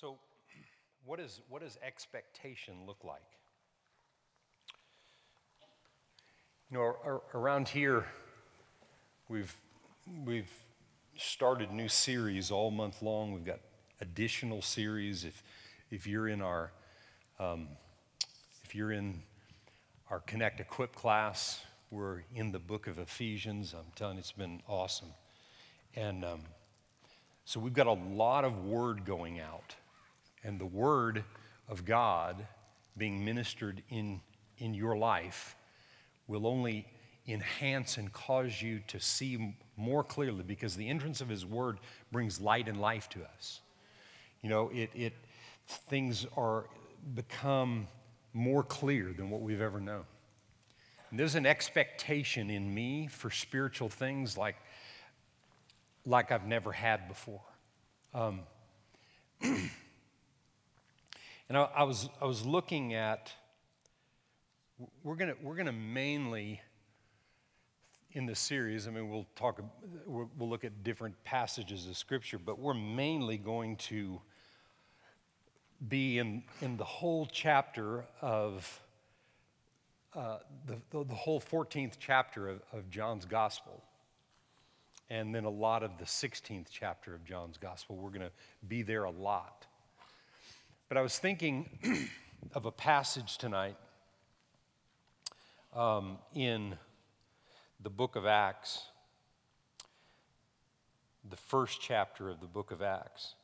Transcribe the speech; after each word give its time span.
So, 0.00 0.18
what, 1.04 1.20
is, 1.20 1.40
what 1.48 1.62
does 1.62 1.78
expectation 1.80 2.74
look 2.84 3.04
like? 3.04 3.22
You 6.68 6.78
know, 6.78 6.82
ar- 6.82 6.96
ar- 7.04 7.22
around 7.32 7.68
here, 7.68 8.04
we've, 9.28 9.54
we've 10.24 10.50
started 11.16 11.70
new 11.70 11.86
series 11.86 12.50
all 12.50 12.72
month 12.72 13.02
long. 13.02 13.34
We've 13.34 13.44
got 13.44 13.60
additional 14.00 14.62
series. 14.62 15.22
If, 15.22 15.44
if 15.92 16.08
you're 16.08 16.26
in 16.26 16.42
our, 16.42 16.72
um, 17.38 17.68
if 18.64 18.74
you're 18.74 18.90
in 18.90 19.22
our 20.10 20.18
Connect 20.18 20.58
Equip 20.58 20.96
class, 20.96 21.62
we're 21.92 22.24
in 22.34 22.50
the 22.50 22.58
book 22.58 22.88
of 22.88 22.98
Ephesians. 22.98 23.72
I'm 23.72 23.92
telling 23.94 24.16
you, 24.16 24.22
it's 24.22 24.32
been 24.32 24.60
awesome. 24.66 25.12
And 25.94 26.24
um, 26.24 26.40
so 27.44 27.60
we've 27.60 27.72
got 27.72 27.86
a 27.86 27.92
lot 27.92 28.44
of 28.44 28.64
word 28.64 29.04
going 29.04 29.38
out. 29.38 29.76
And 30.44 30.60
the 30.60 30.66
word 30.66 31.24
of 31.68 31.84
God 31.84 32.46
being 32.96 33.24
ministered 33.24 33.82
in, 33.88 34.20
in 34.58 34.74
your 34.74 34.96
life 34.96 35.56
will 36.28 36.46
only 36.46 36.86
enhance 37.26 37.96
and 37.96 38.12
cause 38.12 38.60
you 38.60 38.80
to 38.86 39.00
see 39.00 39.56
more 39.76 40.04
clearly 40.04 40.42
because 40.42 40.76
the 40.76 40.88
entrance 40.88 41.20
of 41.20 41.28
his 41.28 41.44
word 41.46 41.78
brings 42.12 42.40
light 42.40 42.68
and 42.68 42.80
life 42.80 43.08
to 43.08 43.22
us. 43.24 43.60
You 44.42 44.50
know, 44.50 44.70
it, 44.74 44.90
it 44.94 45.14
things 45.66 46.26
are 46.36 46.66
become 47.14 47.88
more 48.34 48.62
clear 48.62 49.12
than 49.16 49.30
what 49.30 49.40
we've 49.40 49.60
ever 49.60 49.80
known. 49.80 50.04
And 51.10 51.18
there's 51.18 51.34
an 51.34 51.46
expectation 51.46 52.50
in 52.50 52.74
me 52.74 53.06
for 53.06 53.30
spiritual 53.30 53.88
things 53.88 54.36
like, 54.36 54.56
like 56.04 56.32
I've 56.32 56.46
never 56.46 56.72
had 56.72 57.08
before. 57.08 57.40
Um, 58.12 58.40
and 61.48 61.58
I, 61.58 61.68
I, 61.76 61.82
was, 61.84 62.08
I 62.20 62.24
was 62.24 62.44
looking 62.44 62.94
at, 62.94 63.32
we're 65.02 65.16
going 65.16 65.34
we're 65.42 65.56
gonna 65.56 65.72
mainly, 65.72 66.60
in 68.12 68.26
the 68.26 68.34
series, 68.34 68.86
I 68.86 68.90
mean, 68.90 69.10
we'll 69.10 69.26
talk, 69.36 69.60
we'll, 70.06 70.30
we'll 70.38 70.48
look 70.48 70.64
at 70.64 70.82
different 70.84 71.14
passages 71.24 71.86
of 71.86 71.96
Scripture, 71.96 72.38
but 72.38 72.58
we're 72.58 72.74
mainly 72.74 73.36
going 73.36 73.76
to 73.76 74.20
be 75.88 76.18
in, 76.18 76.42
in 76.62 76.76
the 76.76 76.84
whole 76.84 77.26
chapter 77.30 78.04
of, 78.20 78.80
uh, 80.14 80.38
the, 80.66 80.76
the, 80.90 81.04
the, 81.04 81.14
whole 81.14 81.40
14th 81.40 81.94
chapter 81.98 82.48
of, 82.48 82.60
of 82.72 82.88
John's 82.88 83.24
Gospel 83.24 83.82
and 85.10 85.34
then 85.34 85.44
a 85.44 85.50
lot 85.50 85.82
of 85.82 85.98
the 85.98 86.04
16th 86.04 86.66
chapter 86.70 87.14
of 87.14 87.24
John's 87.24 87.58
Gospel. 87.58 87.96
We're 87.96 88.10
going 88.10 88.22
to 88.22 88.32
be 88.66 88.82
there 88.82 89.04
a 89.04 89.10
lot. 89.10 89.63
But 90.94 91.00
I 91.00 91.02
was 91.02 91.18
thinking 91.18 91.68
of 92.54 92.66
a 92.66 92.70
passage 92.70 93.36
tonight 93.36 93.74
um, 95.74 96.18
in 96.36 96.76
the 97.82 97.90
book 97.90 98.14
of 98.14 98.26
Acts, 98.26 98.80
the 101.28 101.34
first 101.36 101.80
chapter 101.80 102.28
of 102.28 102.38
the 102.38 102.46
book 102.46 102.70
of 102.70 102.80
Acts. 102.80 103.34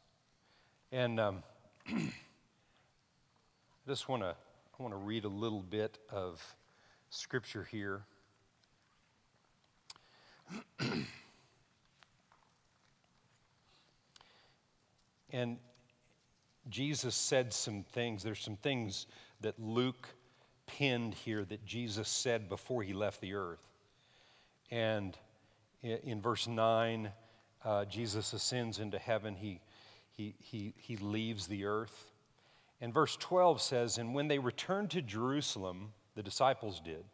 And 0.93 1.19
um, 1.19 1.43
I 1.89 2.13
just 3.89 4.09
want 4.09 4.23
to 4.23 4.29
I 4.29 4.83
want 4.83 4.95
to 4.95 4.99
read 4.99 5.25
a 5.25 5.29
little 5.29 5.63
bit 5.63 5.99
of 6.09 6.41
scripture 7.09 7.67
here. 7.69 8.05
and 15.33 15.59
Jesus 16.69 17.15
said 17.15 17.53
some 17.53 17.85
things. 17.93 18.23
There's 18.23 18.41
some 18.41 18.57
things 18.57 19.07
that 19.41 19.59
Luke 19.59 20.09
pinned 20.67 21.15
here 21.15 21.45
that 21.45 21.65
Jesus 21.65 22.09
said 22.09 22.49
before 22.49 22.83
he 22.83 22.93
left 22.93 23.21
the 23.21 23.35
earth. 23.35 23.67
And 24.71 25.17
in 25.83 26.21
verse 26.21 26.47
9, 26.47 27.11
uh, 27.65 27.85
Jesus 27.87 28.33
ascends 28.33 28.79
into 28.79 28.99
heaven, 28.99 29.35
he, 29.35 29.61
he, 30.13 30.35
he, 30.39 30.75
he 30.77 30.97
leaves 30.97 31.47
the 31.47 31.65
earth. 31.65 32.13
And 32.81 32.95
verse 32.95 33.17
12 33.17 33.61
says, 33.61 33.99
And 33.99 34.15
when 34.15 34.29
they 34.29 34.39
returned 34.39 34.91
to 34.91 35.03
Jerusalem, 35.03 35.93
the 36.15 36.23
disciples 36.23 36.81
did, 36.81 37.05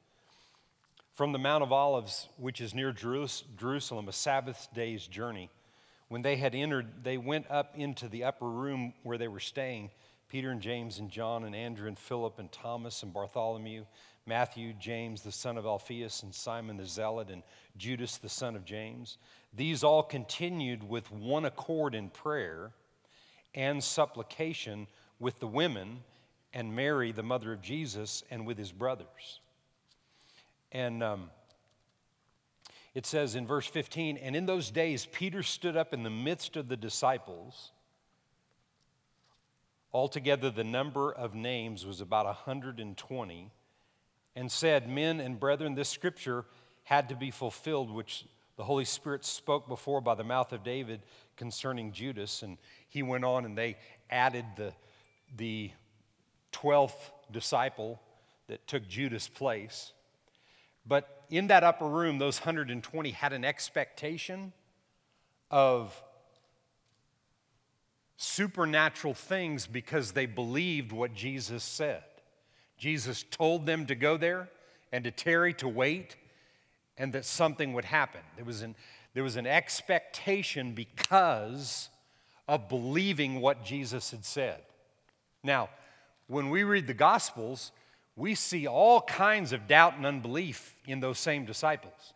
from 1.14 1.32
the 1.32 1.38
Mount 1.38 1.62
of 1.62 1.72
Olives, 1.72 2.28
which 2.36 2.60
is 2.60 2.74
near 2.74 2.92
Jerusalem, 2.92 4.08
a 4.08 4.12
Sabbath 4.12 4.68
day's 4.74 5.06
journey. 5.06 5.50
When 6.08 6.22
they 6.22 6.36
had 6.36 6.54
entered, 6.54 7.02
they 7.02 7.18
went 7.18 7.50
up 7.50 7.74
into 7.76 8.08
the 8.08 8.24
upper 8.24 8.48
room 8.48 8.94
where 9.02 9.18
they 9.18 9.28
were 9.28 9.40
staying 9.40 9.90
Peter 10.28 10.50
and 10.50 10.60
James 10.60 10.98
and 10.98 11.10
John 11.10 11.44
and 11.44 11.54
Andrew 11.54 11.88
and 11.88 11.98
Philip 11.98 12.38
and 12.38 12.50
Thomas 12.50 13.02
and 13.02 13.12
Bartholomew, 13.12 13.84
Matthew, 14.26 14.72
James, 14.72 15.22
the 15.22 15.30
son 15.30 15.56
of 15.56 15.66
Alphaeus, 15.66 16.24
and 16.24 16.34
Simon 16.34 16.76
the 16.76 16.84
Zealot, 16.84 17.30
and 17.30 17.42
Judas, 17.76 18.16
the 18.16 18.28
son 18.28 18.56
of 18.56 18.64
James. 18.64 19.18
These 19.54 19.84
all 19.84 20.02
continued 20.02 20.82
with 20.82 21.10
one 21.12 21.44
accord 21.44 21.94
in 21.94 22.10
prayer 22.10 22.72
and 23.54 23.82
supplication 23.82 24.88
with 25.20 25.38
the 25.38 25.46
women 25.46 26.00
and 26.52 26.74
Mary, 26.74 27.12
the 27.12 27.22
mother 27.22 27.52
of 27.52 27.62
Jesus, 27.62 28.24
and 28.30 28.46
with 28.46 28.58
his 28.58 28.72
brothers. 28.72 29.40
And 30.72 31.02
um, 31.02 31.30
it 32.96 33.04
says 33.04 33.34
in 33.34 33.46
verse 33.46 33.66
15, 33.66 34.16
and 34.16 34.34
in 34.34 34.46
those 34.46 34.70
days 34.70 35.06
Peter 35.12 35.42
stood 35.42 35.76
up 35.76 35.92
in 35.92 36.02
the 36.02 36.08
midst 36.08 36.56
of 36.56 36.66
the 36.66 36.78
disciples. 36.78 37.72
Altogether, 39.92 40.50
the 40.50 40.64
number 40.64 41.12
of 41.12 41.34
names 41.34 41.84
was 41.84 42.00
about 42.00 42.24
120, 42.24 43.52
and 44.34 44.50
said, 44.50 44.88
Men 44.88 45.20
and 45.20 45.38
brethren, 45.38 45.74
this 45.74 45.90
scripture 45.90 46.46
had 46.84 47.10
to 47.10 47.14
be 47.14 47.30
fulfilled, 47.30 47.90
which 47.90 48.24
the 48.56 48.64
Holy 48.64 48.86
Spirit 48.86 49.26
spoke 49.26 49.68
before 49.68 50.00
by 50.00 50.14
the 50.14 50.24
mouth 50.24 50.54
of 50.54 50.64
David 50.64 51.02
concerning 51.36 51.92
Judas. 51.92 52.42
And 52.42 52.56
he 52.88 53.02
went 53.02 53.26
on 53.26 53.44
and 53.44 53.58
they 53.58 53.76
added 54.08 54.46
the, 54.56 54.72
the 55.36 55.70
12th 56.50 57.10
disciple 57.30 58.00
that 58.46 58.66
took 58.66 58.88
Judas' 58.88 59.28
place. 59.28 59.92
But 60.86 61.15
in 61.30 61.48
that 61.48 61.64
upper 61.64 61.86
room, 61.86 62.18
those 62.18 62.40
120 62.40 63.10
had 63.10 63.32
an 63.32 63.44
expectation 63.44 64.52
of 65.50 66.02
supernatural 68.16 69.14
things 69.14 69.66
because 69.66 70.12
they 70.12 70.26
believed 70.26 70.92
what 70.92 71.14
Jesus 71.14 71.62
said. 71.62 72.04
Jesus 72.78 73.24
told 73.30 73.66
them 73.66 73.86
to 73.86 73.94
go 73.94 74.16
there 74.16 74.48
and 74.92 75.04
to 75.04 75.10
tarry, 75.10 75.52
to 75.54 75.68
wait, 75.68 76.16
and 76.96 77.12
that 77.12 77.24
something 77.24 77.72
would 77.72 77.84
happen. 77.84 78.20
There 78.36 78.44
was 78.44 78.62
an, 78.62 78.74
there 79.14 79.22
was 79.22 79.36
an 79.36 79.46
expectation 79.46 80.72
because 80.72 81.88
of 82.48 82.68
believing 82.68 83.40
what 83.40 83.64
Jesus 83.64 84.10
had 84.10 84.24
said. 84.24 84.62
Now, 85.42 85.68
when 86.26 86.50
we 86.50 86.64
read 86.64 86.86
the 86.86 86.94
Gospels, 86.94 87.72
we 88.16 88.34
see 88.34 88.66
all 88.66 89.02
kinds 89.02 89.52
of 89.52 89.68
doubt 89.68 89.96
and 89.96 90.06
unbelief 90.06 90.74
in 90.86 91.00
those 91.00 91.18
same 91.18 91.44
disciples, 91.44 92.14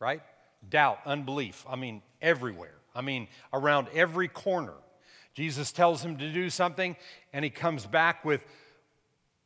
right? 0.00 0.22
Doubt, 0.68 1.00
unbelief, 1.04 1.64
I 1.68 1.76
mean, 1.76 2.02
everywhere. 2.22 2.74
I 2.94 3.02
mean, 3.02 3.28
around 3.52 3.88
every 3.94 4.28
corner. 4.28 4.74
Jesus 5.34 5.70
tells 5.70 6.02
him 6.02 6.16
to 6.16 6.32
do 6.32 6.50
something, 6.50 6.96
and 7.32 7.44
he 7.44 7.50
comes 7.50 7.86
back 7.86 8.24
with, 8.24 8.42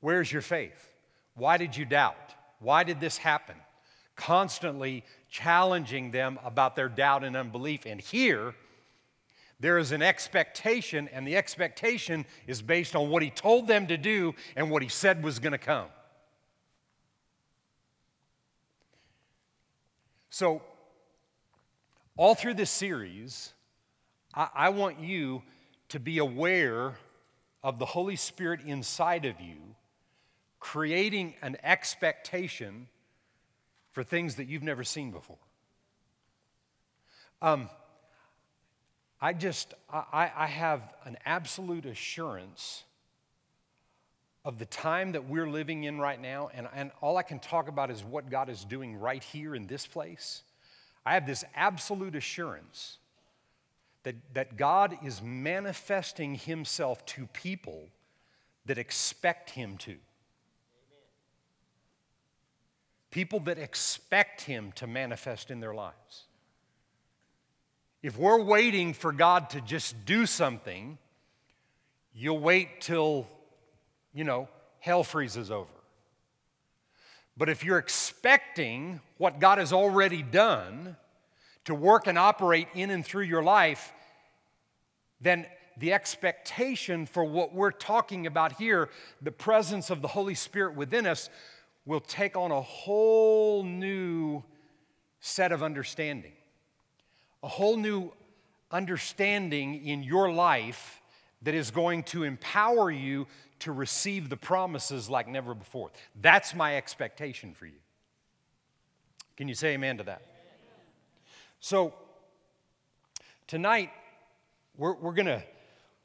Where's 0.01 0.33
your 0.33 0.43
faith? 0.43 0.89
Why 1.35 1.59
did 1.59 1.77
you 1.77 1.85
doubt? 1.85 2.35
Why 2.59 2.83
did 2.83 3.01
this 3.01 3.17
happen? 3.17 3.57
Constantly 4.17 5.05
challenging 5.31 6.11
them 6.11 6.39
about 6.45 6.77
their 6.77 6.89
doubt 6.89 7.25
and 7.25 7.37
unbelief. 7.37 7.87
And 7.87 8.01
here, 8.01 8.55
there 9.62 9.78
is 9.78 9.93
an 9.93 10.03
expectation, 10.03 11.09
and 11.12 11.25
the 11.25 11.37
expectation 11.37 12.26
is 12.49 12.61
based 12.61 12.97
on 12.97 13.11
what 13.11 13.23
he 13.23 13.31
told 13.31 13.69
them 13.69 13.87
to 13.87 13.97
do 13.97 14.35
and 14.56 14.73
what 14.73 14.82
he 14.82 14.88
said 14.88 15.23
was 15.23 15.38
going 15.38 15.53
to 15.53 15.59
come. 15.59 15.87
So, 20.31 20.62
all 22.17 22.35
through 22.35 22.55
this 22.55 22.73
series, 22.73 23.53
I, 24.35 24.49
I, 24.53 24.69
want 24.70 24.99
you 24.99 25.43
to 25.91 26.00
be 26.00 26.19
aware 26.19 26.97
of 27.62 27.79
the 27.79 27.87
Holy 27.87 28.17
Spirit 28.17 28.62
inside 28.67 29.25
of 29.26 29.41
you, 29.41 29.59
creating 30.59 31.35
an 31.41 31.56
expectation 31.62 32.88
for 33.93 34.03
things 34.03 34.35
that 34.37 34.49
you've 34.49 34.64
never 34.64 34.82
seen 34.82 35.12
before. 35.12 35.38
Um, 37.41 37.70
I 39.23 39.33
just, 39.33 39.73
I, 39.89 40.33
I 40.37 40.47
have 40.49 40.83
an 41.05 41.17
absolute 41.25 41.87
assurance 41.87 42.83
of 44.45 44.59
the 44.59 44.67
time 44.67 45.13
that 45.13 45.29
we're 45.29 45.49
living 45.49 45.85
in 45.85 46.01
right 46.01 46.21
now, 46.21 46.51
and, 46.53 46.67
and 46.75 46.91
all 47.01 47.17
I 47.17 47.23
can 47.23 47.39
talk 47.39 47.69
about 47.69 47.89
is 47.89 48.03
what 48.03 48.29
God 48.29 48.49
is 48.49 48.65
doing 48.65 48.99
right 48.99 49.23
here 49.23 49.55
in 49.55 49.69
this 49.69 49.87
place. 49.87 50.43
I 51.07 51.15
have 51.15 51.25
this 51.25 51.45
absolute 51.55 52.17
assurance 52.17 52.99
that, 54.03 54.17
that 54.35 54.57
God 54.57 54.99
is 55.05 55.23
manifesting 55.23 56.35
himself 56.35 57.07
to 57.07 57.27
people 57.27 57.91
that 58.67 58.77
expect 58.77 59.51
him 59.51 59.77
to. 59.79 59.95
People 63.13 63.39
that 63.41 63.59
expect 63.59 64.41
him 64.41 64.73
to 64.73 64.89
manifest 64.89 65.53
in 65.53 65.61
their 65.61 65.75
lives. 65.75 66.25
If 68.02 68.19
we're 68.19 68.43
waiting 68.43 68.94
for 68.94 69.12
God 69.12 69.50
to 69.50 69.60
just 69.60 70.04
do 70.04 70.26
something, 70.26 70.99
you'll 72.12 72.40
wait 72.40 72.81
till, 72.81 73.28
you 74.12 74.25
know, 74.25 74.49
hell 74.81 75.04
freezes 75.04 75.50
over. 75.50 75.70
But 77.37 77.49
if 77.49 77.64
you're 77.64 77.78
expecting 77.78 79.00
what 79.19 79.38
God 79.38 79.58
has 79.58 79.72
already 79.72 80.22
done 80.22 80.96
to 81.64 81.75
work 81.75 82.06
and 82.06 82.19
operate 82.19 82.69
in 82.75 82.90
and 82.90 83.04
through 83.04 83.25
your 83.25 83.43
life, 83.43 83.93
then 85.20 85.46
the 85.78 85.93
expectation 85.93 87.06
for 87.06 87.25
what 87.25 87.54
we're 87.54 87.70
talking 87.70 88.26
about 88.26 88.52
here, 88.52 88.90
the 89.22 89.32
presence 89.32 89.88
of 89.88 90.02
the 90.02 90.08
Holy 90.08 90.34
Spirit 90.34 90.75
within 90.75 91.06
us, 91.06 91.31
will 91.87 92.00
take 92.00 92.37
on 92.37 92.50
a 92.50 92.60
whole 92.60 93.62
new 93.64 94.43
set 95.20 95.52
of 95.52 95.62
understanding, 95.62 96.32
a 97.43 97.49
whole 97.49 97.77
new 97.77 98.12
understanding 98.71 99.87
in 99.87 100.03
your 100.03 100.33
life 100.33 101.00
that 101.43 101.55
is 101.55 101.71
going 101.71 102.05
to 102.05 102.23
empower 102.23 102.91
you 102.91 103.27
to 103.59 103.73
receive 103.73 104.29
the 104.29 104.37
promises 104.37 105.11
like 105.11 105.29
never 105.29 105.55
before. 105.55 105.91
That's 106.21 106.55
my 106.55 106.77
expectation 106.77 107.53
for 107.53 107.67
you. 107.67 107.79
Can 109.37 109.49
you 109.49 109.55
say 109.55 109.75
amen 109.75 109.99
to 109.99 110.05
that? 110.05 110.23
So, 111.61 111.94
tonight, 113.47 113.91
we're, 114.77 114.95
we're 114.95 115.12
going 115.12 115.43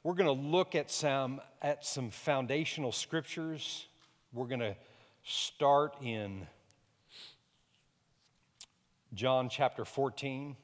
we're 0.02 0.14
to 0.14 0.32
look 0.32 0.74
at 0.74 0.90
some, 0.90 1.40
at 1.60 1.84
some 1.84 2.10
foundational 2.10 2.92
scriptures. 2.92 3.86
We're 4.32 4.46
going 4.46 4.60
to 4.60 4.76
start 5.24 5.94
in 6.02 6.46
John 9.14 9.48
chapter 9.48 9.84
14. 9.84 10.56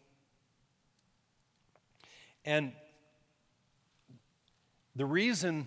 And 2.44 2.73
the 4.94 5.06
reason 5.06 5.67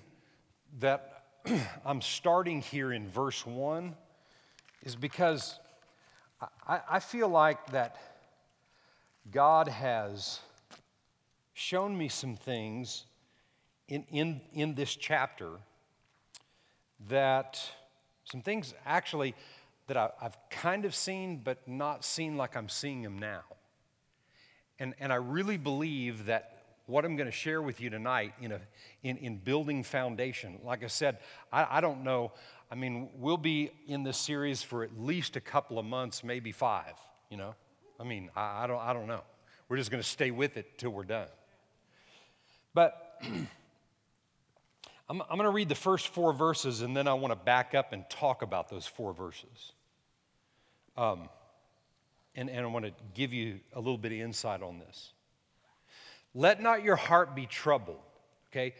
that 0.79 1.23
I'm 1.85 2.01
starting 2.01 2.61
here 2.61 2.91
in 2.91 3.09
verse 3.09 3.45
1 3.45 3.95
is 4.83 4.95
because 4.95 5.59
I, 6.67 6.79
I 6.89 6.99
feel 6.99 7.29
like 7.29 7.71
that 7.71 7.97
God 9.31 9.67
has 9.67 10.39
shown 11.53 11.97
me 11.97 12.09
some 12.09 12.35
things 12.35 13.05
in, 13.87 14.05
in, 14.11 14.41
in 14.53 14.75
this 14.75 14.95
chapter 14.95 15.49
that 17.09 17.59
some 18.25 18.41
things 18.41 18.73
actually 18.85 19.33
that 19.87 19.97
I, 19.97 20.09
have 20.21 20.37
kind 20.49 20.85
of 20.85 20.93
seen, 20.93 21.41
but 21.43 21.67
not 21.67 22.03
seen 22.05 22.37
like 22.37 22.55
I'm 22.55 22.69
seeing 22.69 23.01
them 23.01 23.17
now. 23.17 23.43
And, 24.79 24.93
and 24.99 25.11
I 25.11 25.15
really 25.15 25.57
believe 25.57 26.25
that 26.25 26.56
what 26.87 27.03
I'm 27.03 27.15
going 27.17 27.27
to 27.27 27.35
share 27.35 27.61
with 27.61 27.79
you 27.79 27.89
tonight 27.89 28.33
in, 28.41 28.53
a, 28.53 28.61
in, 29.03 29.17
in 29.17 29.37
building 29.37 29.83
foundation, 29.83 30.59
like 30.63 30.83
I 30.83 30.87
said, 30.87 31.19
I, 31.51 31.77
I 31.77 31.81
don't 31.81 32.03
know. 32.03 32.31
I 32.71 32.75
mean, 32.75 33.09
we'll 33.15 33.37
be 33.37 33.71
in 33.87 34.03
this 34.03 34.17
series 34.17 34.63
for 34.63 34.83
at 34.83 34.97
least 34.97 35.35
a 35.35 35.41
couple 35.41 35.77
of 35.77 35.85
months, 35.85 36.23
maybe 36.23 36.51
five, 36.51 36.93
you 37.29 37.37
know? 37.37 37.55
I 37.99 38.05
mean, 38.05 38.29
I, 38.35 38.63
I 38.63 38.67
don't, 38.67 38.79
I 38.79 38.93
don't 38.93 39.07
know. 39.07 39.21
We're 39.67 39.77
just 39.77 39.91
going 39.91 40.01
to 40.01 40.07
stay 40.07 40.31
with 40.31 40.55
it 40.55 40.77
till 40.77 40.91
we're 40.91 41.03
done. 41.03 41.27
But 42.73 43.19
I'm, 45.09 45.21
I'm 45.21 45.37
going 45.37 45.43
to 45.43 45.49
read 45.49 45.67
the 45.67 45.75
first 45.75 46.07
four 46.07 46.31
verses 46.31 46.81
and 46.81 46.95
then 46.95 47.07
I 47.07 47.13
want 47.15 47.33
to 47.33 47.35
back 47.35 47.75
up 47.75 47.91
and 47.91 48.09
talk 48.09 48.43
about 48.43 48.69
those 48.69 48.87
four 48.87 49.13
verses. 49.13 49.73
Um, 50.95 51.27
and, 52.33 52.49
and 52.49 52.61
I 52.61 52.65
want 52.67 52.85
to 52.85 52.93
give 53.13 53.33
you 53.33 53.59
a 53.73 53.79
little 53.79 53.97
bit 53.97 54.13
of 54.13 54.19
insight 54.19 54.61
on 54.61 54.79
this. 54.79 55.11
Let 56.33 56.61
not 56.61 56.83
your 56.83 56.95
heart 56.95 57.35
be 57.35 57.45
troubled. 57.45 57.99
Okay? 58.51 58.73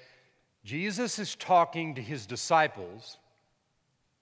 Jesus 0.63 1.19
is 1.19 1.35
talking 1.35 1.95
to 1.95 2.01
his 2.01 2.25
disciples 2.25 3.17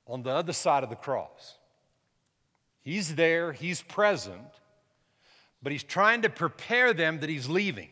on 0.07 0.24
the 0.24 0.31
other 0.31 0.54
side 0.54 0.83
of 0.83 0.89
the 0.89 0.95
cross. 0.95 1.57
He's 2.81 3.16
there, 3.16 3.51
he's 3.51 3.81
present, 3.81 4.38
but 5.63 5.72
he's 5.72 5.83
trying 5.83 6.22
to 6.22 6.30
prepare 6.30 6.94
them 6.94 7.19
that 7.22 7.30
he's 7.30 7.50
leaving, 7.50 7.89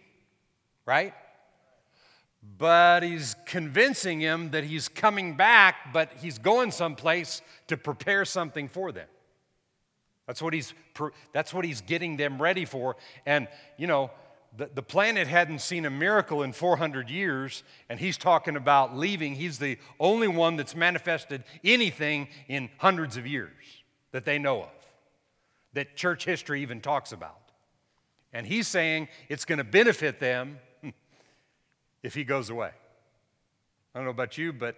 right? 0.85 1.13
but 2.57 3.03
he's 3.03 3.35
convincing 3.45 4.19
him 4.19 4.51
that 4.51 4.63
he's 4.63 4.87
coming 4.87 5.35
back, 5.35 5.93
but 5.93 6.11
he's 6.21 6.37
going 6.37 6.71
someplace 6.71 7.41
to 7.67 7.77
prepare 7.77 8.25
something 8.25 8.67
for 8.67 8.91
them. 8.91 9.07
That's 10.27 10.41
what 10.41 10.53
he's, 10.53 10.73
that's 11.33 11.53
what 11.53 11.65
he's 11.65 11.81
getting 11.81 12.17
them 12.17 12.41
ready 12.41 12.65
for. 12.65 12.95
And, 13.25 13.47
you 13.77 13.87
know, 13.87 14.11
the, 14.55 14.69
the 14.73 14.83
planet 14.83 15.27
hadn't 15.27 15.59
seen 15.59 15.85
a 15.85 15.89
miracle 15.89 16.43
in 16.43 16.53
400 16.53 17.09
years, 17.09 17.63
and 17.89 17.99
he's 17.99 18.17
talking 18.17 18.55
about 18.55 18.95
leaving. 18.95 19.35
He's 19.35 19.57
the 19.57 19.77
only 19.99 20.27
one 20.27 20.57
that's 20.57 20.75
manifested 20.75 21.43
anything 21.63 22.27
in 22.47 22.69
hundreds 22.77 23.17
of 23.17 23.25
years 23.25 23.51
that 24.11 24.25
they 24.25 24.37
know 24.37 24.63
of, 24.63 24.69
that 25.73 25.95
church 25.95 26.25
history 26.25 26.61
even 26.61 26.81
talks 26.81 27.11
about. 27.11 27.39
And 28.31 28.45
he's 28.45 28.67
saying 28.67 29.07
it's 29.27 29.45
going 29.45 29.57
to 29.57 29.63
benefit 29.63 30.19
them 30.19 30.59
if 32.03 32.13
he 32.13 32.23
goes 32.23 32.49
away. 32.49 32.71
I 33.93 33.99
don't 33.99 34.05
know 34.05 34.11
about 34.11 34.37
you, 34.37 34.53
but 34.53 34.75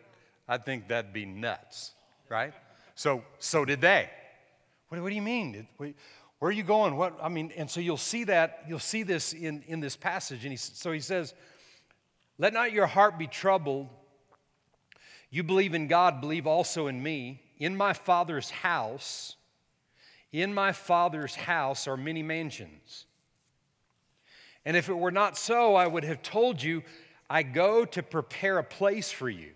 I 0.48 0.58
think 0.58 0.88
that'd 0.88 1.14
be 1.14 1.26
nuts, 1.26 1.92
right? 2.30 2.54
So, 2.96 3.24
so 3.40 3.66
did 3.66 3.82
they. 3.82 4.10
What, 4.90 5.02
what 5.02 5.10
do 5.10 5.16
you 5.16 5.22
mean? 5.22 5.68
Where 6.46 6.52
are 6.52 6.54
you 6.54 6.62
going? 6.62 6.96
What 6.96 7.18
I 7.24 7.28
mean, 7.28 7.52
and 7.58 7.68
so 7.68 7.80
you'll 7.80 7.98
see 7.98 8.26
that 8.26 8.66
you'll 8.68 8.78
see 8.78 9.02
this 9.02 9.34
in, 9.34 9.64
in 9.66 9.80
this 9.80 9.96
passage. 9.96 10.44
And 10.44 10.52
he, 10.52 10.58
so 10.58 10.92
he 10.92 11.00
says, 11.00 11.34
"Let 12.38 12.54
not 12.54 12.72
your 12.72 12.86
heart 12.86 13.18
be 13.18 13.26
troubled. 13.26 13.90
You 15.32 15.42
believe 15.42 15.74
in 15.74 15.88
God, 15.88 16.22
believe 16.22 16.46
also 16.46 16.86
in 16.86 17.02
me. 17.02 17.42
In 17.58 17.76
my 17.76 17.94
Father's 17.94 18.52
house, 18.52 19.38
in 20.32 20.54
my 20.54 20.72
Father's 20.72 21.34
house 21.34 21.88
are 21.88 21.98
many 21.98 22.22
mansions. 22.22 23.08
And 24.66 24.78
if 24.78 24.88
it 24.88 24.94
were 24.94 25.10
not 25.10 25.40
so, 25.40 25.74
I 25.74 25.88
would 25.88 26.04
have 26.04 26.22
told 26.22 26.62
you." 26.62 26.84
I 27.28 27.42
go 27.42 27.86
to 27.86 28.04
prepare 28.04 28.60
a 28.60 28.64
place 28.64 29.12
for 29.12 29.32
you. 29.32 29.54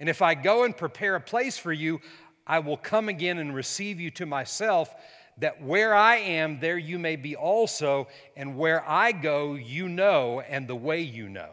And 0.00 0.08
if 0.08 0.22
I 0.22 0.34
go 0.34 0.64
and 0.64 0.76
prepare 0.76 1.14
a 1.14 1.20
place 1.20 1.56
for 1.56 1.72
you, 1.72 2.00
I 2.44 2.58
will 2.58 2.76
come 2.76 3.08
again 3.08 3.38
and 3.38 3.54
receive 3.54 4.00
you 4.00 4.10
to 4.10 4.26
myself, 4.26 4.92
that 5.38 5.62
where 5.62 5.94
I 5.94 6.16
am, 6.16 6.60
there 6.60 6.78
you 6.78 6.98
may 6.98 7.16
be 7.16 7.36
also, 7.36 8.08
and 8.36 8.56
where 8.56 8.88
I 8.88 9.12
go, 9.12 9.54
you 9.54 9.88
know, 9.88 10.40
and 10.40 10.66
the 10.66 10.76
way 10.76 11.00
you 11.00 11.28
know. 11.28 11.50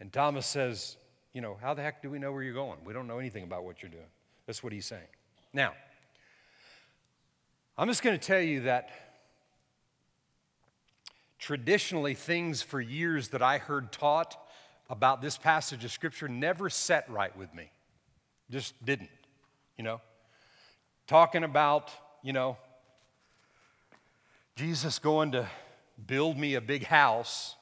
And 0.00 0.12
Thomas 0.12 0.46
says, 0.46 0.96
You 1.32 1.40
know, 1.40 1.56
how 1.60 1.74
the 1.74 1.82
heck 1.82 2.02
do 2.02 2.10
we 2.10 2.18
know 2.18 2.32
where 2.32 2.42
you're 2.42 2.54
going? 2.54 2.78
We 2.84 2.92
don't 2.92 3.06
know 3.06 3.18
anything 3.18 3.44
about 3.44 3.64
what 3.64 3.82
you're 3.82 3.90
doing. 3.90 4.10
That's 4.46 4.62
what 4.62 4.72
he's 4.72 4.86
saying. 4.86 5.02
Now, 5.52 5.72
I'm 7.78 7.88
just 7.88 8.02
going 8.02 8.18
to 8.18 8.24
tell 8.24 8.40
you 8.40 8.62
that 8.62 8.90
traditionally, 11.38 12.14
things 12.14 12.62
for 12.62 12.80
years 12.80 13.28
that 13.28 13.42
I 13.42 13.58
heard 13.58 13.90
taught 13.90 14.36
about 14.88 15.22
this 15.22 15.38
passage 15.38 15.84
of 15.84 15.90
Scripture 15.90 16.28
never 16.28 16.68
set 16.68 17.08
right 17.10 17.34
with 17.36 17.52
me. 17.54 17.70
Just 18.50 18.74
didn't, 18.84 19.10
you 19.78 19.84
know. 19.84 20.00
Talking 21.06 21.42
about, 21.42 21.90
you 22.22 22.32
know, 22.32 22.56
Jesus 24.60 24.98
going 24.98 25.32
to 25.32 25.48
build 26.06 26.36
me 26.36 26.54
a 26.54 26.60
big 26.60 26.84
house 26.84 27.56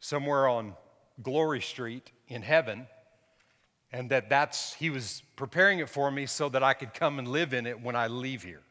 somewhere 0.00 0.48
on 0.48 0.74
Glory 1.22 1.60
Street 1.60 2.10
in 2.26 2.42
heaven, 2.42 2.88
and 3.92 4.10
that 4.10 4.28
that's, 4.28 4.74
he 4.74 4.90
was 4.90 5.22
preparing 5.36 5.78
it 5.78 5.88
for 5.88 6.10
me 6.10 6.26
so 6.26 6.48
that 6.48 6.64
I 6.64 6.74
could 6.74 6.92
come 6.92 7.20
and 7.20 7.28
live 7.28 7.54
in 7.54 7.66
it 7.66 7.80
when 7.80 7.94
I 7.94 8.08
leave 8.08 8.42
here. 8.42 8.62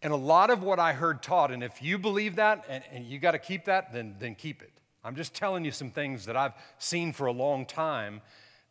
And 0.00 0.12
a 0.12 0.16
lot 0.16 0.50
of 0.50 0.62
what 0.62 0.78
I 0.78 0.92
heard 0.92 1.20
taught, 1.20 1.50
and 1.50 1.64
if 1.64 1.82
you 1.82 1.98
believe 1.98 2.36
that 2.36 2.66
and, 2.68 2.84
and 2.92 3.04
you 3.04 3.18
got 3.18 3.32
to 3.32 3.40
keep 3.40 3.64
that, 3.64 3.92
then, 3.92 4.14
then 4.20 4.36
keep 4.36 4.62
it. 4.62 4.70
I'm 5.02 5.16
just 5.16 5.34
telling 5.34 5.64
you 5.64 5.72
some 5.72 5.90
things 5.90 6.26
that 6.26 6.36
I've 6.36 6.54
seen 6.78 7.12
for 7.12 7.26
a 7.26 7.32
long 7.32 7.66
time 7.66 8.20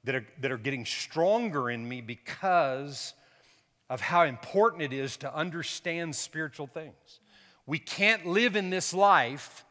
that 0.06 0.16
are, 0.16 0.26
that 0.40 0.54
are 0.54 0.58
getting 0.58 0.86
stronger 0.86 1.70
in 1.70 1.86
me 1.86 2.00
because 2.00 3.14
of 3.90 4.02
how 4.02 4.24
important 4.24 4.82
it 4.82 4.94
is 4.94 5.18
to 5.18 5.36
understand 5.36 6.16
spiritual 6.16 6.68
things. 6.68 7.20
We 7.66 7.80
can't 7.80 8.26
live 8.26 8.56
in 8.56 8.70
this 8.70 8.94
life 8.94 9.66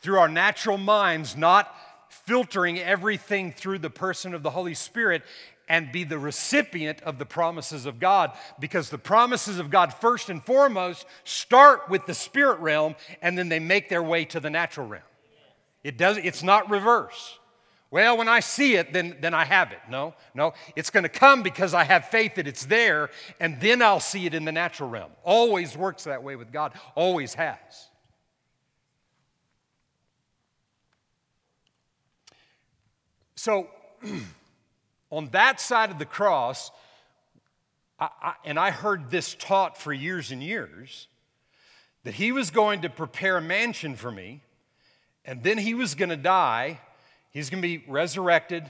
through 0.00 0.18
our 0.18 0.28
natural 0.28 0.78
minds, 0.78 1.36
not 1.36 1.74
filtering 2.08 2.78
everything 2.78 3.52
through 3.52 3.78
the 3.78 3.90
person 3.90 4.34
of 4.34 4.42
the 4.42 4.50
Holy 4.50 4.74
Spirit 4.74 5.22
and 5.68 5.90
be 5.90 6.04
the 6.04 6.18
recipient 6.18 7.02
of 7.02 7.18
the 7.18 7.26
promises 7.26 7.86
of 7.86 7.98
God 7.98 8.32
because 8.60 8.88
the 8.88 8.98
promises 8.98 9.58
of 9.58 9.70
God, 9.70 9.92
first 9.92 10.30
and 10.30 10.44
foremost, 10.44 11.06
start 11.24 11.88
with 11.88 12.06
the 12.06 12.14
spirit 12.14 12.60
realm 12.60 12.94
and 13.20 13.36
then 13.36 13.48
they 13.48 13.58
make 13.58 13.88
their 13.88 14.02
way 14.02 14.24
to 14.26 14.40
the 14.40 14.50
natural 14.50 14.86
realm. 14.86 15.02
It 15.82 15.96
does, 15.96 16.18
it's 16.18 16.42
not 16.42 16.70
reverse. 16.70 17.38
Well, 17.96 18.18
when 18.18 18.28
I 18.28 18.40
see 18.40 18.74
it, 18.74 18.92
then, 18.92 19.16
then 19.22 19.32
I 19.32 19.46
have 19.46 19.72
it. 19.72 19.78
No, 19.88 20.12
no. 20.34 20.52
It's 20.76 20.90
going 20.90 21.04
to 21.04 21.08
come 21.08 21.42
because 21.42 21.72
I 21.72 21.82
have 21.84 22.08
faith 22.08 22.34
that 22.34 22.46
it's 22.46 22.66
there, 22.66 23.08
and 23.40 23.58
then 23.58 23.80
I'll 23.80 24.00
see 24.00 24.26
it 24.26 24.34
in 24.34 24.44
the 24.44 24.52
natural 24.52 24.90
realm. 24.90 25.12
Always 25.24 25.78
works 25.78 26.04
that 26.04 26.22
way 26.22 26.36
with 26.36 26.52
God, 26.52 26.74
always 26.94 27.32
has. 27.32 27.56
So, 33.34 33.66
on 35.10 35.30
that 35.30 35.58
side 35.58 35.90
of 35.90 35.98
the 35.98 36.04
cross, 36.04 36.70
I, 37.98 38.10
I, 38.20 38.34
and 38.44 38.58
I 38.58 38.72
heard 38.72 39.10
this 39.10 39.34
taught 39.36 39.78
for 39.78 39.90
years 39.90 40.32
and 40.32 40.42
years, 40.42 41.08
that 42.04 42.12
he 42.12 42.30
was 42.30 42.50
going 42.50 42.82
to 42.82 42.90
prepare 42.90 43.38
a 43.38 43.40
mansion 43.40 43.96
for 43.96 44.12
me, 44.12 44.42
and 45.24 45.42
then 45.42 45.56
he 45.56 45.72
was 45.72 45.94
going 45.94 46.10
to 46.10 46.18
die. 46.18 46.80
He's 47.36 47.50
going 47.50 47.60
to 47.60 47.68
be 47.68 47.84
resurrected, 47.86 48.64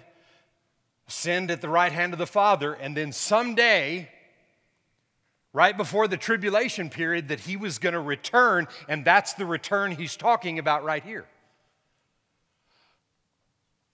ascend 1.07 1.53
at 1.53 1.61
the 1.61 1.69
right 1.69 1.93
hand 1.93 2.13
of 2.13 2.19
the 2.19 2.27
Father, 2.27 2.73
and 2.73 2.97
then 2.97 3.13
someday, 3.13 4.09
right 5.53 5.77
before 5.77 6.09
the 6.09 6.17
tribulation 6.17 6.91
period, 6.91 7.29
that 7.29 7.39
he 7.39 7.57
was 7.57 7.79
going 7.79 7.93
to 7.93 8.01
return, 8.01 8.67
and 8.89 9.05
that's 9.05 9.35
the 9.35 9.47
return 9.47 9.93
he's 9.93 10.17
talking 10.17 10.59
about 10.59 10.83
right 10.83 11.05
here. 11.05 11.27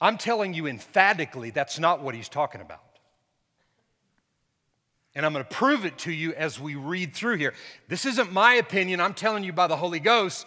I'm 0.00 0.16
telling 0.16 0.54
you 0.54 0.66
emphatically 0.66 1.50
that's 1.50 1.78
not 1.78 2.00
what 2.00 2.14
he's 2.14 2.30
talking 2.30 2.62
about. 2.62 2.80
And 5.14 5.26
I'm 5.26 5.34
going 5.34 5.44
to 5.44 5.50
prove 5.54 5.84
it 5.84 5.98
to 5.98 6.10
you 6.10 6.32
as 6.32 6.58
we 6.58 6.76
read 6.76 7.12
through 7.14 7.36
here. 7.36 7.52
This 7.88 8.06
isn't 8.06 8.32
my 8.32 8.54
opinion, 8.54 9.02
I'm 9.02 9.12
telling 9.12 9.44
you 9.44 9.52
by 9.52 9.66
the 9.66 9.76
Holy 9.76 10.00
Ghost. 10.00 10.46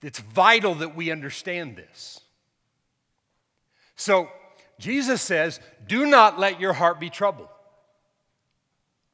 It's 0.00 0.20
vital 0.20 0.76
that 0.76 0.94
we 0.94 1.10
understand 1.10 1.74
this. 1.74 2.20
So, 3.98 4.30
Jesus 4.78 5.20
says, 5.20 5.58
Do 5.88 6.06
not 6.06 6.38
let 6.38 6.60
your 6.60 6.72
heart 6.72 7.00
be 7.00 7.10
troubled. 7.10 7.48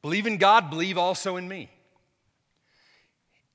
Believe 0.03 0.27
in 0.27 0.37
God, 0.37 0.69
believe 0.69 0.97
also 0.97 1.37
in 1.37 1.47
me. 1.47 1.71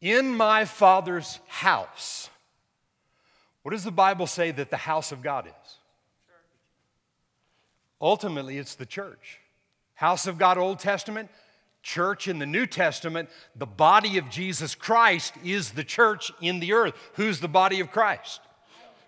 In 0.00 0.36
my 0.36 0.64
Father's 0.64 1.38
house, 1.46 2.28
what 3.62 3.70
does 3.70 3.84
the 3.84 3.92
Bible 3.92 4.26
say 4.26 4.50
that 4.50 4.70
the 4.70 4.76
house 4.76 5.12
of 5.12 5.22
God 5.22 5.46
is? 5.46 5.76
Ultimately, 8.00 8.58
it's 8.58 8.74
the 8.74 8.86
church. 8.86 9.38
House 9.94 10.26
of 10.26 10.36
God, 10.36 10.58
Old 10.58 10.80
Testament, 10.80 11.30
church 11.82 12.26
in 12.26 12.40
the 12.40 12.46
New 12.46 12.66
Testament, 12.66 13.28
the 13.54 13.66
body 13.66 14.18
of 14.18 14.30
Jesus 14.30 14.74
Christ 14.74 15.34
is 15.44 15.70
the 15.70 15.84
church 15.84 16.32
in 16.40 16.58
the 16.58 16.72
earth. 16.72 16.94
Who's 17.14 17.38
the 17.38 17.46
body 17.46 17.78
of 17.78 17.92
Christ? 17.92 18.40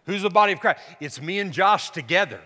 Who's 0.06 0.22
the 0.22 0.30
body 0.30 0.52
of 0.52 0.60
Christ? 0.60 0.80
It's 1.00 1.20
me 1.20 1.38
and 1.38 1.52
Josh 1.52 1.90
together, 1.90 2.40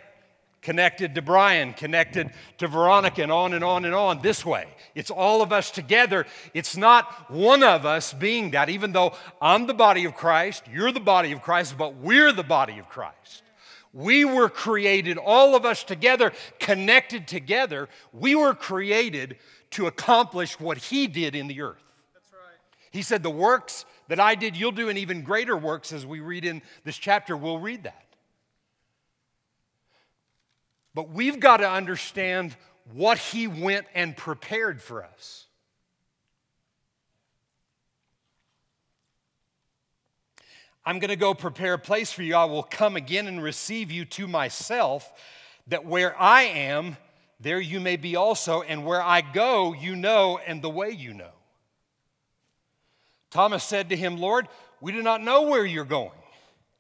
connected 0.61 1.15
to 1.15 1.23
Brian, 1.23 1.73
connected 1.73 2.31
to 2.59 2.69
Veronica, 2.69 3.23
and 3.23 3.33
on 3.33 3.55
and 3.55 3.65
on 3.65 3.85
and 3.85 3.95
on 3.95 4.21
this 4.21 4.45
way. 4.45 4.67
It's 4.95 5.11
all 5.11 5.43
of 5.43 5.53
us 5.53 5.71
together. 5.71 6.27
It's 6.53 6.77
not 6.77 7.31
one 7.31 7.63
of 7.63 7.87
us 7.87 8.13
being 8.13 8.51
that, 8.51 8.69
even 8.69 8.93
though 8.93 9.15
I'm 9.41 9.67
the 9.67 9.75
body 9.75 10.05
of 10.05 10.15
Christ, 10.15 10.65
you're 10.71 10.93
the 10.93 11.01
body 11.01 11.33
of 11.33 11.41
Christ, 11.41 11.77
but 11.79 11.97
we're 11.97 12.33
the 12.33 12.43
body 12.43 12.79
of 12.79 12.89
Christ. 12.89 13.43
We 13.97 14.27
were 14.27 14.51
created, 14.51 15.17
all 15.17 15.57
of 15.57 15.65
us 15.65 15.83
together, 15.83 16.35
connected 16.59 17.27
together. 17.27 17.89
We 18.13 18.35
were 18.35 18.53
created 18.53 19.39
to 19.71 19.87
accomplish 19.87 20.61
what 20.61 20.77
He 20.77 21.07
did 21.07 21.35
in 21.35 21.47
the 21.47 21.63
earth. 21.63 21.83
That's 22.13 22.31
right. 22.33 22.59
He 22.91 23.01
said, 23.01 23.23
The 23.23 23.31
works 23.31 23.87
that 24.09 24.21
I 24.21 24.35
did, 24.35 24.57
you'll 24.57 24.73
do, 24.73 24.89
and 24.89 24.99
even 24.99 25.23
greater 25.23 25.57
works 25.57 25.93
as 25.93 26.07
we 26.07 26.21
read 26.21 26.45
in 26.45 26.63
this 26.85 26.97
chapter. 26.97 27.37
We'll 27.37 27.59
read 27.59 27.85
that. 27.85 28.07
But 30.95 31.11
we've 31.11 31.41
got 31.41 31.59
to 31.59 31.71
understand 31.71 32.57
what 32.95 33.19
He 33.19 33.47
went 33.47 33.87
and 33.95 34.17
prepared 34.17 34.81
for 34.81 35.05
us. 35.05 35.47
I'm 40.85 41.01
going 41.01 41.11
to 41.11 41.17
go 41.17 41.35
prepare 41.35 41.75
a 41.75 41.79
place 41.79 42.13
for 42.13 42.23
you. 42.23 42.37
I 42.37 42.45
will 42.45 42.63
come 42.63 42.95
again 42.95 43.27
and 43.27 43.43
receive 43.43 43.91
you 43.91 44.05
to 44.05 44.29
myself, 44.29 45.13
that 45.67 45.85
where 45.85 46.19
I 46.21 46.43
am, 46.43 46.97
there 47.41 47.59
you 47.59 47.81
may 47.81 47.97
be 47.97 48.15
also, 48.15 48.63
and 48.63 48.87
where 48.87 49.03
I 49.03 49.21
go, 49.21 49.75
you 49.75 49.97
know, 49.97 50.39
and 50.39 50.63
the 50.63 50.71
way 50.71 50.91
you 50.91 51.13
know. 51.13 51.36
Thomas 53.31 53.65
said 53.65 53.89
to 53.89 53.97
him, 53.97 54.17
Lord, 54.17 54.49
we 54.81 54.93
do 54.93 55.03
not 55.03 55.23
know 55.23 55.43
where 55.43 55.65
you're 55.65 55.85
going, 55.85 56.11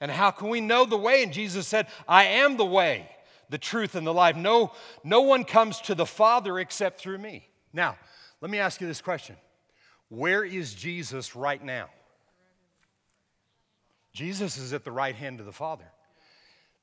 and 0.01 0.11
how 0.11 0.31
can 0.31 0.49
we 0.49 0.61
know 0.61 0.85
the 0.85 0.97
way? 0.97 1.23
And 1.23 1.33
Jesus 1.33 1.67
said, 1.67 1.87
I 2.09 2.25
am 2.25 2.57
the 2.57 2.67
way, 2.67 3.09
the 3.49 3.59
truth, 3.59 3.95
and 3.95 4.07
the 4.07 4.15
life. 4.15 4.37
No, 4.37 4.73
no 5.03 5.23
one 5.23 5.45
comes 5.45 5.81
to 5.83 5.95
the 5.95 6.07
Father 6.07 6.59
except 6.59 7.01
through 7.01 7.19
me. 7.19 7.49
Now, 7.73 7.97
let 8.41 8.51
me 8.51 8.59
ask 8.59 8.81
you 8.81 8.87
this 8.87 9.01
question 9.01 9.37
Where 10.09 10.45
is 10.45 10.75
Jesus 10.75 11.35
right 11.35 11.63
now? 11.63 11.89
Jesus 14.13 14.57
is 14.57 14.73
at 14.73 14.85
the 14.85 14.93
right 14.93 15.15
hand 15.15 15.41
of 15.41 15.47
the 15.47 15.53
Father. 15.53 15.85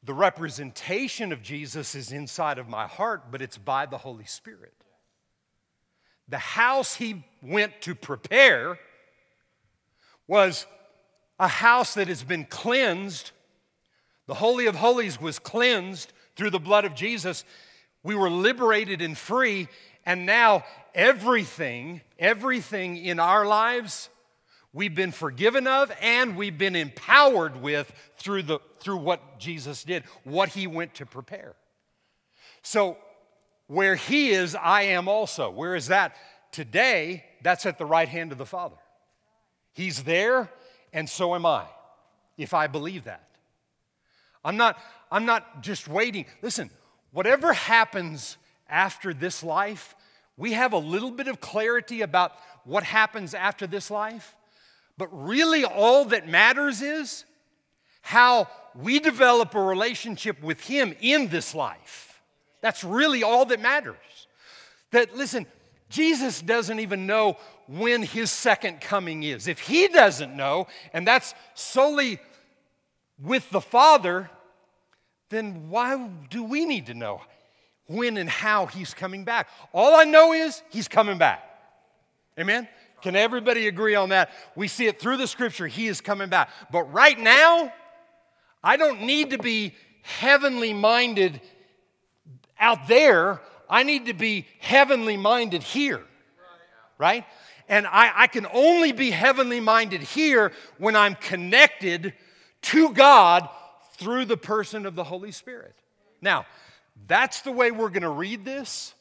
The 0.04 0.14
representation 0.14 1.32
of 1.32 1.42
Jesus 1.42 1.96
is 1.96 2.12
inside 2.12 2.58
of 2.58 2.68
my 2.68 2.86
heart, 2.86 3.32
but 3.32 3.42
it's 3.42 3.58
by 3.58 3.86
the 3.86 3.98
Holy 3.98 4.26
Spirit. 4.26 4.74
The 6.28 6.38
house 6.38 6.96
he 6.96 7.24
went 7.42 7.82
to 7.82 7.96
prepare 7.96 8.78
was 10.28 10.66
a 11.40 11.48
house 11.48 11.94
that 11.96 12.08
has 12.08 12.24
been 12.24 12.46
cleansed. 12.46 13.32
The 14.28 14.36
Holy 14.36 14.68
of 14.68 14.76
Holies 14.76 15.20
was 15.20 15.40
cleansed 15.40 16.14
through 16.36 16.52
the 16.52 16.60
blood 16.60 16.86
of 16.86 16.96
Jesus. 16.96 17.44
We 18.04 18.16
were 18.16 18.30
liberated 18.30 19.02
and 19.02 19.18
free, 19.18 19.68
and 20.06 20.26
now 20.26 20.64
everything, 20.94 22.02
everything 22.20 22.98
in 22.98 23.20
our 23.20 23.46
lives 23.46 24.10
we've 24.74 24.96
been 24.96 25.12
forgiven 25.12 25.68
of 25.68 25.92
and 26.02 26.36
we've 26.36 26.58
been 26.58 26.76
empowered 26.76 27.62
with 27.62 27.92
through, 28.18 28.44
the, 28.44 28.60
through 28.80 28.98
what 28.98 29.40
Jesus 29.40 29.84
did, 29.84 30.04
what 30.24 30.50
he 30.50 30.68
went 30.68 30.96
to 30.96 31.06
prepare. 31.06 31.54
So, 32.64 32.98
where 33.68 33.96
he 33.96 34.32
is, 34.32 34.56
I 34.56 34.84
am 34.84 35.08
also. 35.08 35.50
Where 35.50 35.76
is 35.76 35.88
that? 35.88 36.16
Today, 36.52 37.24
that's 37.42 37.66
at 37.66 37.78
the 37.78 37.86
right 37.86 38.08
hand 38.08 38.32
of 38.32 38.38
the 38.38 38.46
Father. 38.46 38.76
He's 39.74 40.04
there, 40.04 40.50
and 40.92 41.10
so 41.10 41.36
am 41.36 41.46
I, 41.46 41.66
if 42.38 42.54
I 42.54 42.68
believe 42.68 43.06
that. 43.06 43.28
I'm 44.46 44.58
not, 44.58 44.78
I'm 45.12 45.26
not 45.26 45.64
just 45.64 45.88
waiting. 45.88 46.26
Listen, 46.42 46.70
whatever 47.12 47.54
happens 47.54 48.38
after 48.70 49.14
this 49.14 49.44
life, 49.44 49.96
we 50.38 50.54
have 50.54 50.74
a 50.74 50.78
little 50.78 51.12
bit 51.12 51.28
of 51.28 51.40
clarity 51.40 52.02
about 52.02 52.34
what 52.64 52.84
happens 52.84 53.34
after 53.34 53.68
this 53.68 53.90
life. 53.92 54.36
But 54.98 55.08
really, 55.12 55.64
all 55.66 56.06
that 56.06 56.28
matters 56.28 56.82
is 56.82 57.26
how 58.02 58.48
we 58.76 59.00
develop 59.00 59.56
a 59.56 59.62
relationship 59.62 60.42
with 60.42 60.62
Him 60.62 60.96
in 61.02 61.30
this 61.30 61.56
life. 61.56 62.22
That's 62.62 62.84
really 62.84 63.24
all 63.24 63.46
that 63.46 63.60
matters. 63.60 64.28
That, 64.92 65.16
listen, 65.16 65.46
Jesus 65.90 66.42
doesn't 66.42 66.80
even 66.80 67.06
know 67.06 67.38
when 67.68 68.04
His 68.04 68.32
second 68.32 68.82
coming 68.82 69.24
is. 69.24 69.48
If 69.48 69.60
He 69.60 69.88
doesn't 69.88 70.36
know, 70.36 70.68
and 70.94 71.08
that's 71.08 71.34
solely 71.54 72.20
with 73.22 73.50
the 73.50 73.62
Father, 73.62 74.30
then 75.30 75.70
why 75.70 76.10
do 76.30 76.44
we 76.44 76.66
need 76.66 76.88
to 76.88 76.94
know 76.94 77.22
when 77.88 78.18
and 78.18 78.30
how 78.30 78.66
He's 78.66 78.94
coming 78.94 79.24
back? 79.24 79.48
All 79.74 79.96
I 79.96 80.04
know 80.04 80.34
is 80.34 80.62
He's 80.70 80.88
coming 80.88 81.18
back. 81.18 81.44
Amen? 82.40 82.68
Can 83.02 83.16
everybody 83.16 83.68
agree 83.68 83.96
on 83.96 84.10
that? 84.10 84.32
We 84.56 84.68
see 84.68 84.88
it 84.88 85.00
through 85.00 85.18
the 85.18 85.28
scripture. 85.28 85.68
He 85.68 85.88
is 85.88 86.00
coming 86.00 86.30
back. 86.30 86.50
But 86.72 86.84
right 86.94 87.20
now, 87.20 87.74
I 88.64 88.78
don't 88.78 89.02
need 89.02 89.32
to 89.32 89.38
be 89.38 89.76
heavenly 90.04 90.74
minded 90.74 91.42
out 92.58 92.88
there. 92.88 93.42
I 93.70 93.84
need 93.84 94.06
to 94.06 94.14
be 94.14 94.48
heavenly 94.60 95.18
minded 95.18 95.64
here. 95.64 96.02
Right? 96.98 97.26
And 97.70 97.88
I, 97.88 98.12
I 98.16 98.28
can 98.28 98.48
only 98.54 98.92
be 98.92 99.12
heavenly 99.12 99.60
minded 99.60 100.02
here 100.02 100.52
when 100.78 100.96
I'm 100.96 101.16
connected 101.16 102.14
to 102.64 102.90
God 102.94 103.50
through 103.94 104.26
the 104.26 104.38
person 104.38 104.86
of 104.86 104.96
the 104.96 105.04
Holy 105.04 105.32
Spirit. 105.32 105.76
Now, 106.22 106.46
that's 107.08 107.42
the 107.42 107.52
way 107.52 107.72
we're 107.72 107.90
going 107.90 108.04
to 108.04 108.10
read 108.10 108.46
this, 108.46 108.94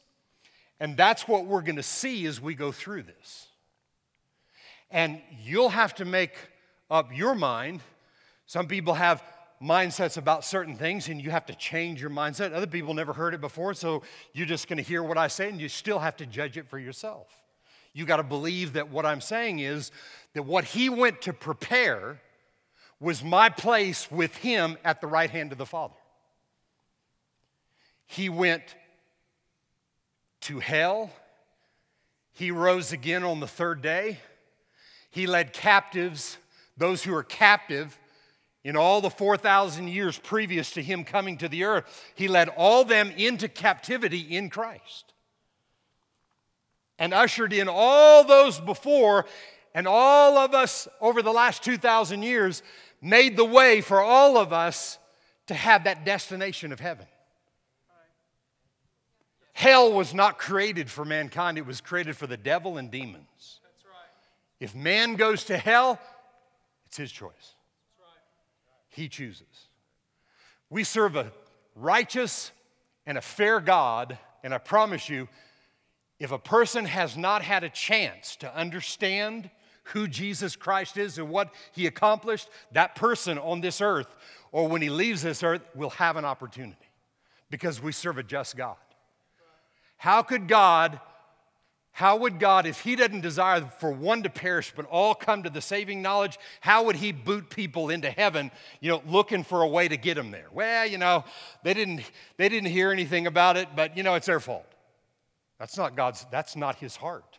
and 0.81 0.97
that's 0.97 1.29
what 1.29 1.47
we're 1.47 1.63
going 1.63 1.77
to 1.77 1.83
see 1.83 2.27
as 2.27 2.41
we 2.41 2.55
go 2.55 2.73
through 2.73 3.03
this. 3.03 3.47
And 4.91 5.21
you'll 5.43 5.71
have 5.71 5.95
to 5.97 6.05
make 6.05 6.35
up 6.91 7.11
your 7.15 7.35
mind. 7.35 7.81
Some 8.47 8.67
people 8.67 8.95
have 8.95 9.23
mindsets 9.63 10.17
about 10.17 10.45
certain 10.45 10.77
things 10.77 11.09
and 11.09 11.23
you 11.23 11.31
have 11.31 11.47
to 11.47 11.55
change 11.55 12.01
your 12.01 12.11
mindset. 12.11 12.53
Other 12.53 12.67
people 12.67 12.93
never 12.93 13.13
heard 13.13 13.33
it 13.33 13.41
before, 13.41 13.75
so 13.75 14.03
you're 14.33 14.47
just 14.47 14.69
going 14.69 14.77
to 14.77 14.83
hear 14.83 15.03
what 15.03 15.17
I 15.17 15.29
say 15.29 15.49
and 15.49 15.61
you 15.61 15.69
still 15.69 16.01
have 16.01 16.17
to 16.17 16.27
judge 16.27 16.59
it 16.59 16.69
for 16.69 16.79
yourself. 16.79 17.29
You 17.93 18.07
got 18.07 18.17
to 18.17 18.23
believe 18.23 18.75
that 18.75 18.91
what 18.91 19.05
I'm 19.05 19.21
saying 19.21 19.59
is 19.59 19.91
that 20.35 20.45
what 20.45 20.65
he 20.65 20.89
went 20.89 21.23
to 21.23 21.33
prepare 21.33 22.21
was 23.01 23.23
my 23.23 23.49
place 23.49 24.11
with 24.11 24.35
him 24.37 24.79
at 24.85 25.01
the 25.01 25.07
right 25.07 25.29
hand 25.29 25.53
of 25.53 25.59
the 25.59 25.67
Father. 25.67 25.95
He 28.07 28.29
went 28.29 28.63
to 30.43 30.59
hell. 30.61 31.11
He 32.33 32.51
rose 32.51 32.93
again 32.93 33.25
on 33.25 33.41
the 33.41 33.47
third 33.47 33.83
day. 33.83 34.19
He 35.11 35.27
led 35.27 35.53
captives, 35.53 36.39
those 36.77 37.03
who 37.03 37.15
are 37.15 37.23
captive, 37.23 37.99
in 38.65 38.77
all 38.77 39.01
the 39.01 39.11
4,000 39.11 39.89
years 39.89 40.19
previous 40.19 40.71
to 40.73 40.83
him 40.83 41.05
coming 41.05 41.37
to 41.39 41.49
the 41.49 41.65
earth. 41.65 42.13
He 42.15 42.29
led 42.29 42.49
all 42.51 42.85
them 42.85 43.11
into 43.11 43.49
captivity 43.49 44.21
in 44.21 44.49
Christ 44.49 45.12
and 47.03 47.13
ushered 47.13 47.53
in 47.53 47.69
all 47.69 48.23
those 48.23 48.61
before, 48.61 49.27
and 49.75 49.89
all 49.89 50.39
of 50.39 50.55
us 50.55 50.87
over 51.01 51.21
the 51.21 51.33
last 51.33 51.65
2,000 51.65 52.23
years 52.23 52.63
made 53.01 53.37
the 53.37 53.45
way 53.45 53.81
for 53.81 54.01
all 54.01 54.39
of 54.39 54.53
us 54.53 54.99
to 55.49 55.55
have 55.55 55.83
that 55.83 56.05
destination 56.05 56.71
of 56.71 56.79
heaven. 56.79 57.07
Hell 59.53 59.93
was 59.93 60.15
not 60.15 60.39
created 60.39 60.89
for 60.89 61.05
mankind, 61.05 61.59
it 61.59 61.67
was 61.67 61.81
created 61.81 62.17
for 62.17 62.29
the 62.29 62.37
devil 62.37 62.79
and 62.79 62.89
demons. 62.89 63.59
If 64.61 64.73
man 64.73 65.17
goes 65.17 65.43
to 65.47 65.59
hell, 65.59 65.99
it's 66.87 66.99
his 66.99 67.11
choice. 67.11 67.57
He 68.91 69.09
chooses. 69.09 69.67
We 70.71 70.85
serve 70.85 71.17
a 71.17 71.33
righteous 71.75 72.53
and 73.07 73.19
a 73.19 73.23
fair 73.23 73.59
God, 73.59 74.17
and 74.45 74.55
I 74.55 74.59
promise 74.59 75.09
you, 75.09 75.27
if 76.23 76.31
a 76.31 76.39
person 76.39 76.85
has 76.85 77.17
not 77.17 77.43
had 77.43 77.65
a 77.65 77.69
chance 77.69 78.37
to 78.37 78.57
understand 78.57 79.51
who 79.87 80.07
Jesus 80.07 80.55
Christ 80.55 80.97
is 80.97 81.19
and 81.19 81.29
what 81.29 81.53
he 81.73 81.89
accomplished, 81.89 82.49
that 82.71 82.95
person 82.95 83.39
on 83.39 83.61
this 83.61 83.81
earth 83.81 84.07
or 84.53 84.69
when 84.69 84.83
he 84.83 84.89
leaves 84.89 85.23
this 85.23 85.43
earth 85.43 85.63
will 85.75 85.91
have 85.91 86.17
an 86.17 86.25
opportunity 86.25 86.77
because 87.51 87.83
we 87.83 87.91
serve 87.91 88.19
a 88.19 88.23
just 88.23 88.57
God. 88.57 88.77
How 89.97 90.23
could 90.23 90.47
God, 90.47 91.01
how 91.91 92.19
would 92.19 92.39
God, 92.39 92.67
if 92.67 92.79
he 92.83 92.95
doesn't 92.95 93.23
desire 93.23 93.63
for 93.81 93.91
one 93.91 94.23
to 94.23 94.31
perish 94.31 94.73
but 94.77 94.87
all 94.87 95.17
come 95.17 95.43
to 95.43 95.51
the 95.51 95.61
saving 95.61 96.03
knowledge, 96.03 96.39
how 96.61 96.85
would 96.85 96.97
he 96.97 97.11
boot 97.11 97.51
people 97.51 97.91
into 97.91 98.11
heaven, 98.13 98.53
you 98.81 98.93
know, 98.93 99.03
looking 99.09 99.43
for 99.43 99.63
a 99.63 99.69
way 99.69 99.89
to 99.89 99.97
get 99.97 100.15
them 100.15 100.31
there? 100.31 100.47
Well, 100.53 100.87
you 100.87 100.99
know, 100.99 101.25
they 101.65 101.75
didn't, 101.75 102.03
they 102.37 102.49
didn't 102.49 102.71
hear 102.71 102.93
anything 102.93 103.27
about 103.27 103.57
it, 103.57 103.71
but 103.75 103.97
you 103.97 104.05
know, 104.05 104.15
it's 104.15 104.27
their 104.27 104.39
fault. 104.39 104.67
That's 105.63 105.77
not 105.77 105.95
God's, 105.95 106.27
that's 106.33 106.57
not 106.57 106.81
his 106.81 106.97
heart. 106.97 107.39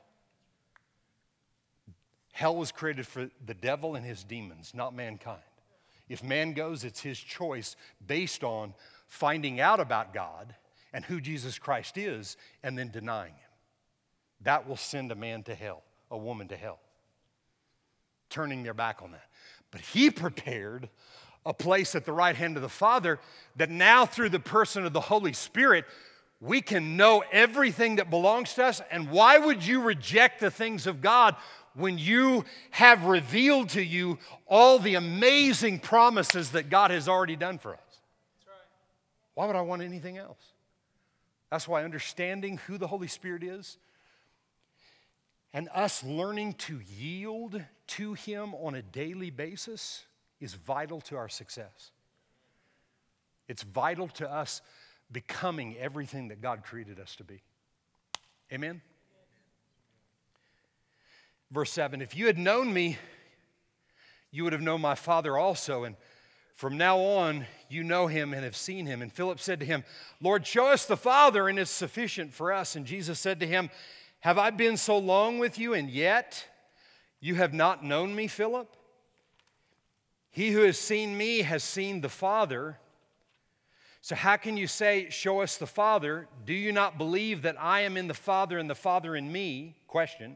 Hell 2.32 2.56
was 2.56 2.72
created 2.72 3.06
for 3.06 3.30
the 3.46 3.54
devil 3.54 3.96
and 3.96 4.06
his 4.06 4.24
demons, 4.24 4.72
not 4.74 4.96
mankind. 4.96 5.42
If 6.08 6.24
man 6.24 6.54
goes, 6.54 6.86
it's 6.86 7.02
his 7.02 7.20
choice 7.20 7.76
based 8.08 8.46
on 8.46 8.76
finding 9.08 9.60
out 9.60 9.82
about 9.82 10.14
God 10.14 10.56
and 10.94 11.04
who 11.04 11.20
Jesus 11.20 11.60
Christ 11.60 11.98
is 11.98 12.38
and 12.64 12.78
then 12.78 12.92
denying 12.92 13.34
him. 13.34 13.52
That 14.44 14.70
will 14.70 14.78
send 14.78 15.12
a 15.12 15.16
man 15.16 15.44
to 15.44 15.54
hell, 15.54 15.84
a 16.10 16.18
woman 16.18 16.48
to 16.48 16.56
hell, 16.56 16.80
turning 18.30 18.64
their 18.64 18.74
back 18.74 19.02
on 19.02 19.12
that. 19.12 19.28
But 19.70 19.82
he 19.82 20.10
prepared 20.12 20.88
a 21.46 21.54
place 21.54 21.94
at 21.94 22.06
the 22.06 22.14
right 22.14 22.38
hand 22.38 22.56
of 22.56 22.62
the 22.62 22.70
Father 22.70 23.20
that 23.58 23.70
now, 23.70 24.06
through 24.06 24.30
the 24.30 24.40
person 24.40 24.86
of 24.86 24.94
the 24.94 25.02
Holy 25.02 25.34
Spirit, 25.34 25.84
we 26.44 26.62
can 26.62 26.98
know 26.98 27.24
everything 27.32 27.96
that 27.96 28.10
belongs 28.10 28.54
to 28.56 28.66
us. 28.66 28.82
And 28.92 29.10
why 29.10 29.38
would 29.38 29.66
you 29.66 29.82
reject 29.82 30.42
the 30.42 30.52
things 30.52 30.88
of 30.88 31.02
God 31.02 31.38
when 31.74 31.98
you 31.98 32.44
have 32.72 33.06
revealed 33.06 33.70
to 33.70 33.82
you 33.82 34.20
all 34.46 34.78
the 34.78 34.96
amazing 34.96 35.80
promises 35.80 36.52
that 36.52 36.70
God 36.70 36.92
has 36.92 37.08
already 37.08 37.38
done 37.38 37.60
for 37.60 37.74
us? 37.74 37.80
Why 39.36 39.48
would 39.48 39.56
I 39.56 39.62
want 39.62 39.82
anything 39.84 40.18
else? 40.18 40.52
That's 41.50 41.68
why 41.68 41.86
understanding 41.86 42.58
who 42.68 42.78
the 42.78 42.88
Holy 42.88 43.08
Spirit 43.08 43.44
is 43.44 43.78
and 45.54 45.70
us 45.74 46.04
learning 46.04 46.54
to 46.54 46.82
yield 46.98 47.64
to 47.88 48.14
Him 48.16 48.54
on 48.56 48.76
a 48.76 48.82
daily 48.82 49.30
basis 49.30 50.04
is 50.42 50.56
vital 50.56 51.00
to 51.02 51.16
our 51.16 51.30
success. 51.30 51.92
It's 53.48 53.64
vital 53.64 54.10
to 54.10 54.30
us 54.30 54.62
becoming 55.14 55.78
everything 55.78 56.30
that 56.30 56.42
God 56.42 56.64
created 56.64 57.00
us 57.00 57.16
to 57.18 57.24
be. 57.24 57.42
Amen? 58.52 58.82
Verse 61.52 61.72
7 61.72 62.02
If 62.02 62.18
you 62.18 62.26
had 62.26 62.38
known 62.38 62.74
me, 62.74 62.98
you 64.32 64.44
would 64.44 64.54
have 64.54 64.62
known 64.62 64.82
my 64.82 64.96
Father 64.96 65.38
also. 65.38 65.84
And 65.84 65.96
from 66.56 66.78
now 66.78 66.98
on, 67.00 67.46
you 67.70 67.84
know 67.84 68.08
him 68.08 68.34
and 68.34 68.44
have 68.44 68.56
seen 68.56 68.86
him. 68.86 69.02
And 69.02 69.14
Philip 69.14 69.40
said 69.40 69.60
to 69.60 69.66
him, 69.66 69.84
Lord, 70.22 70.46
show 70.46 70.68
us 70.68 70.86
the 70.86 70.98
Father, 70.98 71.48
and 71.48 71.60
it's 71.60 71.72
sufficient 71.72 72.34
for 72.34 72.52
us. 72.52 72.76
And 72.76 72.86
Jesus 72.86 73.20
said 73.20 73.40
to 73.40 73.48
him, 73.48 73.70
Have 74.22 74.38
I 74.38 74.50
been 74.50 74.78
so 74.78 74.98
long 74.98 75.38
with 75.38 75.60
you, 75.60 75.74
and 75.74 75.90
yet 75.90 76.48
you 77.20 77.36
have 77.36 77.54
not 77.54 77.84
known 77.84 78.16
me, 78.16 78.28
Philip? 78.28 78.76
He 80.32 80.50
who 80.50 80.62
has 80.62 80.80
seen 80.80 81.16
me 81.16 81.44
has 81.44 81.64
seen 81.64 82.02
the 82.02 82.10
Father. 82.10 82.80
So, 84.04 84.16
how 84.16 84.36
can 84.36 84.58
you 84.58 84.68
say, 84.68 85.08
Show 85.10 85.40
us 85.40 85.56
the 85.56 85.66
Father? 85.66 86.28
Do 86.46 86.54
you 86.54 86.74
not 86.74 86.98
believe 86.98 87.44
that 87.44 87.56
I 87.58 87.82
am 87.82 87.96
in 87.96 88.10
the 88.10 88.14
Father 88.14 88.58
and 88.58 88.70
the 88.70 88.76
Father 88.76 89.16
in 89.16 89.32
me? 89.32 89.78
Question. 89.88 90.36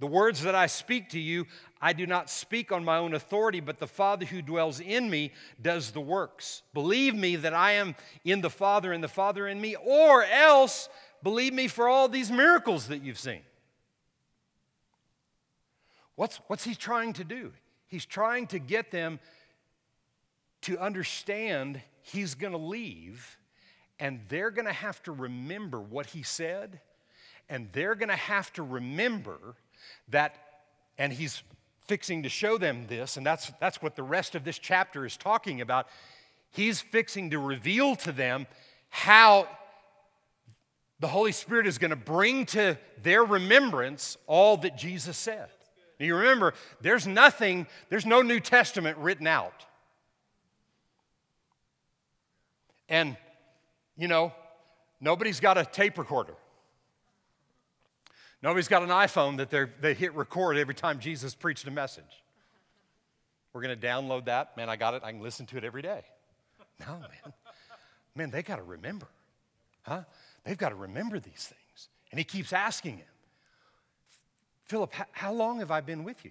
The 0.00 0.08
words 0.08 0.42
that 0.42 0.56
I 0.56 0.66
speak 0.66 1.10
to 1.10 1.20
you, 1.20 1.46
I 1.80 1.92
do 1.92 2.08
not 2.08 2.28
speak 2.28 2.72
on 2.72 2.84
my 2.84 2.98
own 2.98 3.14
authority, 3.14 3.60
but 3.60 3.78
the 3.78 3.86
Father 3.86 4.26
who 4.26 4.42
dwells 4.42 4.80
in 4.80 5.08
me 5.08 5.32
does 5.62 5.92
the 5.92 6.00
works. 6.00 6.62
Believe 6.74 7.14
me 7.14 7.36
that 7.36 7.54
I 7.54 7.72
am 7.72 7.94
in 8.24 8.40
the 8.40 8.50
Father 8.50 8.92
and 8.92 9.02
the 9.02 9.06
Father 9.06 9.46
in 9.46 9.60
me, 9.60 9.76
or 9.76 10.24
else 10.24 10.88
believe 11.22 11.54
me 11.54 11.68
for 11.68 11.88
all 11.88 12.08
these 12.08 12.32
miracles 12.32 12.88
that 12.88 13.04
you've 13.04 13.18
seen. 13.18 13.42
What's, 16.16 16.40
what's 16.48 16.64
he 16.64 16.74
trying 16.74 17.12
to 17.12 17.22
do? 17.22 17.52
He's 17.86 18.06
trying 18.06 18.48
to 18.48 18.58
get 18.58 18.90
them 18.90 19.20
to 20.62 20.76
understand 20.78 21.80
he's 22.08 22.34
going 22.34 22.52
to 22.52 22.58
leave 22.58 23.38
and 24.00 24.20
they're 24.28 24.50
going 24.50 24.66
to 24.66 24.72
have 24.72 25.02
to 25.04 25.12
remember 25.12 25.80
what 25.80 26.06
he 26.06 26.22
said 26.22 26.80
and 27.48 27.68
they're 27.72 27.94
going 27.94 28.08
to 28.08 28.16
have 28.16 28.52
to 28.54 28.62
remember 28.62 29.38
that, 30.08 30.34
and 30.98 31.12
he's 31.12 31.42
fixing 31.86 32.22
to 32.22 32.28
show 32.28 32.58
them 32.58 32.86
this, 32.88 33.16
and 33.16 33.24
that's, 33.24 33.50
that's 33.60 33.80
what 33.80 33.96
the 33.96 34.02
rest 34.02 34.34
of 34.34 34.44
this 34.44 34.58
chapter 34.58 35.06
is 35.06 35.16
talking 35.16 35.60
about. 35.60 35.88
He's 36.50 36.80
fixing 36.80 37.30
to 37.30 37.38
reveal 37.38 37.96
to 37.96 38.12
them 38.12 38.46
how 38.90 39.48
the 41.00 41.08
Holy 41.08 41.32
Spirit 41.32 41.66
is 41.66 41.78
going 41.78 41.90
to 41.90 41.96
bring 41.96 42.44
to 42.46 42.76
their 43.02 43.24
remembrance 43.24 44.16
all 44.26 44.56
that 44.58 44.76
Jesus 44.76 45.16
said. 45.16 45.48
Now 45.98 46.06
you 46.06 46.16
remember, 46.16 46.54
there's 46.80 47.06
nothing, 47.06 47.66
there's 47.88 48.06
no 48.06 48.22
New 48.22 48.40
Testament 48.40 48.98
written 48.98 49.26
out. 49.26 49.64
And, 52.88 53.16
you 53.96 54.08
know, 54.08 54.32
nobody's 55.00 55.40
got 55.40 55.58
a 55.58 55.64
tape 55.64 55.98
recorder. 55.98 56.34
Nobody's 58.42 58.68
got 58.68 58.82
an 58.82 58.88
iPhone 58.90 59.38
that 59.38 59.50
they 59.80 59.94
hit 59.94 60.14
record 60.14 60.56
every 60.56 60.74
time 60.74 61.00
Jesus 61.00 61.34
preached 61.34 61.66
a 61.66 61.70
message. 61.70 62.22
We're 63.52 63.62
going 63.62 63.78
to 63.78 63.86
download 63.86 64.26
that. 64.26 64.56
Man, 64.56 64.68
I 64.68 64.76
got 64.76 64.94
it. 64.94 65.02
I 65.04 65.10
can 65.10 65.20
listen 65.20 65.46
to 65.46 65.56
it 65.56 65.64
every 65.64 65.82
day. 65.82 66.04
No, 66.80 66.98
man. 66.98 67.32
Man, 68.14 68.30
they 68.30 68.42
got 68.42 68.56
to 68.56 68.62
remember. 68.62 69.08
Huh? 69.82 70.02
They've 70.44 70.58
got 70.58 70.68
to 70.68 70.74
remember 70.76 71.18
these 71.18 71.52
things. 71.52 71.88
And 72.10 72.18
he 72.18 72.24
keeps 72.24 72.52
asking 72.52 72.98
him, 72.98 73.06
Philip, 74.64 74.92
how 75.12 75.32
long 75.32 75.58
have 75.60 75.70
I 75.70 75.80
been 75.80 76.04
with 76.04 76.24
you? 76.24 76.30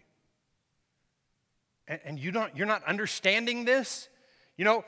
And, 1.88 2.00
and 2.06 2.20
you 2.20 2.32
don't, 2.32 2.56
you're 2.56 2.68
not 2.68 2.84
understanding 2.86 3.66
this? 3.66 4.08
You 4.58 4.66
know, 4.66 4.86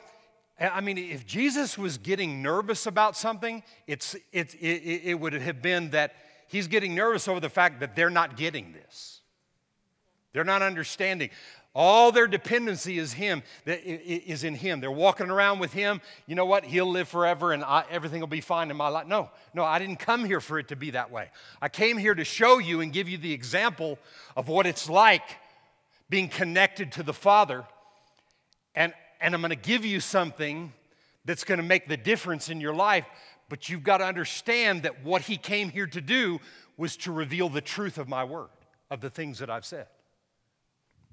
I 0.60 0.82
mean, 0.82 0.98
if 0.98 1.26
Jesus 1.26 1.78
was 1.78 1.96
getting 1.96 2.42
nervous 2.42 2.86
about 2.86 3.16
something, 3.16 3.62
it's, 3.86 4.14
it's, 4.30 4.54
it, 4.54 5.00
it 5.04 5.18
would 5.18 5.32
have 5.32 5.62
been 5.62 5.90
that 5.90 6.14
he's 6.48 6.68
getting 6.68 6.94
nervous 6.94 7.28
over 7.28 7.40
the 7.40 7.48
fact 7.48 7.80
that 7.80 7.96
they're 7.96 8.10
not 8.10 8.36
getting 8.36 8.72
this. 8.72 9.20
They're 10.32 10.44
not 10.44 10.60
understanding. 10.60 11.30
All 11.74 12.12
their 12.12 12.26
dependency 12.26 12.98
is 12.98 13.12
him, 13.12 13.42
is 13.64 14.44
in 14.44 14.54
him. 14.54 14.80
They're 14.80 14.90
walking 14.90 15.30
around 15.30 15.60
with 15.60 15.72
him. 15.72 16.00
You 16.26 16.34
know 16.34 16.44
what? 16.44 16.64
He'll 16.64 16.90
live 16.90 17.08
forever 17.08 17.52
and 17.52 17.64
I, 17.64 17.84
everything 17.90 18.20
will 18.20 18.26
be 18.26 18.40
fine 18.40 18.70
in 18.70 18.76
my 18.76 18.88
life. 18.88 19.06
No, 19.06 19.30
no, 19.54 19.64
I 19.64 19.78
didn't 19.78 19.98
come 20.00 20.24
here 20.24 20.40
for 20.40 20.58
it 20.58 20.68
to 20.68 20.76
be 20.76 20.90
that 20.90 21.10
way. 21.10 21.30
I 21.62 21.68
came 21.68 21.96
here 21.96 22.14
to 22.14 22.24
show 22.24 22.58
you 22.58 22.80
and 22.80 22.92
give 22.92 23.08
you 23.08 23.18
the 23.18 23.32
example 23.32 23.98
of 24.36 24.48
what 24.48 24.66
it's 24.66 24.90
like 24.90 25.22
being 26.10 26.28
connected 26.28 26.92
to 26.92 27.02
the 27.02 27.14
Father. 27.14 27.64
And 28.74 28.92
and 29.20 29.34
I'm 29.34 29.40
going 29.40 29.50
to 29.50 29.56
give 29.56 29.84
you 29.84 30.00
something 30.00 30.72
that's 31.24 31.44
going 31.44 31.58
to 31.58 31.66
make 31.66 31.88
the 31.88 31.96
difference 31.96 32.48
in 32.48 32.60
your 32.60 32.74
life. 32.74 33.04
But 33.48 33.68
you've 33.68 33.82
got 33.82 33.98
to 33.98 34.04
understand 34.04 34.84
that 34.84 35.04
what 35.04 35.22
he 35.22 35.36
came 35.36 35.70
here 35.70 35.86
to 35.88 36.00
do 36.00 36.40
was 36.76 36.96
to 36.98 37.12
reveal 37.12 37.48
the 37.48 37.60
truth 37.60 37.98
of 37.98 38.08
my 38.08 38.24
word, 38.24 38.48
of 38.90 39.00
the 39.00 39.10
things 39.10 39.40
that 39.40 39.50
I've 39.50 39.66
said. 39.66 39.86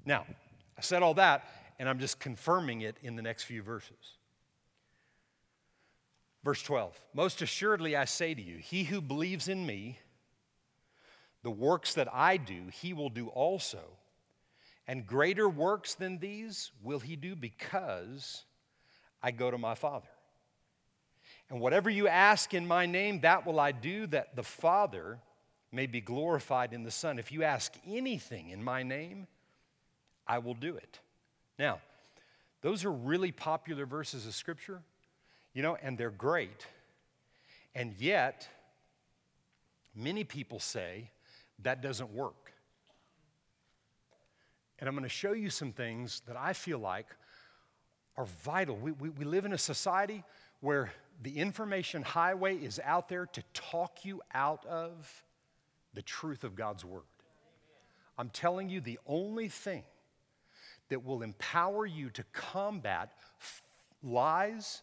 Now, 0.06 0.24
I 0.76 0.80
said 0.80 1.02
all 1.02 1.14
that, 1.14 1.44
and 1.78 1.88
I'm 1.88 1.98
just 1.98 2.20
confirming 2.20 2.80
it 2.80 2.96
in 3.02 3.16
the 3.16 3.22
next 3.22 3.44
few 3.44 3.62
verses. 3.62 4.16
Verse 6.44 6.62
12 6.62 6.98
Most 7.12 7.42
assuredly 7.42 7.96
I 7.96 8.04
say 8.04 8.34
to 8.34 8.40
you, 8.40 8.58
he 8.58 8.84
who 8.84 9.00
believes 9.00 9.48
in 9.48 9.66
me, 9.66 9.98
the 11.42 11.50
works 11.50 11.94
that 11.94 12.08
I 12.12 12.36
do, 12.36 12.68
he 12.72 12.92
will 12.92 13.10
do 13.10 13.28
also. 13.28 13.97
And 14.88 15.06
greater 15.06 15.48
works 15.48 15.94
than 15.94 16.18
these 16.18 16.72
will 16.82 16.98
he 16.98 17.14
do 17.14 17.36
because 17.36 18.44
I 19.22 19.30
go 19.30 19.50
to 19.50 19.58
my 19.58 19.74
Father. 19.74 20.08
And 21.50 21.60
whatever 21.60 21.90
you 21.90 22.08
ask 22.08 22.54
in 22.54 22.66
my 22.66 22.86
name, 22.86 23.20
that 23.20 23.46
will 23.46 23.60
I 23.60 23.72
do, 23.72 24.06
that 24.08 24.34
the 24.34 24.42
Father 24.42 25.18
may 25.70 25.86
be 25.86 26.00
glorified 26.00 26.72
in 26.72 26.84
the 26.84 26.90
Son. 26.90 27.18
If 27.18 27.30
you 27.30 27.44
ask 27.44 27.74
anything 27.86 28.48
in 28.48 28.64
my 28.64 28.82
name, 28.82 29.26
I 30.26 30.38
will 30.38 30.54
do 30.54 30.76
it. 30.76 31.00
Now, 31.58 31.80
those 32.62 32.84
are 32.86 32.92
really 32.92 33.30
popular 33.30 33.84
verses 33.84 34.26
of 34.26 34.34
Scripture, 34.34 34.82
you 35.52 35.62
know, 35.62 35.76
and 35.82 35.98
they're 35.98 36.10
great. 36.10 36.66
And 37.74 37.94
yet, 37.98 38.48
many 39.94 40.24
people 40.24 40.58
say 40.58 41.10
that 41.62 41.82
doesn't 41.82 42.10
work. 42.10 42.47
And 44.78 44.88
I'm 44.88 44.94
going 44.94 45.02
to 45.02 45.08
show 45.08 45.32
you 45.32 45.50
some 45.50 45.72
things 45.72 46.22
that 46.26 46.36
I 46.36 46.52
feel 46.52 46.78
like 46.78 47.06
are 48.16 48.26
vital. 48.44 48.76
We, 48.76 48.92
we, 48.92 49.10
we 49.10 49.24
live 49.24 49.44
in 49.44 49.52
a 49.52 49.58
society 49.58 50.24
where 50.60 50.92
the 51.22 51.38
information 51.38 52.02
highway 52.02 52.56
is 52.56 52.80
out 52.84 53.08
there 53.08 53.26
to 53.26 53.42
talk 53.52 54.04
you 54.04 54.22
out 54.32 54.64
of 54.66 55.24
the 55.94 56.02
truth 56.02 56.44
of 56.44 56.54
God's 56.54 56.84
Word. 56.84 57.02
I'm 58.16 58.30
telling 58.30 58.68
you, 58.68 58.80
the 58.80 58.98
only 59.06 59.48
thing 59.48 59.84
that 60.88 61.04
will 61.04 61.22
empower 61.22 61.86
you 61.86 62.10
to 62.10 62.24
combat 62.32 63.12
f- 63.40 63.62
lies 64.02 64.82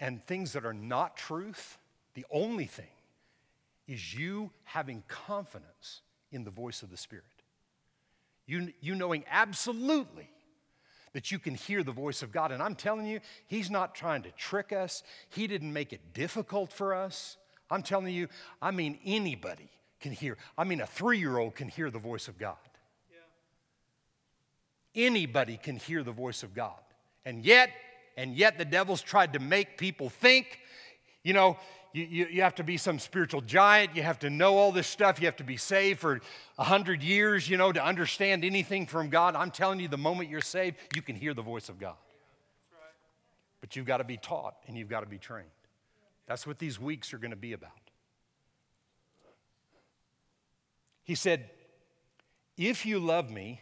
and 0.00 0.24
things 0.26 0.52
that 0.54 0.64
are 0.64 0.74
not 0.74 1.16
truth, 1.16 1.78
the 2.14 2.26
only 2.30 2.64
thing 2.64 2.86
is 3.86 4.14
you 4.14 4.50
having 4.64 5.02
confidence 5.08 6.00
in 6.32 6.44
the 6.44 6.50
voice 6.50 6.82
of 6.82 6.90
the 6.90 6.96
Spirit. 6.96 7.24
You, 8.50 8.72
you 8.80 8.96
knowing 8.96 9.24
absolutely 9.30 10.28
that 11.12 11.30
you 11.30 11.38
can 11.38 11.54
hear 11.54 11.84
the 11.84 11.92
voice 11.92 12.20
of 12.20 12.32
God. 12.32 12.50
And 12.50 12.60
I'm 12.60 12.74
telling 12.74 13.06
you, 13.06 13.20
He's 13.46 13.70
not 13.70 13.94
trying 13.94 14.22
to 14.22 14.32
trick 14.32 14.72
us, 14.72 15.04
He 15.28 15.46
didn't 15.46 15.72
make 15.72 15.92
it 15.92 16.12
difficult 16.12 16.72
for 16.72 16.92
us. 16.92 17.36
I'm 17.70 17.84
telling 17.84 18.12
you, 18.12 18.26
I 18.60 18.72
mean, 18.72 18.98
anybody 19.04 19.70
can 20.00 20.10
hear. 20.10 20.36
I 20.58 20.64
mean, 20.64 20.80
a 20.80 20.86
three 20.86 21.20
year 21.20 21.38
old 21.38 21.54
can 21.54 21.68
hear 21.68 21.92
the 21.92 22.00
voice 22.00 22.26
of 22.26 22.38
God. 22.38 22.56
Yeah. 23.08 25.06
Anybody 25.06 25.56
can 25.56 25.76
hear 25.76 26.02
the 26.02 26.10
voice 26.10 26.42
of 26.42 26.52
God. 26.52 26.80
And 27.24 27.44
yet, 27.44 27.70
and 28.16 28.34
yet 28.34 28.58
the 28.58 28.64
devil's 28.64 29.00
tried 29.00 29.34
to 29.34 29.38
make 29.38 29.78
people 29.78 30.08
think, 30.08 30.58
you 31.22 31.34
know, 31.34 31.56
you, 31.92 32.04
you, 32.04 32.26
you, 32.30 32.42
have 32.42 32.54
to 32.56 32.64
be 32.64 32.76
some 32.76 32.98
spiritual 32.98 33.40
giant. 33.40 33.96
You 33.96 34.02
have 34.02 34.20
to 34.20 34.30
know 34.30 34.56
all 34.56 34.70
this 34.70 34.86
stuff. 34.86 35.20
You 35.20 35.26
have 35.26 35.36
to 35.36 35.44
be 35.44 35.56
saved 35.56 35.98
for 35.98 36.20
a 36.56 36.64
hundred 36.64 37.02
years, 37.02 37.48
you 37.48 37.56
know, 37.56 37.72
to 37.72 37.84
understand 37.84 38.44
anything 38.44 38.86
from 38.86 39.08
God. 39.08 39.34
I'm 39.34 39.50
telling 39.50 39.80
you, 39.80 39.88
the 39.88 39.98
moment 39.98 40.30
you're 40.30 40.40
saved, 40.40 40.76
you 40.94 41.02
can 41.02 41.16
hear 41.16 41.34
the 41.34 41.42
voice 41.42 41.68
of 41.68 41.80
God. 41.80 41.96
But 43.60 43.74
you've 43.74 43.86
got 43.86 43.98
to 43.98 44.04
be 44.04 44.16
taught 44.16 44.54
and 44.68 44.76
you've 44.76 44.88
got 44.88 45.00
to 45.00 45.06
be 45.06 45.18
trained. 45.18 45.48
That's 46.26 46.46
what 46.46 46.58
these 46.60 46.80
weeks 46.80 47.12
are 47.12 47.18
going 47.18 47.32
to 47.32 47.36
be 47.36 47.54
about. 47.54 47.72
He 51.02 51.16
said, 51.16 51.50
If 52.56 52.86
you 52.86 53.00
love 53.00 53.30
me, 53.30 53.60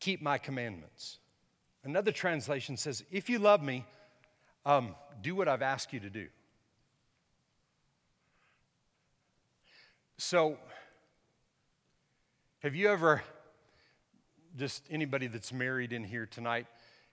keep 0.00 0.20
my 0.20 0.36
commandments. 0.36 1.18
Another 1.82 2.12
translation 2.12 2.76
says, 2.76 3.04
If 3.10 3.30
you 3.30 3.38
love 3.38 3.62
me, 3.62 3.86
um, 4.64 4.94
do 5.22 5.34
what 5.34 5.48
I've 5.48 5.62
asked 5.62 5.92
you 5.92 6.00
to 6.00 6.10
do. 6.10 6.28
So, 10.18 10.58
have 12.58 12.74
you 12.74 12.88
ever, 12.88 13.22
just 14.58 14.84
anybody 14.90 15.28
that's 15.28 15.52
married 15.52 15.94
in 15.94 16.04
here 16.04 16.26
tonight, 16.26 16.66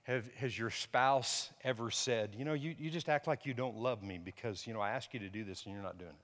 have, 0.03 0.29
has 0.35 0.57
your 0.57 0.69
spouse 0.69 1.49
ever 1.63 1.89
said, 1.89 2.35
you 2.37 2.43
know, 2.43 2.53
you, 2.53 2.75
you 2.77 2.89
just 2.89 3.07
act 3.07 3.27
like 3.27 3.45
you 3.45 3.53
don't 3.53 3.77
love 3.77 4.03
me 4.03 4.17
because, 4.17 4.67
you 4.67 4.73
know, 4.73 4.81
I 4.81 4.91
asked 4.91 5.13
you 5.13 5.21
to 5.21 5.29
do 5.29 5.43
this 5.43 5.65
and 5.65 5.73
you're 5.73 5.83
not 5.83 5.97
doing 5.97 6.11
it? 6.11 6.15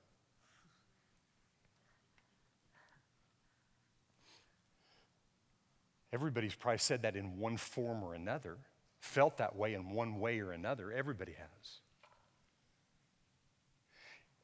Everybody's 6.14 6.54
probably 6.54 6.78
said 6.78 7.02
that 7.02 7.16
in 7.16 7.40
one 7.40 7.58
form 7.58 8.04
or 8.04 8.14
another, 8.14 8.58
felt 9.04 9.38
that 9.38 9.58
way 9.58 9.74
in 9.74 9.90
one 9.90 10.18
way 10.20 10.40
or 10.40 10.54
another. 10.54 10.90
Everybody 10.90 11.34
has. 11.34 11.80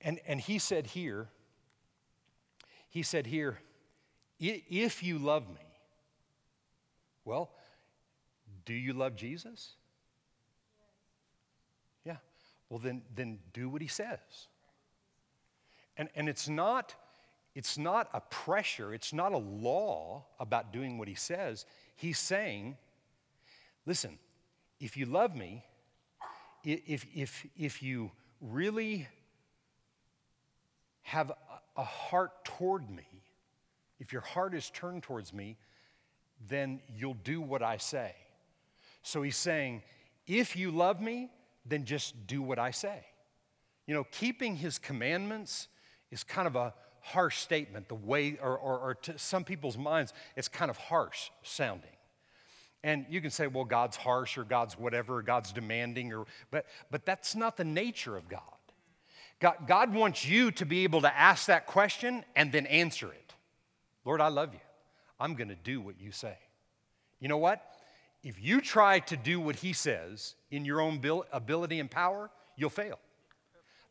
And, 0.02 0.20
and 0.28 0.42
he 0.42 0.60
said 0.60 0.88
here, 0.88 1.30
he 2.90 3.02
said 3.02 3.26
here, 3.26 3.60
if 4.38 5.02
you 5.02 5.18
love 5.18 5.48
me, 5.48 5.66
well, 7.24 7.52
do 8.66 8.74
you 8.74 8.92
love 8.92 9.16
Jesus? 9.16 9.76
Yeah. 12.04 12.18
Well, 12.70 12.80
then, 12.80 13.02
then 13.16 13.40
do 13.54 13.70
what 13.70 13.82
he 13.82 13.88
says. 13.88 14.20
And, 15.96 16.10
and 16.16 16.28
it's 16.28 16.50
not 16.50 16.96
it's 17.56 17.78
not 17.78 18.10
a 18.14 18.22
pressure, 18.22 18.94
it's 18.94 19.12
not 19.12 19.34
a 19.34 19.38
law 19.38 20.24
about 20.40 20.72
doing 20.72 20.98
what 20.98 21.08
he 21.08 21.16
says. 21.16 21.66
He's 21.96 22.20
saying, 22.20 22.78
listen, 23.86 24.20
if 24.80 24.96
you 24.98 25.06
love 25.06 25.36
me, 25.36 25.64
if, 26.64 27.06
if, 27.14 27.46
if 27.58 27.84
you 27.84 28.12
really 28.42 29.08
have 31.04 31.32
a 31.76 31.84
heart 31.84 32.46
toward 32.46 32.90
me, 32.90 33.04
if 34.00 34.14
your 34.14 34.22
heart 34.22 34.54
is 34.54 34.70
turned 34.70 35.04
towards 35.04 35.34
me, 35.34 35.58
then 36.48 36.80
you'll 36.96 37.18
do 37.24 37.42
what 37.42 37.62
I 37.62 37.78
say. 37.78 38.16
So 39.02 39.22
he's 39.22 39.38
saying, 39.38 39.82
if 40.28 40.56
you 40.56 40.72
love 40.72 41.02
me, 41.02 41.30
then 41.66 41.86
just 41.86 42.28
do 42.28 42.42
what 42.42 42.60
I 42.60 42.72
say. 42.72 43.06
You 43.88 43.96
know, 43.96 44.06
keeping 44.12 44.56
his 44.56 44.78
commandments 44.78 45.68
is 46.12 46.24
kind 46.24 46.48
of 46.48 46.56
a 46.56 46.74
harsh 47.02 47.40
statement, 47.40 47.88
the 47.88 47.96
way, 47.96 48.38
or, 48.42 48.58
or, 48.58 48.80
or 48.80 48.96
to 48.96 49.18
some 49.18 49.44
people's 49.44 49.78
minds, 49.78 50.14
it's 50.36 50.48
kind 50.48 50.70
of 50.70 50.78
harsh 50.78 51.32
sounding. 51.44 51.90
And 52.84 53.06
you 53.10 53.20
can 53.22 53.32
say, 53.32 53.48
well, 53.48 53.66
God's 53.66 53.98
harsh 53.98 54.38
or 54.38 54.44
God's 54.44 54.78
whatever, 54.78 55.18
or 55.18 55.22
God's 55.22 55.52
demanding, 55.52 56.14
or, 56.14 56.26
but, 56.50 56.66
but 56.90 57.06
that's 57.06 57.36
not 57.36 57.58
the 57.58 57.66
nature 57.66 58.16
of 58.16 58.30
God. 58.30 58.42
God. 59.40 59.56
God 59.68 59.94
wants 59.94 60.26
you 60.26 60.52
to 60.52 60.66
be 60.66 60.84
able 60.84 61.02
to 61.02 61.18
ask 61.18 61.48
that 61.48 61.66
question 61.66 62.24
and 62.36 62.52
then 62.52 62.66
answer 62.68 63.12
it. 63.12 63.34
Lord, 64.06 64.22
I 64.22 64.30
love 64.30 64.54
you. 64.54 64.60
I'm 65.20 65.36
going 65.36 65.50
to 65.50 65.56
do 65.56 65.82
what 65.82 66.00
you 66.00 66.12
say. 66.12 66.38
You 67.20 67.28
know 67.28 67.38
what? 67.38 67.62
If 68.24 68.42
you 68.42 68.62
try 68.62 69.00
to 69.00 69.18
do 69.18 69.40
what 69.40 69.58
He 69.58 69.74
says 69.74 70.36
in 70.52 70.66
your 70.66 70.82
own 70.82 71.02
ability 71.32 71.80
and 71.80 71.92
power, 71.92 72.30
you'll 72.56 72.70
fail. 72.70 73.00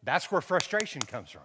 That's 0.03 0.31
where 0.31 0.41
frustration 0.41 1.03
comes 1.03 1.31
from. 1.31 1.43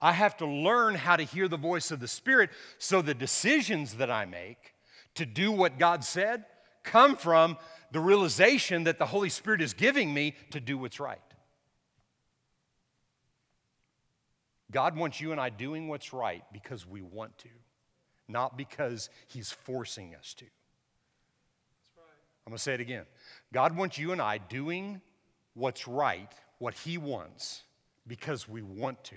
I 0.00 0.12
have 0.12 0.36
to 0.38 0.46
learn 0.46 0.94
how 0.94 1.16
to 1.16 1.22
hear 1.22 1.48
the 1.48 1.58
voice 1.58 1.90
of 1.90 2.00
the 2.00 2.08
Spirit 2.08 2.50
so 2.78 3.02
the 3.02 3.12
decisions 3.14 3.94
that 3.94 4.10
I 4.10 4.24
make 4.24 4.74
to 5.14 5.26
do 5.26 5.52
what 5.52 5.78
God 5.78 6.04
said 6.04 6.44
come 6.82 7.16
from 7.16 7.56
the 7.92 8.00
realization 8.00 8.84
that 8.84 8.98
the 8.98 9.06
Holy 9.06 9.28
Spirit 9.28 9.60
is 9.60 9.74
giving 9.74 10.12
me 10.14 10.34
to 10.50 10.60
do 10.60 10.78
what's 10.78 11.00
right. 11.00 11.20
God 14.70 14.96
wants 14.96 15.20
you 15.20 15.32
and 15.32 15.40
I 15.40 15.50
doing 15.50 15.88
what's 15.88 16.12
right 16.12 16.44
because 16.52 16.86
we 16.86 17.02
want 17.02 17.36
to, 17.38 17.48
not 18.28 18.56
because 18.56 19.10
He's 19.26 19.50
forcing 19.50 20.14
us 20.14 20.34
to. 20.34 20.44
I'm 22.46 22.52
going 22.52 22.56
to 22.56 22.62
say 22.62 22.74
it 22.74 22.80
again. 22.80 23.04
God 23.52 23.76
wants 23.76 23.98
you 23.98 24.12
and 24.12 24.20
I 24.20 24.38
doing 24.38 25.00
what's 25.54 25.86
right, 25.86 26.32
what 26.58 26.74
He 26.74 26.98
wants, 26.98 27.62
because 28.06 28.48
we 28.48 28.62
want 28.62 29.02
to. 29.04 29.16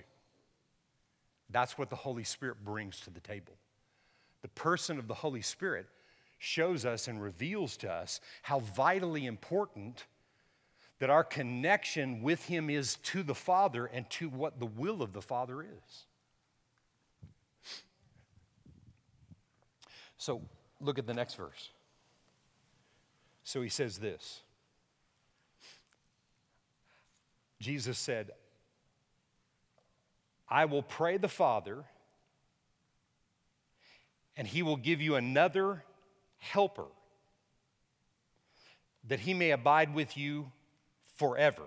That's 1.50 1.78
what 1.78 1.88
the 1.88 1.96
Holy 1.96 2.24
Spirit 2.24 2.64
brings 2.64 3.00
to 3.00 3.10
the 3.10 3.20
table. 3.20 3.54
The 4.44 4.48
person 4.48 4.98
of 4.98 5.08
the 5.08 5.14
Holy 5.14 5.40
Spirit 5.40 5.86
shows 6.38 6.84
us 6.84 7.08
and 7.08 7.22
reveals 7.22 7.78
to 7.78 7.90
us 7.90 8.20
how 8.42 8.58
vitally 8.58 9.24
important 9.24 10.04
that 10.98 11.08
our 11.08 11.24
connection 11.24 12.20
with 12.20 12.44
Him 12.44 12.68
is 12.68 12.96
to 13.04 13.22
the 13.22 13.34
Father 13.34 13.86
and 13.86 14.08
to 14.10 14.28
what 14.28 14.60
the 14.60 14.66
will 14.66 15.00
of 15.00 15.14
the 15.14 15.22
Father 15.22 15.62
is. 15.62 16.04
So 20.18 20.42
look 20.78 20.98
at 20.98 21.06
the 21.06 21.14
next 21.14 21.36
verse. 21.36 21.70
So 23.44 23.62
he 23.62 23.70
says 23.70 23.96
this 23.96 24.42
Jesus 27.62 27.96
said, 27.96 28.32
I 30.50 30.66
will 30.66 30.82
pray 30.82 31.16
the 31.16 31.28
Father, 31.28 31.86
and 34.36 34.46
he 34.46 34.62
will 34.62 34.76
give 34.76 35.00
you 35.00 35.14
another 35.14 35.84
helper 36.38 36.86
that 39.08 39.20
he 39.20 39.34
may 39.34 39.50
abide 39.50 39.94
with 39.94 40.16
you 40.16 40.50
forever. 41.16 41.62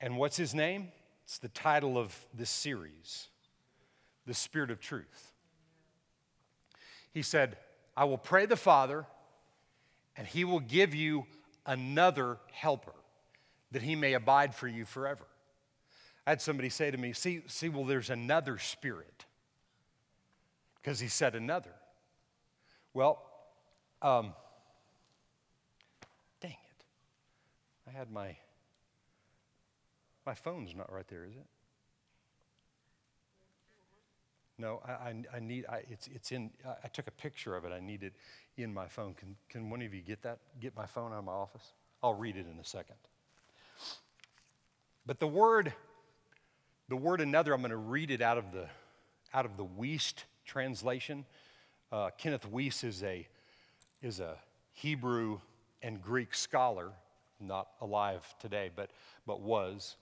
And 0.00 0.16
what's 0.16 0.36
his 0.36 0.54
name? 0.54 0.88
It's 1.24 1.38
the 1.38 1.48
title 1.48 1.98
of 1.98 2.16
this 2.34 2.50
series 2.50 3.28
The 4.26 4.34
Spirit 4.34 4.70
of 4.70 4.80
Truth. 4.80 5.32
He 7.12 7.22
said, 7.22 7.56
I 7.96 8.04
will 8.04 8.18
pray 8.18 8.46
the 8.46 8.56
Father, 8.56 9.06
and 10.16 10.26
he 10.26 10.44
will 10.44 10.60
give 10.60 10.94
you 10.94 11.26
another 11.66 12.38
helper 12.50 12.94
that 13.70 13.82
he 13.82 13.96
may 13.96 14.14
abide 14.14 14.54
for 14.54 14.66
you 14.66 14.84
forever. 14.84 15.24
I 16.26 16.30
had 16.30 16.40
somebody 16.40 16.68
say 16.68 16.90
to 16.90 16.98
me, 16.98 17.12
See, 17.12 17.42
see 17.46 17.68
well, 17.68 17.84
there's 17.84 18.10
another 18.10 18.58
spirit. 18.58 19.26
Because 20.82 20.98
he 20.98 21.08
said 21.08 21.34
another. 21.34 21.72
Well, 22.92 23.22
um, 24.00 24.34
dang 26.40 26.50
it. 26.50 26.84
I 27.88 27.96
had 27.96 28.10
my 28.10 28.36
my 30.26 30.34
phone's 30.34 30.74
not 30.74 30.92
right 30.92 31.06
there, 31.08 31.24
is 31.24 31.34
it? 31.34 31.46
No, 34.58 34.80
I, 34.86 34.92
I, 34.92 35.14
I 35.34 35.40
need, 35.40 35.66
I, 35.68 35.82
it's, 35.90 36.08
it's 36.14 36.30
in, 36.30 36.50
I, 36.84 36.86
took 36.88 37.08
a 37.08 37.12
picture 37.12 37.56
of 37.56 37.64
it. 37.64 37.72
I 37.72 37.80
need 37.80 38.04
it 38.04 38.12
in 38.56 38.72
my 38.72 38.86
phone. 38.86 39.14
Can, 39.14 39.34
can 39.48 39.70
one 39.70 39.82
of 39.82 39.92
you 39.92 40.02
get 40.02 40.22
that? 40.22 40.38
Get 40.60 40.76
my 40.76 40.86
phone 40.86 41.12
out 41.12 41.18
of 41.18 41.24
my 41.24 41.32
office? 41.32 41.72
I'll 42.02 42.14
read 42.14 42.36
it 42.36 42.46
in 42.52 42.58
a 42.60 42.64
second. 42.64 42.94
But 45.04 45.18
the 45.18 45.26
word, 45.26 45.72
the 46.88 46.96
word 46.96 47.20
another, 47.20 47.52
I'm 47.52 47.60
going 47.60 47.70
to 47.70 47.76
read 47.76 48.12
it 48.12 48.20
out 48.20 48.38
of 48.38 48.52
the, 48.52 48.68
out 49.34 49.44
of 49.44 49.56
the 49.56 49.64
Wuest 49.64 50.24
translation. 50.44 51.24
Uh, 51.90 52.10
Kenneth 52.16 52.50
Wuest 52.50 52.84
is 52.84 53.02
a, 53.02 53.26
is 54.00 54.20
a 54.20 54.36
Hebrew 54.72 55.40
and 55.82 56.00
Greek 56.00 56.34
scholar, 56.34 56.92
not 57.40 57.68
alive 57.80 58.22
today, 58.40 58.70
but, 58.74 58.90
but 59.26 59.40
was. 59.40 59.96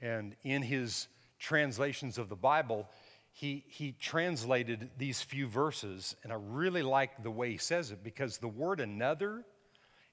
And 0.00 0.36
in 0.44 0.62
his 0.62 1.08
translations 1.38 2.18
of 2.18 2.28
the 2.28 2.36
Bible, 2.36 2.88
he, 3.32 3.64
he 3.66 3.92
translated 3.92 4.90
these 4.98 5.22
few 5.22 5.46
verses, 5.46 6.14
and 6.22 6.32
I 6.32 6.36
really 6.38 6.82
like 6.82 7.22
the 7.22 7.30
way 7.30 7.52
he 7.52 7.56
says 7.56 7.90
it 7.90 8.04
because 8.04 8.38
the 8.38 8.48
word 8.48 8.80
another 8.80 9.44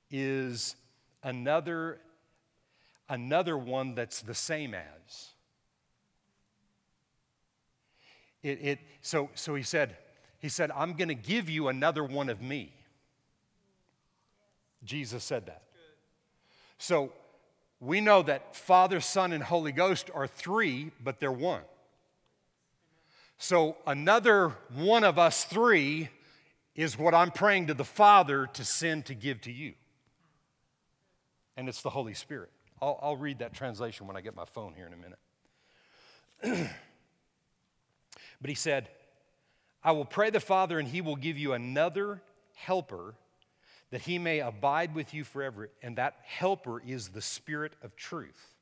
is 0.10 0.76
another 1.22 2.00
another 3.10 3.58
one 3.58 3.96
that's 3.96 4.22
the 4.22 4.36
same 4.36 4.74
as. 4.74 5.30
It, 8.42 8.60
it, 8.62 8.80
so, 9.02 9.30
so 9.36 9.56
he 9.56 9.64
said, 9.64 9.98
he 10.40 10.50
said, 10.50 10.72
I'm 10.76 10.94
going 10.94 11.10
to 11.10 11.16
give 11.16 11.50
you 11.50 11.68
another 11.68 12.04
one 12.04 12.30
of 12.30 12.42
me. 12.42 12.74
Jesus 14.84 15.24
said 15.24 15.46
that. 15.48 15.64
So 16.78 17.12
we 17.82 18.00
know 18.00 18.22
that 18.24 18.56
Father, 18.56 19.02
Son, 19.02 19.34
and 19.34 19.44
Holy 19.44 19.74
Ghost 19.74 20.10
are 20.14 20.28
three, 20.28 20.92
but 21.04 21.20
they're 21.20 21.32
one. 21.32 21.62
So 23.38 23.78
another 23.86 24.56
one 24.74 25.04
of 25.04 25.20
us 25.20 25.44
three 25.46 26.10
is 26.76 26.98
what 26.98 27.14
I'm 27.14 27.32
praying 27.32 27.68
to 27.68 27.74
the 27.74 27.86
Father 27.86 28.48
to 28.54 28.64
send 28.64 29.06
to 29.08 29.16
give 29.16 29.42
to 29.42 29.52
you. 29.52 29.74
And 31.58 31.68
it's 31.68 31.82
the 31.82 31.90
Holy 31.90 32.14
Spirit. 32.14 32.52
I'll, 32.82 32.98
I'll 33.02 33.18
read 33.18 33.40
that 33.40 33.54
translation 33.54 34.08
when 34.08 34.16
I 34.16 34.22
get 34.22 34.36
my 34.36 34.46
phone 34.46 34.74
here 34.74 34.88
in 34.88 34.94
a 34.94 34.98
minute. 36.56 36.72
but 38.42 38.50
he 38.50 38.56
said, 38.56 38.90
I 39.84 39.92
will 39.92 40.06
pray 40.06 40.30
the 40.30 40.40
Father, 40.40 40.80
and 40.80 40.88
he 40.88 41.02
will 41.02 41.16
give 41.16 41.38
you 41.38 41.54
another 41.54 42.22
helper 42.56 43.16
that 43.92 44.02
he 44.02 44.20
may 44.20 44.40
abide 44.40 44.94
with 44.94 45.14
you 45.14 45.24
forever. 45.24 45.70
And 45.82 45.96
that 45.98 46.18
helper 46.24 46.82
is 46.82 47.10
the 47.10 47.22
Spirit 47.22 47.74
of 47.82 47.96
truth, 47.96 48.56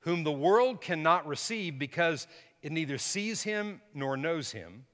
whom 0.00 0.24
the 0.24 0.32
world 0.32 0.80
cannot 0.80 1.26
receive 1.26 1.78
because 1.78 2.26
it 2.62 2.72
neither 2.72 2.98
sees 2.98 3.42
him 3.42 3.80
nor 3.94 4.16
knows 4.16 4.52
him. 4.52 4.86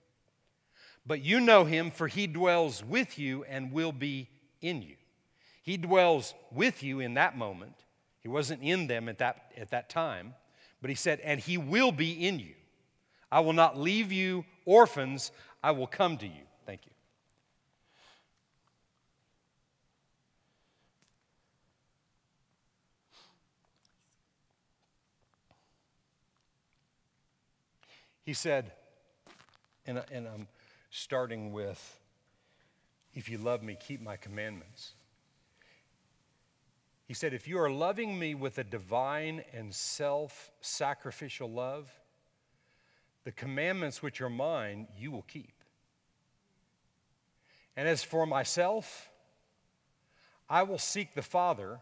But 1.06 1.22
you 1.22 1.40
know 1.40 1.64
him, 1.64 1.90
for 1.90 2.08
he 2.08 2.26
dwells 2.26 2.84
with 2.84 3.18
you 3.18 3.44
and 3.44 3.72
will 3.72 3.92
be 3.92 4.28
in 4.60 4.82
you. 4.82 4.96
He 5.62 5.76
dwells 5.76 6.34
with 6.52 6.82
you 6.82 7.00
in 7.00 7.14
that 7.14 7.36
moment 7.36 7.74
he 8.20 8.28
wasn't 8.28 8.62
in 8.62 8.86
them 8.86 9.08
at 9.08 9.18
that, 9.18 9.52
at 9.56 9.70
that 9.70 9.88
time, 9.88 10.34
but 10.80 10.90
he 10.90 10.96
said, 10.96 11.20
And 11.20 11.40
he 11.40 11.58
will 11.58 11.92
be 11.92 12.26
in 12.26 12.38
you. 12.38 12.54
I 13.30 13.40
will 13.40 13.52
not 13.52 13.78
leave 13.78 14.12
you 14.12 14.44
orphans, 14.64 15.30
I 15.62 15.70
will 15.72 15.86
come 15.86 16.16
to 16.18 16.26
you. 16.26 16.42
Thank 16.66 16.86
you. 16.86 16.92
He 28.22 28.34
said, 28.34 28.72
and, 29.86 30.02
and 30.12 30.28
I'm 30.28 30.46
starting 30.90 31.52
with, 31.52 31.98
If 33.14 33.28
you 33.28 33.38
love 33.38 33.62
me, 33.62 33.76
keep 33.80 34.00
my 34.00 34.16
commandments. 34.16 34.92
He 37.06 37.14
said, 37.14 37.34
If 37.34 37.48
you 37.48 37.58
are 37.58 37.70
loving 37.70 38.16
me 38.16 38.36
with 38.36 38.58
a 38.58 38.64
divine 38.64 39.42
and 39.52 39.74
self 39.74 40.52
sacrificial 40.60 41.50
love, 41.50 41.90
the 43.24 43.32
commandments 43.32 44.02
which 44.02 44.20
are 44.20 44.30
mine 44.30 44.88
you 44.98 45.10
will 45.10 45.22
keep. 45.22 45.52
And 47.76 47.88
as 47.88 48.02
for 48.02 48.26
myself, 48.26 49.10
I 50.48 50.62
will 50.62 50.78
seek 50.78 51.14
the 51.14 51.22
Father 51.22 51.80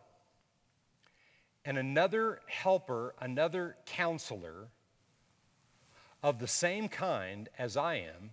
and 1.64 1.77
another 1.77 2.40
helper, 2.46 3.14
another 3.20 3.77
counselor 3.87 4.68
of 6.22 6.38
the 6.38 6.46
same 6.46 6.88
kind 6.88 7.48
as 7.59 7.77
I 7.77 7.96
am, 7.96 8.31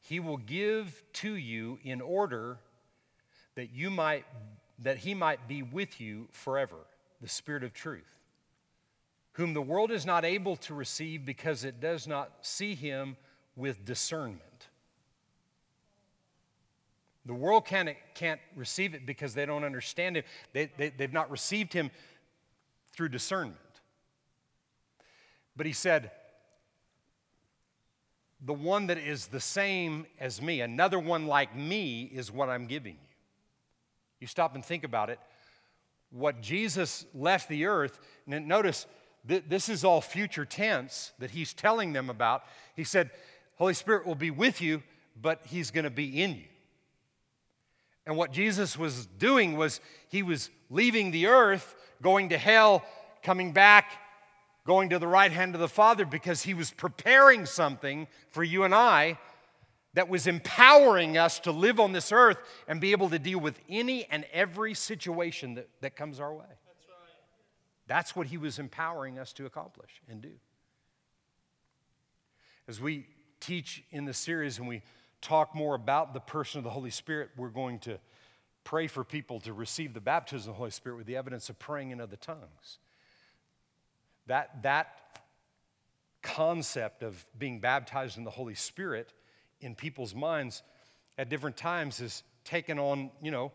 he 0.00 0.20
will 0.20 0.36
give 0.36 1.02
to 1.14 1.34
you 1.34 1.78
in 1.82 2.00
order 2.00 2.58
that 3.54 3.70
you 3.72 3.90
might 3.90 4.24
that 4.78 4.98
he 4.98 5.14
might 5.14 5.46
be 5.46 5.62
with 5.62 6.00
you 6.00 6.28
forever, 6.32 6.78
the 7.20 7.28
Spirit 7.28 7.62
of 7.62 7.72
truth, 7.72 8.21
whom 9.32 9.54
the 9.54 9.62
world 9.62 9.90
is 9.90 10.04
not 10.04 10.24
able 10.24 10.56
to 10.56 10.74
receive 10.74 11.24
because 11.24 11.64
it 11.64 11.80
does 11.80 12.06
not 12.06 12.30
see 12.42 12.74
him 12.74 13.16
with 13.56 13.84
discernment. 13.84 14.40
The 17.24 17.34
world 17.34 17.64
can't, 17.64 17.90
can't 18.14 18.40
receive 18.56 18.94
it 18.94 19.06
because 19.06 19.32
they 19.34 19.46
don't 19.46 19.64
understand 19.64 20.16
him. 20.16 20.24
They, 20.52 20.70
they, 20.76 20.90
they've 20.90 21.12
not 21.12 21.30
received 21.30 21.72
him 21.72 21.90
through 22.92 23.10
discernment. 23.10 23.56
But 25.56 25.66
he 25.66 25.72
said, 25.72 26.10
the 28.44 28.52
one 28.52 28.88
that 28.88 28.98
is 28.98 29.28
the 29.28 29.40
same 29.40 30.06
as 30.18 30.42
me, 30.42 30.60
another 30.60 30.98
one 30.98 31.26
like 31.26 31.54
me, 31.54 32.02
is 32.02 32.32
what 32.32 32.48
I'm 32.48 32.66
giving 32.66 32.94
you. 32.94 33.16
You 34.20 34.26
stop 34.26 34.54
and 34.56 34.64
think 34.64 34.82
about 34.82 35.10
it. 35.10 35.20
What 36.10 36.40
Jesus 36.42 37.06
left 37.14 37.48
the 37.48 37.66
earth, 37.66 38.00
and 38.28 38.48
notice 38.48 38.86
th- 39.26 39.44
this 39.48 39.68
is 39.68 39.84
all 39.84 40.00
future 40.00 40.44
tense 40.44 41.12
that 41.18 41.30
he's 41.30 41.52
telling 41.52 41.92
them 41.92 42.10
about. 42.10 42.44
He 42.76 42.84
said, 42.84 43.10
Holy 43.56 43.74
Spirit 43.74 44.06
will 44.06 44.14
be 44.14 44.30
with 44.30 44.60
you, 44.60 44.82
but 45.20 45.40
he's 45.46 45.70
going 45.70 45.84
to 45.84 45.90
be 45.90 46.22
in 46.22 46.36
you. 46.36 46.44
And 48.06 48.16
what 48.16 48.32
Jesus 48.32 48.76
was 48.76 49.06
doing 49.06 49.56
was 49.56 49.80
he 50.08 50.22
was 50.22 50.50
leaving 50.70 51.10
the 51.10 51.26
earth, 51.26 51.76
going 52.02 52.30
to 52.30 52.38
hell, 52.38 52.84
coming 53.22 53.52
back, 53.52 53.92
going 54.66 54.90
to 54.90 54.98
the 54.98 55.06
right 55.06 55.30
hand 55.30 55.54
of 55.54 55.60
the 55.60 55.68
Father 55.68 56.04
because 56.04 56.42
he 56.42 56.54
was 56.54 56.70
preparing 56.70 57.46
something 57.46 58.08
for 58.28 58.42
you 58.42 58.64
and 58.64 58.74
I 58.74 59.18
that 59.94 60.08
was 60.08 60.26
empowering 60.26 61.18
us 61.18 61.38
to 61.40 61.52
live 61.52 61.78
on 61.78 61.92
this 61.92 62.12
earth 62.12 62.38
and 62.66 62.80
be 62.80 62.92
able 62.92 63.10
to 63.10 63.18
deal 63.18 63.38
with 63.38 63.58
any 63.68 64.06
and 64.06 64.24
every 64.32 64.74
situation 64.74 65.54
that, 65.54 65.68
that 65.80 65.96
comes 65.96 66.18
our 66.18 66.32
way. 66.32 66.46
That's 67.86 68.14
what 68.14 68.28
he 68.28 68.36
was 68.36 68.58
empowering 68.58 69.18
us 69.18 69.32
to 69.34 69.46
accomplish 69.46 69.90
and 70.08 70.20
do. 70.20 70.32
As 72.68 72.80
we 72.80 73.06
teach 73.40 73.82
in 73.90 74.04
the 74.04 74.14
series 74.14 74.58
and 74.58 74.68
we 74.68 74.82
talk 75.20 75.54
more 75.54 75.74
about 75.74 76.14
the 76.14 76.20
person 76.20 76.58
of 76.58 76.64
the 76.64 76.70
Holy 76.70 76.90
Spirit, 76.90 77.30
we're 77.36 77.48
going 77.48 77.78
to 77.80 77.98
pray 78.64 78.86
for 78.86 79.02
people 79.02 79.40
to 79.40 79.52
receive 79.52 79.94
the 79.94 80.00
baptism 80.00 80.50
of 80.50 80.54
the 80.54 80.58
Holy 80.58 80.70
Spirit 80.70 80.96
with 80.96 81.06
the 81.06 81.16
evidence 81.16 81.48
of 81.48 81.58
praying 81.58 81.90
in 81.90 82.00
other 82.00 82.16
tongues. 82.16 82.78
That, 84.26 84.62
that 84.62 85.20
concept 86.22 87.02
of 87.02 87.24
being 87.36 87.58
baptized 87.58 88.16
in 88.16 88.24
the 88.24 88.30
Holy 88.30 88.54
Spirit 88.54 89.12
in 89.60 89.74
people's 89.74 90.14
minds 90.14 90.62
at 91.18 91.28
different 91.28 91.56
times 91.56 91.98
has 91.98 92.22
taken 92.44 92.78
on, 92.78 93.10
you 93.20 93.30
know, 93.30 93.52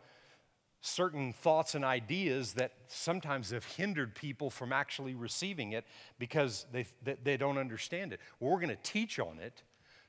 certain 0.82 1.34
thoughts 1.34 1.76
and 1.76 1.84
ideas 1.84 2.54
that 2.54 2.72
sometimes 2.88 3.50
have 3.52 3.66
hindered 3.66 4.16
people 4.16 4.50
from 4.50 4.72
actually 4.72 5.16
receiving 5.16 5.74
it 5.74 5.86
because 6.20 6.66
they, 6.72 6.86
they, 7.24 7.38
don't 7.38 7.58
understand 7.58 8.13
it. 8.13 8.20
Well, 8.40 8.52
we're 8.52 8.60
going 8.60 8.70
to 8.70 8.84
teach 8.84 9.20
on 9.20 9.40
it 9.40 9.63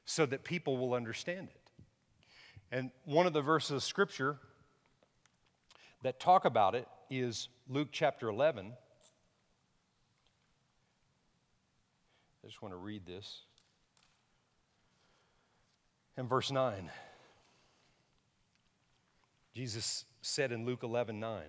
so 0.04 0.26
that 0.26 0.44
people 0.44 0.76
will 0.76 0.94
understand 0.94 1.48
it. 1.50 1.70
And 2.70 2.90
one 3.04 3.26
of 3.26 3.32
the 3.32 3.42
verses 3.42 3.70
of 3.70 3.82
Scripture 3.82 4.36
that 6.02 6.20
talk 6.20 6.44
about 6.44 6.74
it 6.74 6.86
is 7.10 7.48
Luke 7.68 7.88
chapter 7.90 8.28
11. 8.28 8.72
I 12.42 12.46
just 12.46 12.62
want 12.62 12.72
to 12.72 12.78
read 12.78 13.06
this. 13.06 13.42
In 16.16 16.26
verse 16.26 16.50
9, 16.50 16.90
Jesus 19.58 20.04
said 20.22 20.52
in 20.52 20.64
Luke 20.64 20.84
11 20.84 21.18
9, 21.18 21.42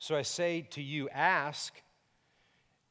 So 0.00 0.16
I 0.16 0.22
say 0.22 0.62
to 0.70 0.82
you, 0.82 1.08
ask, 1.10 1.80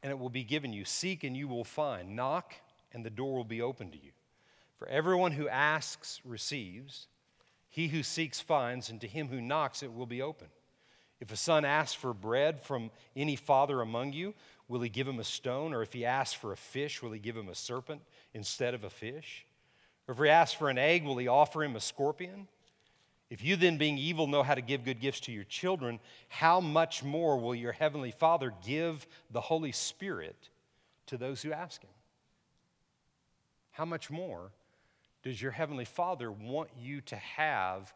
and 0.01 0.09
it 0.09 0.17
will 0.17 0.29
be 0.29 0.45
given 0.45 0.71
you. 0.71 0.85
Seek, 0.85 1.25
and 1.25 1.35
you 1.35 1.49
will 1.49 1.65
find. 1.65 2.15
Knock, 2.15 2.53
and 2.93 3.05
the 3.05 3.09
door 3.09 3.35
will 3.35 3.43
be 3.43 3.61
open 3.61 3.91
to 3.91 3.97
you. 3.97 4.11
For 4.77 4.87
everyone 4.87 5.33
who 5.33 5.49
asks 5.49 6.21
receives, 6.23 7.07
he 7.67 7.89
who 7.89 8.01
seeks 8.01 8.39
finds, 8.39 8.89
and 8.89 9.01
to 9.01 9.07
him 9.07 9.27
who 9.27 9.41
knocks 9.41 9.83
it 9.83 9.93
will 9.93 10.05
be 10.05 10.21
open. 10.21 10.47
If 11.19 11.33
a 11.33 11.37
son 11.37 11.65
asks 11.65 11.93
for 11.93 12.13
bread 12.13 12.61
from 12.61 12.91
any 13.13 13.35
father 13.35 13.81
among 13.81 14.13
you, 14.13 14.33
will 14.69 14.79
he 14.79 14.87
give 14.87 15.05
him 15.05 15.19
a 15.19 15.25
stone? 15.25 15.73
Or 15.73 15.81
if 15.81 15.91
he 15.91 16.05
asks 16.05 16.33
for 16.33 16.53
a 16.53 16.57
fish, 16.57 17.03
will 17.03 17.11
he 17.11 17.19
give 17.19 17.35
him 17.35 17.49
a 17.49 17.55
serpent 17.55 18.03
instead 18.33 18.73
of 18.73 18.85
a 18.85 18.89
fish? 18.89 19.45
Or 20.07 20.13
if 20.13 20.17
he 20.17 20.29
asks 20.29 20.57
for 20.57 20.69
an 20.69 20.77
egg, 20.77 21.03
will 21.03 21.17
he 21.17 21.27
offer 21.27 21.61
him 21.61 21.75
a 21.75 21.81
scorpion? 21.81 22.47
If 23.29 23.43
you 23.43 23.55
then, 23.55 23.77
being 23.77 23.97
evil, 23.97 24.27
know 24.27 24.43
how 24.43 24.53
to 24.53 24.61
give 24.61 24.85
good 24.85 24.99
gifts 24.99 25.21
to 25.21 25.31
your 25.31 25.43
children, 25.45 25.99
how 26.29 26.59
much 26.59 27.03
more 27.03 27.37
will 27.37 27.55
your 27.55 27.71
heavenly 27.71 28.11
Father 28.11 28.53
give 28.65 29.07
the 29.31 29.41
Holy 29.41 29.71
Spirit 29.71 30.49
to 31.07 31.17
those 31.17 31.41
who 31.41 31.51
ask 31.51 31.81
him? 31.81 31.89
How 33.71 33.85
much 33.85 34.09
more 34.09 34.51
does 35.23 35.41
your 35.41 35.51
heavenly 35.51 35.85
Father 35.85 36.31
want 36.31 36.69
you 36.79 37.01
to 37.01 37.15
have 37.15 37.93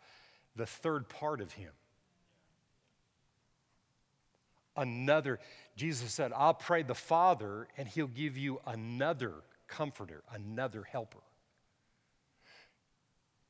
the 0.55 0.65
third 0.65 1.07
part 1.07 1.41
of 1.41 1.53
him? 1.53 1.71
Another, 4.75 5.39
Jesus 5.75 6.11
said, 6.11 6.31
I'll 6.35 6.53
pray 6.53 6.83
the 6.83 6.95
Father, 6.95 7.67
and 7.77 7.87
he'll 7.87 8.07
give 8.07 8.37
you 8.37 8.61
another 8.65 9.33
comforter, 9.67 10.23
another 10.33 10.83
helper. 10.83 11.19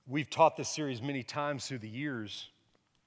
We've 0.10 0.30
taught 0.30 0.58
this 0.58 0.69
series 0.69 1.04
many 1.04 1.22
times 1.22 1.67
through 1.67 1.78
the 1.78 1.88
years, 1.88 2.50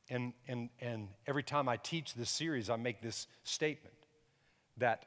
and, 0.09 0.33
and, 0.47 0.69
and 0.81 1.09
every 1.27 1.43
time 1.43 1.69
I 1.69 1.77
teach 1.77 2.15
this 2.15 2.31
series, 2.31 2.71
I 2.71 2.77
make 2.77 3.03
this 3.03 3.27
statement 3.43 3.97
that 4.77 5.05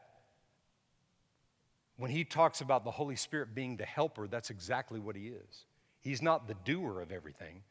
when 1.96 2.12
he 2.12 2.26
talks 2.26 2.60
about 2.60 2.84
the 2.84 2.92
Holy 2.92 3.16
Spirit 3.16 3.56
being 3.56 3.78
the 3.78 3.86
helper, 3.86 4.28
that's 4.28 4.50
exactly 4.50 5.00
what 5.00 5.16
he 5.16 5.28
is. 5.28 5.66
He's 6.02 6.22
not 6.22 6.50
the 6.50 6.56
doer 6.66 7.00
of 7.00 7.14
everything, 7.14 7.64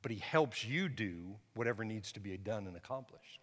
but 0.00 0.12
he 0.12 0.18
helps 0.18 0.64
you 0.64 0.88
do 0.88 1.34
whatever 1.54 1.84
needs 1.84 2.12
to 2.12 2.20
be 2.20 2.36
done 2.36 2.68
and 2.68 2.76
accomplished. 2.76 3.40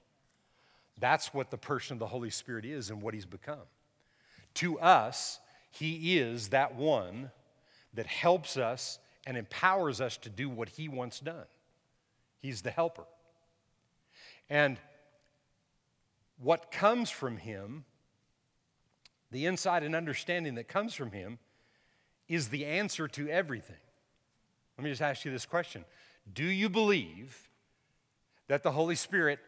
That's 1.02 1.34
what 1.34 1.52
the 1.52 1.58
person 1.58 1.96
of 1.96 2.00
the 2.00 2.08
Holy 2.08 2.30
Spirit 2.30 2.64
is 2.64 2.92
and 2.92 3.02
what 3.02 3.14
he's 3.14 3.26
become. 3.26 3.68
To 4.54 4.80
us, 4.80 5.42
he 5.70 6.18
is 6.18 6.48
that 6.50 6.76
one 6.76 7.30
that 7.94 8.08
helps 8.08 8.56
us 8.56 9.00
and 9.28 9.36
empowers 9.36 10.00
us 10.00 10.16
to 10.16 10.30
do 10.30 10.50
what 10.50 10.70
He 10.70 10.88
wants 10.88 11.20
done. 11.20 11.46
He's 12.40 12.62
the 12.62 12.72
helper. 12.72 13.04
And 14.50 14.80
what 16.40 16.72
comes 16.72 17.10
from 17.10 17.36
Him, 17.36 17.84
the 19.30 19.46
insight 19.46 19.84
and 19.84 19.94
understanding 19.94 20.56
that 20.56 20.70
comes 20.70 20.94
from 20.94 21.12
Him, 21.12 21.40
is 22.30 22.48
the 22.48 22.66
answer 22.66 23.10
to 23.10 23.28
everything. 23.28 23.76
Let 24.78 24.86
me 24.86 24.92
just 24.92 25.02
ask 25.02 25.26
you 25.26 25.32
this 25.32 25.46
question 25.46 25.84
Do 26.34 26.46
you 26.46 26.70
believe 26.70 27.50
that 28.48 28.64
the 28.64 28.72
Holy 28.72 28.96
Spirit 28.96 29.40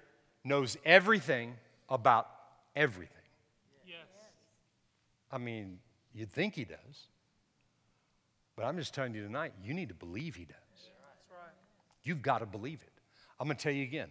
knows 0.43 0.75
everything 0.83 1.55
about 1.87 2.27
everything? 2.75 3.15
Yes. 3.87 3.95
I 5.31 5.37
mean, 5.37 5.79
you'd 6.13 6.33
think 6.33 6.55
He 6.55 6.65
does. 6.65 7.07
But 8.59 8.65
I'm 8.65 8.75
just 8.75 8.93
telling 8.93 9.13
you 9.15 9.23
tonight, 9.23 9.53
you 9.63 9.73
need 9.73 9.87
to 9.87 9.95
believe 9.95 10.35
He 10.35 10.43
does. 10.43 10.57
You've 12.03 12.21
got 12.21 12.39
to 12.39 12.45
believe 12.45 12.81
it. 12.81 12.91
I'm 13.39 13.47
going 13.47 13.55
to 13.55 13.63
tell 13.63 13.71
you 13.71 13.83
again. 13.83 14.09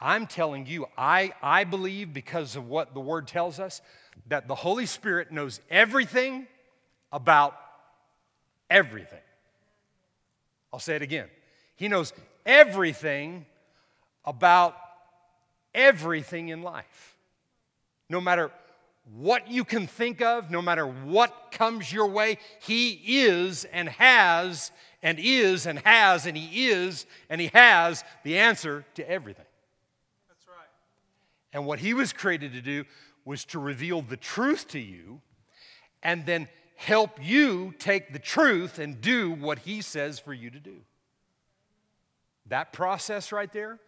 I'm 0.00 0.26
telling 0.26 0.66
you, 0.66 0.86
I, 0.98 1.32
I 1.40 1.62
believe 1.62 2.12
because 2.12 2.56
of 2.56 2.66
what 2.68 2.92
the 2.92 2.98
Word 2.98 3.28
tells 3.28 3.60
us, 3.60 3.80
that 4.26 4.48
the 4.48 4.56
Holy 4.56 4.84
Spirit 4.84 5.30
knows 5.30 5.60
everything 5.70 6.48
about 7.12 7.56
everything. 8.68 9.20
I'll 10.72 10.80
say 10.80 10.96
it 10.96 11.02
again. 11.02 11.28
He 11.76 11.86
knows 11.86 12.12
everything 12.44 13.46
about 14.24 14.76
everything 15.72 16.48
in 16.48 16.62
life. 16.62 17.16
No 18.08 18.20
matter 18.20 18.50
what 19.04 19.50
you 19.50 19.64
can 19.64 19.86
think 19.86 20.22
of, 20.22 20.50
no 20.50 20.62
matter 20.62 20.86
what 20.86 21.50
comes 21.50 21.92
your 21.92 22.06
way, 22.06 22.38
He 22.60 23.22
is 23.22 23.64
and 23.64 23.88
has 23.88 24.70
and 25.02 25.18
is 25.18 25.66
and 25.66 25.80
has 25.80 26.26
and 26.26 26.36
He 26.36 26.68
is 26.68 27.06
and 27.28 27.40
He 27.40 27.48
has 27.52 28.04
the 28.22 28.38
answer 28.38 28.84
to 28.94 29.08
everything. 29.08 29.44
That's 30.28 30.46
right. 30.46 30.68
And 31.52 31.66
what 31.66 31.80
He 31.80 31.94
was 31.94 32.12
created 32.12 32.52
to 32.52 32.62
do 32.62 32.84
was 33.24 33.44
to 33.46 33.58
reveal 33.58 34.02
the 34.02 34.16
truth 34.16 34.68
to 34.68 34.78
you 34.78 35.20
and 36.02 36.24
then 36.24 36.48
help 36.76 37.18
you 37.20 37.74
take 37.78 38.12
the 38.12 38.18
truth 38.18 38.78
and 38.78 39.00
do 39.00 39.32
what 39.32 39.60
He 39.60 39.80
says 39.80 40.18
for 40.18 40.32
you 40.32 40.50
to 40.50 40.60
do. 40.60 40.76
That 42.46 42.72
process 42.72 43.32
right 43.32 43.52
there 43.52 43.78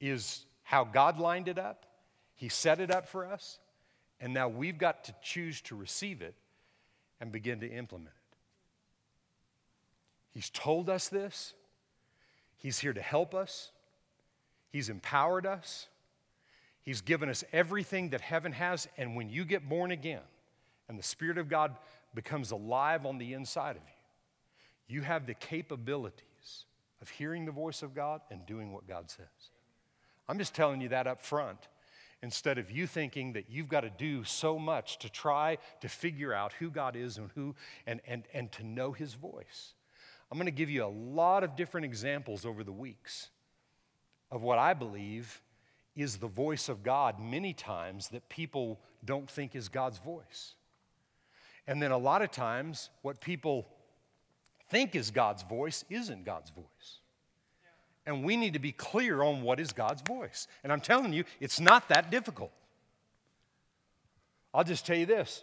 is 0.00 0.44
how 0.62 0.84
God 0.84 1.18
lined 1.18 1.48
it 1.48 1.58
up. 1.58 1.86
He 2.34 2.48
set 2.48 2.80
it 2.80 2.90
up 2.90 3.08
for 3.08 3.26
us. 3.26 3.58
And 4.24 4.32
now 4.32 4.48
we've 4.48 4.78
got 4.78 5.04
to 5.04 5.14
choose 5.22 5.60
to 5.62 5.76
receive 5.76 6.22
it 6.22 6.34
and 7.20 7.30
begin 7.30 7.60
to 7.60 7.68
implement 7.70 8.08
it. 8.08 8.36
He's 10.30 10.48
told 10.48 10.88
us 10.88 11.10
this, 11.10 11.52
He's 12.56 12.78
here 12.78 12.94
to 12.94 13.02
help 13.02 13.34
us, 13.34 13.70
He's 14.72 14.88
empowered 14.88 15.44
us, 15.44 15.88
He's 16.80 17.02
given 17.02 17.28
us 17.28 17.44
everything 17.52 18.08
that 18.10 18.22
heaven 18.22 18.52
has. 18.52 18.88
And 18.96 19.14
when 19.14 19.28
you 19.28 19.44
get 19.44 19.68
born 19.68 19.90
again 19.90 20.22
and 20.88 20.98
the 20.98 21.02
Spirit 21.02 21.36
of 21.36 21.50
God 21.50 21.76
becomes 22.14 22.50
alive 22.50 23.04
on 23.04 23.18
the 23.18 23.34
inside 23.34 23.76
of 23.76 23.82
you, 23.82 24.96
you 24.96 25.02
have 25.02 25.26
the 25.26 25.34
capabilities 25.34 26.64
of 27.02 27.10
hearing 27.10 27.44
the 27.44 27.52
voice 27.52 27.82
of 27.82 27.94
God 27.94 28.22
and 28.30 28.46
doing 28.46 28.72
what 28.72 28.88
God 28.88 29.10
says. 29.10 29.26
I'm 30.26 30.38
just 30.38 30.54
telling 30.54 30.80
you 30.80 30.88
that 30.88 31.06
up 31.06 31.20
front 31.20 31.68
instead 32.24 32.56
of 32.56 32.70
you 32.70 32.86
thinking 32.86 33.34
that 33.34 33.50
you've 33.50 33.68
got 33.68 33.82
to 33.82 33.90
do 33.90 34.24
so 34.24 34.58
much 34.58 34.98
to 34.98 35.10
try 35.10 35.58
to 35.82 35.88
figure 35.88 36.32
out 36.32 36.54
who 36.54 36.70
God 36.70 36.96
is 36.96 37.18
and 37.18 37.28
who 37.34 37.54
and, 37.86 38.00
and, 38.06 38.24
and 38.32 38.50
to 38.52 38.64
know 38.64 38.92
his 38.92 39.12
voice. 39.12 39.74
I'm 40.32 40.38
going 40.38 40.46
to 40.46 40.50
give 40.50 40.70
you 40.70 40.84
a 40.84 40.86
lot 40.86 41.44
of 41.44 41.54
different 41.54 41.84
examples 41.84 42.46
over 42.46 42.64
the 42.64 42.72
weeks 42.72 43.28
of 44.30 44.42
what 44.42 44.58
I 44.58 44.72
believe 44.72 45.42
is 45.94 46.16
the 46.16 46.26
voice 46.26 46.70
of 46.70 46.82
God 46.82 47.20
many 47.20 47.52
times 47.52 48.08
that 48.08 48.26
people 48.30 48.80
don't 49.04 49.30
think 49.30 49.54
is 49.54 49.68
God's 49.68 49.98
voice. 49.98 50.54
And 51.66 51.80
then 51.80 51.90
a 51.90 51.98
lot 51.98 52.22
of 52.22 52.30
times, 52.30 52.88
what 53.02 53.20
people 53.20 53.68
think 54.70 54.96
is 54.96 55.10
God's 55.10 55.42
voice 55.42 55.84
isn't 55.90 56.24
God's 56.24 56.50
voice. 56.50 57.00
And 58.06 58.22
we 58.22 58.36
need 58.36 58.52
to 58.52 58.58
be 58.58 58.72
clear 58.72 59.22
on 59.22 59.42
what 59.42 59.58
is 59.58 59.72
God's 59.72 60.02
voice. 60.02 60.46
And 60.62 60.72
I'm 60.72 60.80
telling 60.80 61.12
you, 61.12 61.24
it's 61.40 61.58
not 61.58 61.88
that 61.88 62.10
difficult. 62.10 62.52
I'll 64.52 64.64
just 64.64 64.86
tell 64.86 64.96
you 64.96 65.06
this 65.06 65.42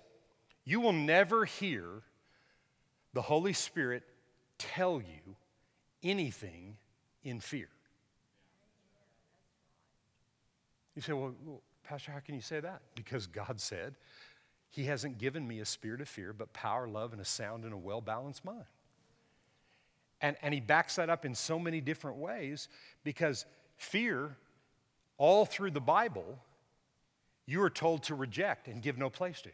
you 0.63 0.79
will 0.79 0.93
never 0.93 1.45
hear 1.45 1.85
the 3.13 3.21
Holy 3.21 3.53
Spirit 3.53 4.03
tell 4.57 5.01
you 5.01 5.35
anything 6.03 6.77
in 7.23 7.39
fear. 7.39 7.67
You 10.95 11.01
say, 11.01 11.13
well, 11.13 11.33
Pastor, 11.83 12.11
how 12.11 12.19
can 12.19 12.35
you 12.35 12.41
say 12.41 12.59
that? 12.59 12.81
Because 12.95 13.27
God 13.27 13.59
said, 13.59 13.95
He 14.69 14.85
hasn't 14.85 15.17
given 15.17 15.47
me 15.47 15.59
a 15.59 15.65
spirit 15.65 16.01
of 16.01 16.07
fear, 16.07 16.33
but 16.33 16.53
power, 16.53 16.87
love, 16.87 17.11
and 17.11 17.21
a 17.21 17.25
sound 17.25 17.63
and 17.63 17.73
a 17.73 17.77
well 17.77 18.01
balanced 18.01 18.45
mind. 18.45 18.65
And, 20.21 20.35
and 20.41 20.53
he 20.53 20.59
backs 20.59 20.95
that 20.95 21.09
up 21.09 21.25
in 21.25 21.33
so 21.33 21.57
many 21.57 21.81
different 21.81 22.17
ways 22.17 22.67
because 23.03 23.45
fear, 23.77 24.35
all 25.17 25.45
through 25.45 25.71
the 25.71 25.81
Bible, 25.81 26.39
you 27.45 27.61
are 27.63 27.69
told 27.69 28.03
to 28.03 28.15
reject 28.15 28.67
and 28.67 28.81
give 28.81 28.97
no 28.97 29.09
place 29.09 29.41
to. 29.41 29.49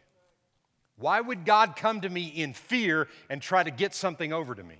Why 0.96 1.20
would 1.20 1.44
God 1.44 1.76
come 1.76 2.00
to 2.02 2.08
me 2.08 2.26
in 2.26 2.52
fear 2.52 3.08
and 3.30 3.40
try 3.40 3.62
to 3.62 3.70
get 3.70 3.94
something 3.94 4.32
over 4.32 4.54
to 4.54 4.62
me? 4.62 4.76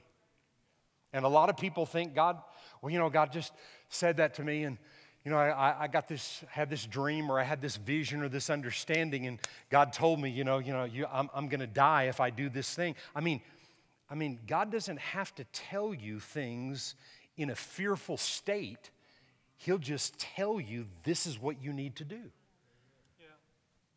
And 1.13 1.25
a 1.25 1.29
lot 1.29 1.49
of 1.49 1.57
people 1.57 1.87
think 1.87 2.15
God, 2.15 2.39
well, 2.83 2.93
you 2.93 2.99
know, 2.99 3.09
God 3.09 3.33
just 3.33 3.53
said 3.89 4.19
that 4.19 4.35
to 4.35 4.45
me, 4.45 4.65
and 4.65 4.77
you 5.25 5.31
know, 5.31 5.39
I, 5.39 5.85
I 5.85 5.89
got 5.89 6.09
this, 6.09 6.43
had 6.49 6.71
this 6.71 6.87
dream, 6.87 7.31
or 7.31 7.41
I 7.41 7.45
had 7.45 7.61
this 7.61 7.77
vision, 7.77 8.23
or 8.23 8.29
this 8.29 8.51
understanding, 8.51 9.27
and 9.27 9.39
God 9.71 9.93
told 9.93 10.21
me, 10.21 10.31
you 10.31 10.45
know, 10.45 10.59
you 10.59 10.73
know, 10.73 10.85
you, 10.85 11.07
I'm, 11.11 11.29
I'm 11.35 11.49
going 11.49 11.61
to 11.61 11.67
die 11.67 12.05
if 12.05 12.21
I 12.21 12.31
do 12.31 12.49
this 12.49 12.75
thing. 12.75 12.95
I 13.15 13.21
mean, 13.21 13.41
I 14.11 14.15
mean, 14.15 14.39
God 14.47 14.73
doesn't 14.73 14.99
have 14.99 15.35
to 15.35 15.45
tell 15.53 15.93
you 15.93 16.19
things 16.19 16.95
in 17.37 17.51
a 17.51 17.55
fearful 17.55 18.17
state. 18.17 18.91
He'll 19.57 19.79
just 19.79 20.19
tell 20.19 20.61
you 20.61 20.87
this 21.05 21.27
is 21.27 21.39
what 21.39 21.63
you 21.63 21.73
need 21.73 21.97
to 21.97 22.05
do. 22.05 22.23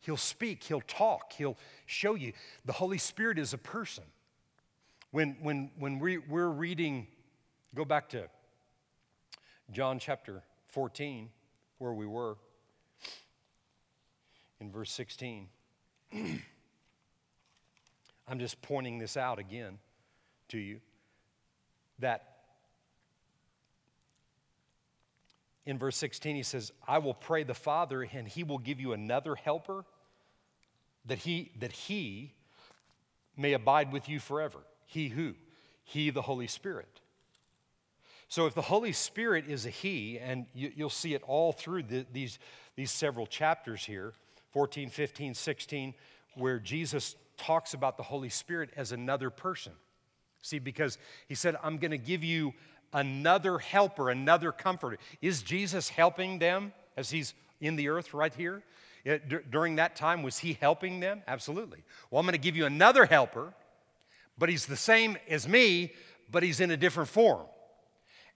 He'll 0.00 0.16
speak, 0.16 0.64
he'll 0.64 0.80
talk, 0.80 1.32
he'll 1.32 1.56
show 1.86 2.16
you. 2.16 2.32
The 2.64 2.72
Holy 2.72 2.98
Spirit 2.98 3.38
is 3.38 3.54
a 3.54 3.58
person. 3.58 4.02
When, 5.12 5.36
when, 5.40 5.70
when 5.78 6.00
we, 6.00 6.18
we're 6.18 6.48
reading, 6.48 7.06
go 7.72 7.84
back 7.84 8.08
to 8.08 8.24
John 9.70 10.00
chapter 10.00 10.42
14, 10.68 11.28
where 11.78 11.92
we 11.92 12.06
were, 12.06 12.36
in 14.60 14.72
verse 14.72 14.90
16. 14.90 15.46
I'm 18.28 18.38
just 18.38 18.60
pointing 18.60 18.98
this 18.98 19.16
out 19.16 19.38
again 19.38 19.78
to 20.52 20.58
you 20.58 20.80
that 21.98 22.28
in 25.66 25.78
verse 25.78 25.96
16 25.96 26.36
he 26.36 26.42
says 26.42 26.72
i 26.88 26.98
will 26.98 27.14
pray 27.14 27.42
the 27.44 27.54
father 27.54 28.02
and 28.02 28.26
he 28.26 28.42
will 28.42 28.58
give 28.58 28.80
you 28.80 28.92
another 28.92 29.34
helper 29.34 29.84
that 31.04 31.18
he 31.18 31.50
that 31.58 31.72
he 31.72 32.32
may 33.36 33.52
abide 33.52 33.92
with 33.92 34.08
you 34.08 34.20
forever. 34.20 34.58
He 34.86 35.08
who? 35.08 35.34
He 35.84 36.10
the 36.10 36.22
holy 36.22 36.46
spirit. 36.46 37.00
So 38.28 38.46
if 38.46 38.54
the 38.54 38.62
holy 38.62 38.92
spirit 38.92 39.46
is 39.46 39.66
a 39.66 39.70
he 39.70 40.18
and 40.18 40.46
you, 40.54 40.72
will 40.78 40.90
see 40.90 41.14
it 41.14 41.22
all 41.26 41.52
through 41.52 41.84
the, 41.84 42.06
these 42.12 42.38
these 42.76 42.90
several 42.90 43.26
chapters 43.26 43.84
here 43.84 44.14
14 44.52 44.88
15 44.88 45.34
16 45.34 45.94
where 46.36 46.58
jesus 46.58 47.16
talks 47.36 47.74
about 47.74 47.98
the 47.98 48.02
holy 48.02 48.30
spirit 48.30 48.70
as 48.74 48.92
another 48.92 49.28
person 49.28 49.72
see 50.42 50.58
because 50.58 50.98
he 51.26 51.34
said 51.34 51.56
i'm 51.62 51.78
going 51.78 51.90
to 51.90 51.98
give 51.98 52.22
you 52.22 52.52
another 52.92 53.58
helper 53.58 54.10
another 54.10 54.52
comforter 54.52 54.98
is 55.20 55.42
jesus 55.42 55.88
helping 55.88 56.38
them 56.38 56.72
as 56.96 57.10
he's 57.10 57.32
in 57.60 57.76
the 57.76 57.88
earth 57.88 58.12
right 58.12 58.34
here 58.34 58.62
it, 59.04 59.50
during 59.50 59.76
that 59.76 59.96
time, 59.96 60.22
was 60.22 60.38
he 60.38 60.56
helping 60.60 61.00
them? 61.00 61.22
Absolutely. 61.26 61.82
Well, 62.10 62.20
I'm 62.20 62.26
going 62.26 62.34
to 62.34 62.38
give 62.38 62.56
you 62.56 62.66
another 62.66 63.04
helper, 63.04 63.52
but 64.38 64.48
he's 64.48 64.66
the 64.66 64.76
same 64.76 65.16
as 65.28 65.48
me, 65.48 65.92
but 66.30 66.42
he's 66.42 66.60
in 66.60 66.70
a 66.70 66.76
different 66.76 67.08
form. 67.08 67.46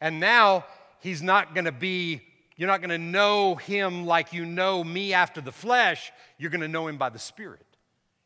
And 0.00 0.18
now 0.18 0.64
he's 1.00 1.22
not 1.22 1.54
going 1.54 1.66
to 1.66 1.72
be, 1.72 2.20
you're 2.57 2.68
not 2.68 2.80
going 2.80 2.90
to 2.90 2.98
know 2.98 3.54
him 3.54 4.07
like 4.07 4.32
you 4.32 4.44
know 4.44 4.82
me 4.82 5.12
after 5.12 5.40
the 5.40 5.52
flesh. 5.52 6.12
You're 6.36 6.50
going 6.50 6.61
to 6.62 6.68
know 6.68 6.88
him 6.88 6.98
by 6.98 7.11
the 7.11 7.18
Spirit. 7.18 7.64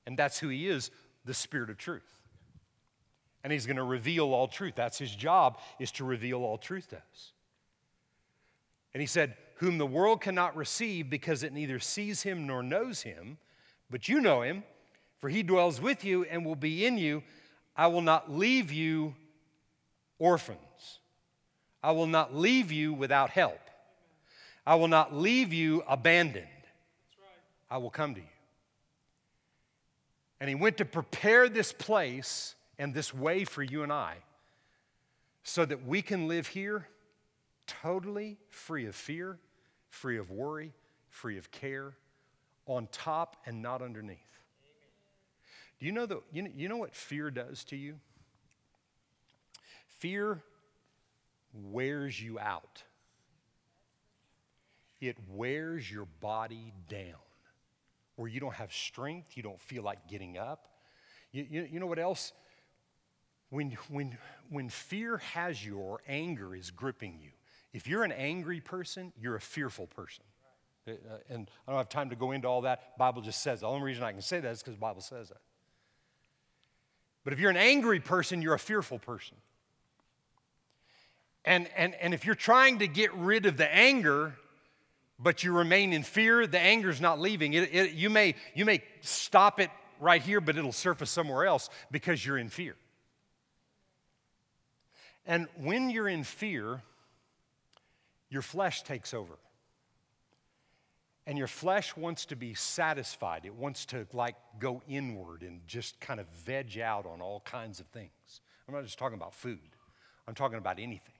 And 0.06 0.16
that's 0.16 0.38
who 0.38 0.48
he 0.48 0.66
is, 0.66 0.90
the 1.26 1.34
Spirit 1.34 1.68
of 1.68 1.76
truth. 1.76 2.02
And 3.42 3.52
he's 3.52 3.66
going 3.66 3.76
to 3.76 3.82
reveal 3.82 4.34
all 4.34 4.48
truth. 4.48 4.74
That's 4.76 4.98
his 4.98 5.14
job, 5.14 5.58
is 5.78 5.90
to 5.92 6.04
reveal 6.04 6.44
all 6.44 6.58
truth 6.58 6.88
to 6.88 6.96
us. 6.96 7.32
And 8.92 9.00
he 9.00 9.06
said, 9.06 9.34
whom 9.56 9.78
the 9.78 9.86
world 9.86 10.20
cannot 10.20 10.56
receive 10.56 11.10
because 11.10 11.42
it 11.42 11.52
neither 11.52 11.78
sees 11.78 12.22
him 12.22 12.46
nor 12.46 12.62
knows 12.62 13.02
him, 13.02 13.38
but 13.90 14.08
you 14.08 14.20
know 14.20 14.42
him, 14.42 14.64
for 15.18 15.28
he 15.28 15.42
dwells 15.42 15.80
with 15.80 16.04
you 16.04 16.24
and 16.24 16.46
will 16.46 16.56
be 16.56 16.86
in 16.86 16.96
you. 16.96 17.22
I 17.76 17.88
will 17.88 18.00
not 18.00 18.30
leave 18.30 18.72
you 18.72 19.14
orphans. 20.18 20.58
I 21.82 21.92
will 21.92 22.06
not 22.06 22.34
leave 22.34 22.72
you 22.72 22.92
without 22.92 23.30
help. 23.30 23.60
I 24.66 24.74
will 24.76 24.88
not 24.88 25.14
leave 25.14 25.52
you 25.52 25.82
abandoned. 25.88 26.46
I 27.70 27.78
will 27.78 27.90
come 27.90 28.14
to 28.14 28.20
you. 28.20 28.26
And 30.40 30.48
he 30.48 30.54
went 30.54 30.78
to 30.78 30.84
prepare 30.84 31.48
this 31.48 31.72
place 31.72 32.54
and 32.80 32.92
this 32.92 33.14
way 33.14 33.44
for 33.44 33.62
you 33.62 33.84
and 33.84 33.92
I 33.92 34.16
so 35.44 35.64
that 35.64 35.86
we 35.86 36.02
can 36.02 36.26
live 36.26 36.48
here 36.48 36.88
totally 37.68 38.38
free 38.48 38.86
of 38.86 38.96
fear 38.96 39.38
free 39.90 40.18
of 40.18 40.30
worry, 40.30 40.72
free 41.08 41.36
of 41.36 41.50
care, 41.50 41.92
on 42.66 42.88
top 42.92 43.36
and 43.44 43.60
not 43.60 43.82
underneath. 43.82 44.16
Do 45.78 45.86
you 45.86 45.92
know, 45.92 46.06
the, 46.06 46.20
you, 46.32 46.42
know, 46.42 46.50
you 46.56 46.68
know 46.68 46.76
what 46.76 46.94
fear 46.94 47.30
does 47.30 47.64
to 47.64 47.76
you? 47.76 47.96
Fear 49.98 50.42
wears 51.52 52.20
you 52.20 52.38
out. 52.38 52.84
It 55.00 55.16
wears 55.28 55.90
your 55.90 56.06
body 56.20 56.72
down 56.88 57.18
where 58.16 58.28
you 58.28 58.38
don't 58.38 58.54
have 58.54 58.72
strength, 58.72 59.36
you 59.36 59.42
don't 59.42 59.60
feel 59.60 59.82
like 59.82 60.06
getting 60.06 60.36
up. 60.36 60.68
You, 61.32 61.46
you, 61.48 61.68
you 61.72 61.80
know 61.80 61.86
what 61.86 61.98
else? 61.98 62.32
When, 63.50 63.76
when, 63.88 64.16
when 64.48 64.68
fear 64.68 65.18
has 65.18 65.64
you 65.64 65.78
or 65.78 66.00
anger 66.08 66.54
is 66.54 66.70
gripping 66.70 67.18
you, 67.20 67.30
if 67.72 67.86
you're 67.86 68.04
an 68.04 68.12
angry 68.12 68.60
person, 68.60 69.12
you're 69.20 69.36
a 69.36 69.40
fearful 69.40 69.86
person. 69.86 70.24
Uh, 70.88 70.92
and 71.28 71.50
I 71.66 71.72
don't 71.72 71.78
have 71.78 71.88
time 71.88 72.10
to 72.10 72.16
go 72.16 72.32
into 72.32 72.48
all 72.48 72.62
that. 72.62 72.96
Bible 72.96 73.22
just 73.22 73.42
says. 73.42 73.60
The 73.60 73.66
only 73.66 73.82
reason 73.82 74.02
I 74.02 74.12
can 74.12 74.22
say 74.22 74.40
that 74.40 74.50
is 74.50 74.60
because 74.60 74.74
the 74.74 74.80
Bible 74.80 75.02
says 75.02 75.28
that. 75.28 75.40
But 77.22 77.32
if 77.32 77.38
you're 77.38 77.50
an 77.50 77.56
angry 77.56 78.00
person, 78.00 78.40
you're 78.40 78.54
a 78.54 78.58
fearful 78.58 78.98
person. 78.98 79.36
And, 81.44 81.68
and, 81.76 81.94
and 81.96 82.14
if 82.14 82.24
you're 82.24 82.34
trying 82.34 82.78
to 82.80 82.88
get 82.88 83.14
rid 83.14 83.46
of 83.46 83.56
the 83.56 83.72
anger, 83.72 84.34
but 85.18 85.42
you 85.42 85.52
remain 85.52 85.92
in 85.92 86.02
fear, 86.02 86.46
the 86.46 86.58
anger's 86.58 87.00
not 87.00 87.20
leaving. 87.20 87.52
It, 87.52 87.74
it, 87.74 87.92
you, 87.92 88.10
may, 88.10 88.34
you 88.54 88.64
may 88.64 88.82
stop 89.00 89.60
it 89.60 89.70
right 90.00 90.22
here, 90.22 90.40
but 90.40 90.56
it'll 90.56 90.72
surface 90.72 91.10
somewhere 91.10 91.46
else 91.46 91.68
because 91.90 92.24
you're 92.24 92.38
in 92.38 92.48
fear. 92.48 92.74
And 95.30 95.46
when 95.54 95.90
you're 95.90 96.08
in 96.08 96.24
fear, 96.24 96.82
your 98.30 98.42
flesh 98.42 98.82
takes 98.82 99.14
over. 99.14 99.34
And 101.24 101.38
your 101.38 101.46
flesh 101.46 101.96
wants 101.96 102.26
to 102.26 102.36
be 102.36 102.54
satisfied. 102.54 103.44
It 103.44 103.54
wants 103.54 103.84
to 103.86 104.08
like 104.12 104.34
go 104.58 104.82
inward 104.88 105.42
and 105.42 105.60
just 105.68 106.00
kind 106.00 106.18
of 106.18 106.26
veg 106.44 106.80
out 106.80 107.06
on 107.06 107.20
all 107.20 107.42
kinds 107.44 107.78
of 107.78 107.86
things. 107.86 108.40
I'm 108.66 108.74
not 108.74 108.82
just 108.82 108.98
talking 108.98 109.16
about 109.16 109.32
food, 109.32 109.60
I'm 110.26 110.34
talking 110.34 110.58
about 110.58 110.80
anything. 110.80 111.14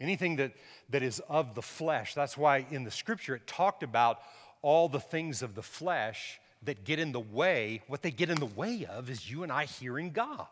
Anything 0.00 0.36
that, 0.36 0.52
that 0.88 1.02
is 1.02 1.20
of 1.28 1.54
the 1.54 1.62
flesh. 1.62 2.14
That's 2.14 2.38
why 2.38 2.64
in 2.70 2.84
the 2.84 2.90
scripture 2.90 3.34
it 3.34 3.46
talked 3.46 3.82
about 3.82 4.20
all 4.62 4.88
the 4.88 5.00
things 5.00 5.42
of 5.42 5.54
the 5.54 5.62
flesh 5.62 6.40
that 6.62 6.84
get 6.84 6.98
in 6.98 7.12
the 7.12 7.20
way. 7.20 7.82
What 7.88 8.00
they 8.00 8.10
get 8.10 8.30
in 8.30 8.40
the 8.40 8.46
way 8.46 8.86
of 8.88 9.10
is 9.10 9.30
you 9.30 9.42
and 9.42 9.52
I 9.52 9.66
hearing 9.66 10.12
God. 10.12 10.46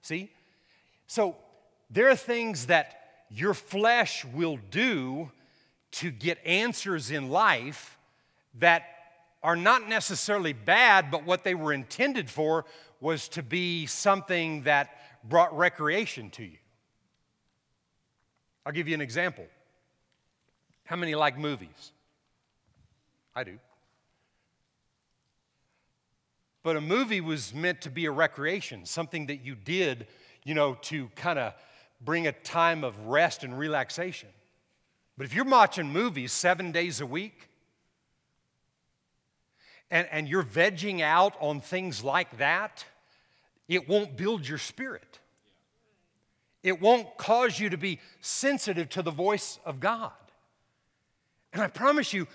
See? 0.00 0.30
So 1.10 1.34
there 1.90 2.08
are 2.08 2.14
things 2.14 2.66
that 2.66 3.00
your 3.30 3.52
flesh 3.52 4.24
will 4.24 4.60
do 4.70 5.32
to 5.90 6.12
get 6.12 6.38
answers 6.46 7.10
in 7.10 7.30
life 7.30 7.98
that 8.60 8.84
are 9.42 9.56
not 9.56 9.88
necessarily 9.88 10.52
bad, 10.52 11.10
but 11.10 11.26
what 11.26 11.42
they 11.42 11.56
were 11.56 11.72
intended 11.72 12.30
for 12.30 12.64
was 13.00 13.26
to 13.30 13.42
be 13.42 13.86
something 13.86 14.62
that 14.62 14.90
brought 15.28 15.56
recreation 15.58 16.30
to 16.30 16.44
you. 16.44 16.58
I'll 18.64 18.72
give 18.72 18.86
you 18.86 18.94
an 18.94 19.00
example. 19.00 19.46
How 20.84 20.94
many 20.94 21.16
like 21.16 21.36
movies? 21.36 21.90
I 23.34 23.42
do. 23.42 23.58
But 26.62 26.76
a 26.76 26.80
movie 26.80 27.20
was 27.20 27.52
meant 27.52 27.80
to 27.80 27.90
be 27.90 28.04
a 28.04 28.12
recreation, 28.12 28.86
something 28.86 29.26
that 29.26 29.44
you 29.44 29.56
did, 29.56 30.06
you 30.44 30.54
know, 30.54 30.74
to 30.82 31.08
kind 31.16 31.38
of 31.38 31.54
bring 32.00 32.26
a 32.26 32.32
time 32.32 32.84
of 32.84 33.06
rest 33.06 33.44
and 33.44 33.58
relaxation. 33.58 34.28
But 35.16 35.26
if 35.26 35.34
you're 35.34 35.44
watching 35.44 35.92
movies 35.92 36.32
seven 36.32 36.72
days 36.72 37.00
a 37.00 37.06
week, 37.06 37.48
and, 39.90 40.08
and 40.10 40.28
you're 40.28 40.42
vegging 40.42 41.00
out 41.00 41.34
on 41.40 41.60
things 41.60 42.02
like 42.02 42.38
that, 42.38 42.84
it 43.68 43.88
won't 43.88 44.16
build 44.16 44.46
your 44.48 44.58
spirit. 44.58 45.18
It 46.62 46.80
won't 46.80 47.16
cause 47.16 47.58
you 47.58 47.70
to 47.70 47.76
be 47.76 47.98
sensitive 48.20 48.88
to 48.90 49.02
the 49.02 49.10
voice 49.10 49.58
of 49.64 49.80
God. 49.80 50.12
And 51.52 51.62
I 51.62 51.68
promise 51.68 52.12
you, 52.12 52.28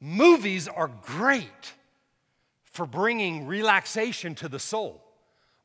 movies 0.00 0.68
are 0.68 0.90
great 1.02 1.72
for 2.64 2.86
bringing 2.86 3.46
relaxation 3.46 4.34
to 4.36 4.48
the 4.48 4.58
soul, 4.58 5.02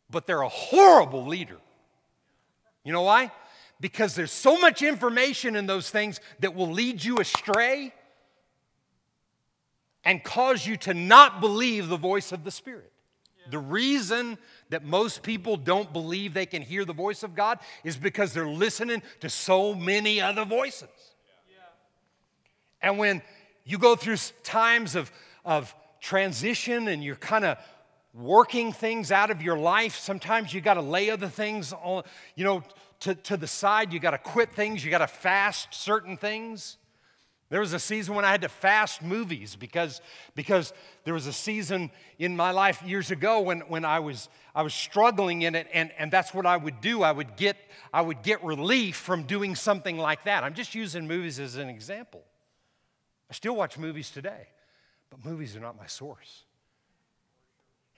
but 0.09 0.25
they're 0.25 0.41
a 0.41 0.49
horrible 0.49 1.27
leader. 1.27 1.57
You 2.83 2.91
know 2.93 3.01
why? 3.01 3.31
because 3.83 4.15
there's 4.15 4.31
so 4.31 4.57
much 4.61 4.81
information 4.81 5.57
in 5.57 5.65
those 5.65 5.89
things 5.89 6.21
that 6.39 6.55
will 6.55 6.71
lead 6.71 7.03
you 7.03 7.19
astray 7.19 7.93
and 10.05 10.23
cause 10.23 10.65
you 10.65 10.77
to 10.77 10.93
not 10.93 11.41
believe 11.41 11.89
the 11.89 11.97
voice 11.97 12.31
of 12.31 12.45
the 12.45 12.49
Spirit. 12.49 12.93
The 13.51 13.59
reason 13.59 14.37
that 14.69 14.85
most 14.85 15.21
people 15.21 15.57
don't 15.57 15.91
believe 15.91 16.33
they 16.33 16.45
can 16.45 16.61
hear 16.61 16.85
the 16.85 16.93
voice 16.93 17.23
of 17.23 17.35
God 17.35 17.59
is 17.83 17.97
because 17.97 18.33
they're 18.33 18.47
listening 18.47 19.03
to 19.19 19.29
so 19.29 19.75
many 19.75 20.21
other 20.21 20.45
voices. 20.45 20.87
And 22.81 22.97
when 22.97 23.21
you 23.65 23.77
go 23.77 23.97
through 23.97 24.15
times 24.43 24.95
of, 24.95 25.11
of 25.43 25.75
transition 25.99 26.87
and 26.87 27.03
you're 27.03 27.17
kind 27.17 27.43
of 27.43 27.57
working 28.13 28.71
things 28.71 29.11
out 29.11 29.31
of 29.31 29.41
your 29.41 29.57
life, 29.57 29.97
sometimes 29.97 30.53
you 30.53 30.61
got 30.61 30.75
to 30.75 30.81
lay 30.81 31.09
other 31.09 31.27
things 31.27 31.73
on, 31.73 32.03
you 32.35 32.43
know, 32.43 32.63
to, 33.01 33.15
to 33.15 33.37
the 33.37 33.47
side. 33.47 33.91
You 33.91 33.99
got 33.99 34.11
to 34.11 34.17
quit 34.17 34.53
things. 34.53 34.83
You 34.85 34.91
got 34.91 34.99
to 34.99 35.07
fast 35.07 35.73
certain 35.73 36.17
things. 36.17 36.77
There 37.49 37.59
was 37.59 37.73
a 37.73 37.79
season 37.79 38.15
when 38.15 38.25
I 38.25 38.31
had 38.31 38.41
to 38.41 38.49
fast 38.49 39.03
movies 39.03 39.55
because, 39.55 40.01
because 40.33 40.73
there 41.03 41.13
was 41.13 41.27
a 41.27 41.33
season 41.33 41.91
in 42.17 42.35
my 42.35 42.49
life 42.49 42.81
years 42.81 43.11
ago 43.11 43.41
when, 43.41 43.59
when 43.61 43.85
I, 43.85 43.99
was, 43.99 44.27
I 44.55 44.63
was 44.63 44.73
struggling 44.73 45.43
in 45.43 45.53
it, 45.53 45.67
and, 45.71 45.91
and 45.99 46.11
that's 46.11 46.33
what 46.33 46.47
I 46.47 46.57
would 46.57 46.81
do. 46.81 47.03
I 47.03 47.11
would, 47.11 47.35
get, 47.35 47.57
I 47.93 48.01
would 48.01 48.23
get 48.23 48.43
relief 48.43 48.95
from 48.95 49.23
doing 49.23 49.55
something 49.55 49.97
like 49.99 50.23
that. 50.23 50.43
I'm 50.43 50.55
just 50.55 50.73
using 50.73 51.07
movies 51.07 51.39
as 51.39 51.55
an 51.55 51.69
example. 51.69 52.23
I 53.29 53.33
still 53.33 53.55
watch 53.55 53.77
movies 53.77 54.09
today, 54.09 54.47
but 55.11 55.23
movies 55.23 55.55
are 55.55 55.59
not 55.59 55.77
my 55.77 55.87
source. 55.87 56.45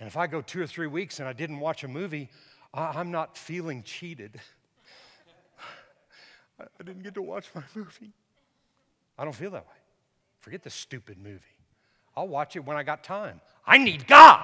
And 0.06 0.12
if 0.12 0.18
I 0.18 0.28
go 0.28 0.40
two 0.40 0.62
or 0.62 0.68
three 0.68 0.86
weeks 0.86 1.20
and 1.20 1.28
I 1.28 1.34
didn't 1.34 1.60
watch 1.60 1.84
a 1.84 1.88
movie, 1.88 2.30
I'm 2.76 3.10
not 3.10 3.36
feeling 3.36 3.82
cheated. 3.82 4.40
I 6.60 6.84
didn't 6.84 7.02
get 7.02 7.16
to 7.16 7.24
watch 7.24 7.48
my 7.56 7.64
movie. 7.74 8.12
I 9.18 9.24
don't 9.24 9.34
feel 9.34 9.50
that 9.50 9.64
way. 9.66 9.78
Forget 10.42 10.62
the 10.62 10.70
stupid 10.70 11.18
movie. 11.18 11.42
I'll 12.16 12.28
watch 12.28 12.56
it 12.56 12.64
when 12.64 12.78
I 12.78 12.84
got 12.84 13.04
time. 13.04 13.42
I 13.66 13.80
need 13.80 14.06
God. 14.06 14.44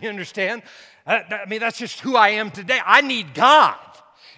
You 0.00 0.08
understand? 0.08 0.64
Uh, 1.06 1.20
I 1.30 1.48
mean, 1.48 1.60
that's 1.60 1.78
just 1.78 2.00
who 2.00 2.16
I 2.16 2.30
am 2.30 2.50
today. 2.50 2.80
I 2.84 3.02
need 3.02 3.34
God. 3.34 3.76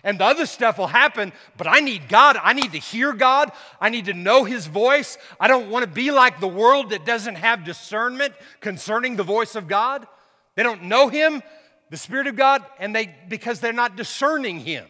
And 0.02 0.20
the 0.20 0.26
other 0.26 0.44
stuff 0.44 0.76
will 0.76 0.88
happen, 0.88 1.32
but 1.56 1.66
I 1.66 1.80
need 1.80 2.10
God. 2.10 2.36
I 2.36 2.52
need 2.52 2.72
to 2.72 2.78
hear 2.78 3.14
God. 3.14 3.50
I 3.80 3.88
need 3.88 4.04
to 4.04 4.12
know 4.12 4.44
His 4.44 4.66
voice. 4.66 5.16
I 5.40 5.48
don't 5.48 5.70
want 5.70 5.86
to 5.86 5.90
be 5.90 6.10
like 6.10 6.38
the 6.38 6.46
world 6.46 6.90
that 6.90 7.06
doesn't 7.06 7.36
have 7.36 7.64
discernment 7.64 8.34
concerning 8.60 9.16
the 9.16 9.22
voice 9.22 9.54
of 9.54 9.68
God. 9.68 10.06
They 10.54 10.62
don't 10.62 10.84
know 10.84 11.08
Him, 11.08 11.42
the 11.90 11.96
Spirit 11.96 12.26
of 12.26 12.36
God, 12.36 12.64
and 12.78 12.94
they 12.94 13.14
because 13.28 13.60
they're 13.60 13.72
not 13.72 13.96
discerning 13.96 14.60
Him. 14.60 14.86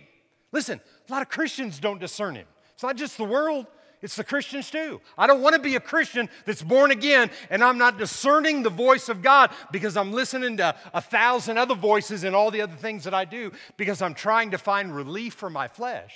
Listen, 0.53 0.81
a 1.09 1.13
lot 1.13 1.23
of 1.23 1.29
Christians 1.29 1.79
don't 1.79 2.01
discern 2.01 2.35
Him. 2.35 2.47
It's 2.75 2.83
not 2.83 2.97
just 2.97 3.17
the 3.17 3.25
world. 3.25 3.67
It's 4.05 4.17
the 4.17 4.25
Christians 4.25 4.71
too. 4.71 5.01
I 5.17 5.27
don't 5.27 5.41
want 5.41 5.55
to 5.55 5.63
be 5.63 5.77
a 5.77 5.81
Christian 5.81 6.29
that's 6.45 6.63
born 6.63 6.91
again 6.91 7.31
and 7.49 7.65
I'm 7.65 7.79
not 7.79 7.97
discerning 7.97 8.63
the 8.63 8.69
voice 8.69 9.09
of 9.09 9.23
God 9.23 9.51
because 9.73 9.97
I'm 9.97 10.13
listening 10.13 10.59
to 10.59 10.77
a 10.93 11.01
thousand 11.01 11.57
other 11.57 11.75
voices 11.75 12.23
and 12.23 12.37
all 12.37 12.51
the 12.51 12.61
other 12.61 12.77
things 12.77 13.05
that 13.05 13.15
I 13.15 13.25
do 13.25 13.51
because 13.79 14.03
I'm 14.03 14.13
trying 14.13 14.51
to 14.51 14.59
find 14.59 14.95
relief 14.95 15.33
for 15.33 15.49
my 15.49 15.69
flesh. 15.69 16.15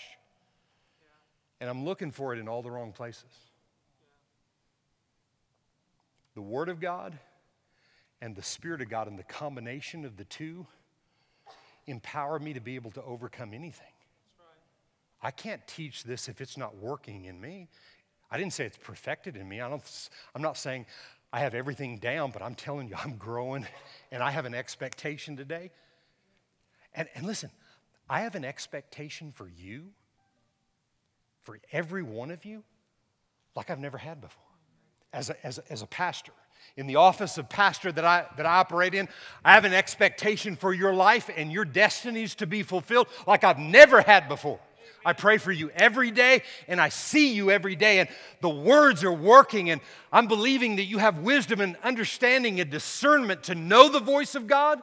And 1.62 1.70
I'm 1.70 1.86
looking 1.86 2.10
for 2.10 2.34
it 2.34 2.38
in 2.38 2.46
all 2.46 2.60
the 2.60 2.70
wrong 2.70 2.92
places. 2.92 3.24
The 6.34 6.42
Word 6.42 6.68
of 6.68 6.80
God 6.80 7.18
and 8.20 8.34
the 8.34 8.42
Spirit 8.42 8.80
of 8.80 8.88
God 8.88 9.06
and 9.06 9.18
the 9.18 9.24
combination 9.24 10.04
of 10.04 10.16
the 10.16 10.24
two 10.24 10.66
empower 11.86 12.38
me 12.38 12.52
to 12.52 12.60
be 12.60 12.74
able 12.74 12.90
to 12.92 13.02
overcome 13.02 13.54
anything. 13.54 13.86
I 15.22 15.30
can't 15.30 15.66
teach 15.66 16.04
this 16.04 16.28
if 16.28 16.40
it's 16.40 16.56
not 16.56 16.76
working 16.76 17.24
in 17.24 17.40
me. 17.40 17.68
I 18.30 18.38
didn't 18.38 18.52
say 18.52 18.66
it's 18.66 18.78
perfected 18.78 19.36
in 19.36 19.48
me. 19.48 19.60
I 19.60 19.68
don't, 19.68 19.82
I'm 20.34 20.42
not 20.42 20.56
saying 20.56 20.86
I 21.32 21.40
have 21.40 21.54
everything 21.54 21.98
down, 21.98 22.30
but 22.30 22.42
I'm 22.42 22.54
telling 22.54 22.88
you, 22.88 22.94
I'm 22.96 23.16
growing 23.16 23.66
and 24.12 24.22
I 24.22 24.30
have 24.30 24.44
an 24.44 24.54
expectation 24.54 25.36
today. 25.36 25.70
And, 26.94 27.08
and 27.14 27.26
listen, 27.26 27.50
I 28.08 28.20
have 28.20 28.34
an 28.34 28.44
expectation 28.44 29.32
for 29.32 29.48
you, 29.48 29.84
for 31.42 31.58
every 31.72 32.02
one 32.02 32.30
of 32.30 32.44
you, 32.44 32.62
like 33.54 33.70
I've 33.70 33.80
never 33.80 33.98
had 33.98 34.20
before. 34.20 34.42
As 35.12 35.30
a, 35.30 35.46
as 35.46 35.58
a, 35.58 35.72
as 35.72 35.82
a 35.82 35.86
pastor, 35.86 36.32
in 36.76 36.86
the 36.86 36.96
office 36.96 37.38
of 37.38 37.48
pastor 37.48 37.90
that 37.92 38.04
I, 38.04 38.26
that 38.36 38.46
I 38.46 38.58
operate 38.58 38.94
in, 38.94 39.08
I 39.44 39.54
have 39.54 39.64
an 39.64 39.74
expectation 39.74 40.56
for 40.56 40.72
your 40.72 40.94
life 40.94 41.28
and 41.36 41.50
your 41.52 41.64
destinies 41.64 42.34
to 42.36 42.46
be 42.46 42.62
fulfilled 42.62 43.08
like 43.26 43.44
I've 43.44 43.58
never 43.58 44.00
had 44.00 44.28
before. 44.28 44.60
I 45.04 45.12
pray 45.12 45.38
for 45.38 45.52
you 45.52 45.70
every 45.70 46.10
day, 46.10 46.42
and 46.66 46.80
I 46.80 46.88
see 46.88 47.32
you 47.32 47.50
every 47.50 47.76
day, 47.76 48.00
and 48.00 48.08
the 48.40 48.48
words 48.48 49.04
are 49.04 49.12
working, 49.12 49.70
and 49.70 49.80
I'm 50.12 50.26
believing 50.26 50.76
that 50.76 50.84
you 50.84 50.98
have 50.98 51.18
wisdom 51.20 51.60
and 51.60 51.76
understanding 51.82 52.60
and 52.60 52.70
discernment 52.70 53.44
to 53.44 53.54
know 53.54 53.88
the 53.88 54.00
voice 54.00 54.34
of 54.34 54.46
God, 54.46 54.80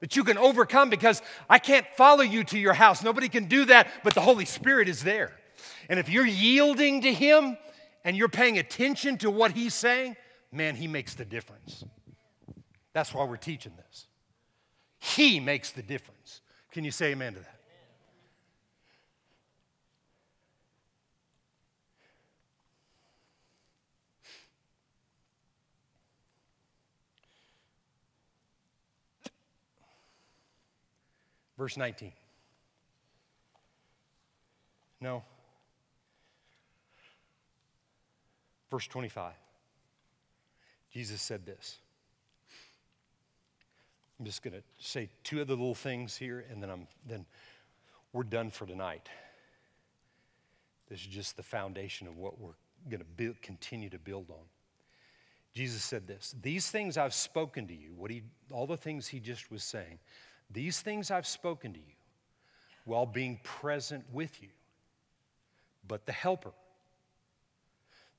that 0.00 0.16
you 0.16 0.24
can 0.24 0.38
overcome 0.38 0.90
because 0.90 1.22
I 1.48 1.58
can't 1.58 1.86
follow 1.96 2.22
you 2.22 2.44
to 2.44 2.58
your 2.58 2.72
house. 2.72 3.02
Nobody 3.02 3.28
can 3.28 3.46
do 3.46 3.66
that, 3.66 3.88
but 4.04 4.14
the 4.14 4.20
Holy 4.20 4.44
Spirit 4.44 4.88
is 4.88 5.02
there. 5.02 5.32
And 5.88 5.98
if 5.98 6.08
you're 6.08 6.26
yielding 6.26 7.02
to 7.02 7.12
Him 7.12 7.56
and 8.04 8.16
you're 8.16 8.28
paying 8.28 8.58
attention 8.58 9.18
to 9.18 9.30
what 9.30 9.52
He's 9.52 9.74
saying, 9.74 10.16
man, 10.52 10.76
He 10.76 10.86
makes 10.86 11.14
the 11.14 11.24
difference. 11.24 11.84
That's 12.92 13.12
why 13.12 13.24
we're 13.24 13.36
teaching 13.36 13.72
this. 13.76 14.06
He 14.98 15.40
makes 15.40 15.70
the 15.70 15.82
difference. 15.82 16.40
Can 16.72 16.84
you 16.84 16.90
say 16.90 17.12
amen 17.12 17.34
to 17.34 17.40
that? 17.40 17.58
Verse 31.58 31.76
19. 31.76 32.12
No. 35.00 35.24
Verse 38.70 38.86
25. 38.86 39.32
Jesus 40.98 41.22
said 41.22 41.46
this. 41.46 41.78
I'm 44.18 44.26
just 44.26 44.42
going 44.42 44.54
to 44.54 44.62
say 44.80 45.08
two 45.22 45.40
other 45.40 45.54
little 45.54 45.76
things 45.76 46.16
here, 46.16 46.44
and 46.50 46.60
then, 46.60 46.70
I'm, 46.70 46.88
then 47.06 47.24
we're 48.12 48.24
done 48.24 48.50
for 48.50 48.66
tonight. 48.66 49.08
This 50.90 50.98
is 50.98 51.06
just 51.06 51.36
the 51.36 51.44
foundation 51.44 52.08
of 52.08 52.16
what 52.16 52.40
we're 52.40 52.56
going 52.90 52.98
to 52.98 53.06
build, 53.16 53.40
continue 53.42 53.88
to 53.90 53.98
build 54.00 54.28
on. 54.28 54.44
Jesus 55.54 55.84
said 55.84 56.08
this 56.08 56.34
These 56.42 56.68
things 56.68 56.96
I've 56.98 57.14
spoken 57.14 57.68
to 57.68 57.74
you, 57.74 57.92
what 57.96 58.10
he, 58.10 58.24
all 58.50 58.66
the 58.66 58.76
things 58.76 59.06
he 59.06 59.20
just 59.20 59.52
was 59.52 59.62
saying, 59.62 60.00
these 60.50 60.80
things 60.80 61.12
I've 61.12 61.28
spoken 61.28 61.74
to 61.74 61.78
you 61.78 61.94
while 62.86 63.06
being 63.06 63.38
present 63.44 64.04
with 64.12 64.42
you. 64.42 64.48
But 65.86 66.06
the 66.06 66.12
Helper, 66.12 66.54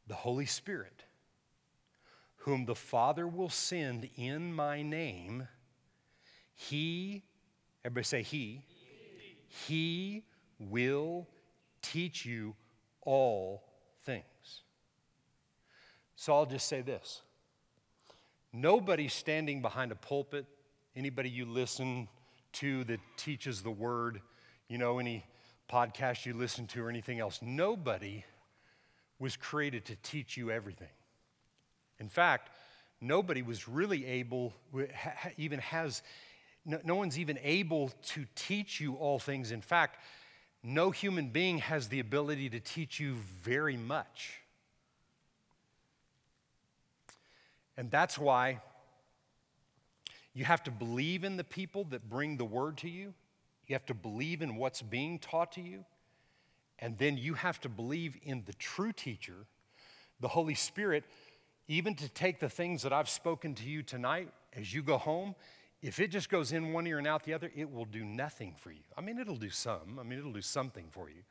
the 0.07 0.15
Holy 0.15 0.45
Spirit, 0.45 1.03
whom 2.49 2.65
the 2.65 2.75
Father 2.75 3.27
will 3.27 3.49
send 3.49 4.09
in 4.15 4.51
my 4.51 4.81
name, 4.81 5.47
he, 6.55 7.23
everybody 7.85 8.03
say, 8.03 8.23
he, 8.23 8.63
he 9.67 10.23
will 10.57 11.27
teach 11.83 12.25
you 12.25 12.55
all 13.03 13.63
things. 14.03 14.23
So 16.15 16.33
I'll 16.33 16.47
just 16.47 16.67
say 16.67 16.81
this 16.81 17.21
nobody 18.51 19.07
standing 19.07 19.61
behind 19.61 19.91
a 19.91 19.95
pulpit, 19.95 20.47
anybody 20.95 21.29
you 21.29 21.45
listen 21.45 22.07
to 22.53 22.83
that 22.85 22.99
teaches 23.15 23.61
the 23.61 23.69
word, 23.69 24.21
you 24.67 24.79
know, 24.79 24.97
any 24.97 25.23
podcast 25.71 26.25
you 26.25 26.33
listen 26.33 26.65
to 26.65 26.83
or 26.83 26.89
anything 26.89 27.19
else. 27.19 27.39
Nobody 27.43 28.25
was 29.19 29.37
created 29.37 29.85
to 29.85 29.95
teach 30.01 30.35
you 30.35 30.49
everything. 30.49 30.87
In 31.99 32.09
fact, 32.09 32.49
nobody 33.01 33.41
was 33.41 33.67
really 33.67 34.05
able, 34.05 34.53
even 35.37 35.59
has, 35.59 36.01
no, 36.65 36.79
no 36.83 36.95
one's 36.95 37.19
even 37.19 37.39
able 37.43 37.91
to 38.07 38.25
teach 38.35 38.79
you 38.79 38.95
all 38.95 39.19
things. 39.19 39.51
In 39.51 39.61
fact, 39.61 39.99
no 40.63 40.91
human 40.91 41.29
being 41.29 41.59
has 41.59 41.87
the 41.87 41.99
ability 41.99 42.49
to 42.49 42.59
teach 42.59 42.99
you 42.99 43.15
very 43.41 43.77
much. 43.77 44.41
And 47.77 47.89
that's 47.89 48.17
why 48.17 48.59
you 50.33 50.43
have 50.43 50.63
to 50.63 50.71
believe 50.71 51.23
in 51.23 51.37
the 51.37 51.43
people 51.43 51.85
that 51.85 52.09
bring 52.09 52.37
the 52.37 52.45
word 52.45 52.77
to 52.77 52.89
you. 52.89 53.13
You 53.67 53.75
have 53.75 53.85
to 53.85 53.93
believe 53.93 54.41
in 54.41 54.55
what's 54.57 54.81
being 54.81 55.19
taught 55.19 55.53
to 55.53 55.61
you. 55.61 55.85
And 56.79 56.97
then 56.97 57.17
you 57.17 57.35
have 57.35 57.59
to 57.61 57.69
believe 57.69 58.17
in 58.23 58.43
the 58.45 58.53
true 58.53 58.91
teacher, 58.91 59.45
the 60.19 60.27
Holy 60.27 60.55
Spirit, 60.55 61.03
even 61.69 61.93
to 61.93 62.09
take 62.09 62.39
the 62.39 62.49
things 62.49 62.81
that 62.81 62.91
I've 62.91 63.07
spoken 63.07 63.53
to 63.55 63.63
you 63.63 63.83
tonight 63.83 64.29
as 64.53 64.73
you 64.73 64.81
go 64.81 64.97
home. 64.97 65.35
If 65.83 65.99
it 65.99 66.09
just 66.09 66.27
goes 66.27 66.51
in 66.51 66.73
one 66.73 66.87
ear 66.87 66.97
and 66.97 67.07
out 67.07 67.23
the 67.23 67.35
other, 67.35 67.51
it 67.55 67.71
will 67.71 67.85
do 67.85 68.03
nothing 68.03 68.55
for 68.57 68.71
you. 68.71 68.81
I 68.97 69.01
mean, 69.01 69.19
it'll 69.19 69.37
do 69.37 69.51
some. 69.51 69.99
I 69.99 70.03
mean, 70.03 70.17
it'll 70.17 70.33
do 70.33 70.41
something 70.41 70.87
for 70.89 71.09
you. 71.09 71.21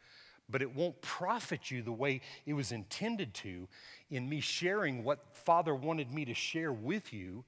But 0.48 0.62
it 0.62 0.74
won't 0.74 1.02
profit 1.02 1.72
you 1.72 1.82
the 1.82 1.92
way 1.92 2.20
it 2.46 2.54
was 2.54 2.70
intended 2.70 3.34
to 3.34 3.68
in 4.10 4.28
me 4.28 4.40
sharing 4.40 5.02
what 5.02 5.18
Father 5.32 5.74
wanted 5.74 6.14
me 6.14 6.24
to 6.26 6.34
share 6.34 6.72
with 6.72 7.12
you 7.12 7.44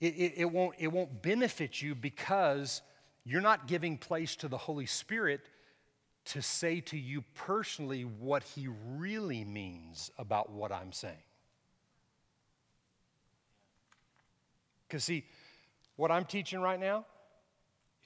it, 0.00 0.14
it, 0.14 0.32
it, 0.36 0.44
won't, 0.50 0.74
it 0.78 0.88
won't 0.88 1.22
benefit 1.22 1.80
you 1.80 1.94
because 1.94 2.82
you're 3.24 3.40
not 3.40 3.66
giving 3.66 3.96
place 3.96 4.36
to 4.36 4.48
the 4.48 4.58
Holy 4.58 4.86
Spirit 4.86 5.40
to 6.26 6.42
say 6.42 6.80
to 6.80 6.98
you 6.98 7.22
personally 7.34 8.02
what 8.02 8.42
He 8.42 8.68
really 8.96 9.44
means 9.44 10.10
about 10.18 10.50
what 10.50 10.72
I'm 10.72 10.92
saying. 10.92 11.14
Because, 14.86 15.04
see, 15.04 15.24
what 15.96 16.10
I'm 16.10 16.24
teaching 16.24 16.60
right 16.60 16.78
now, 16.78 17.04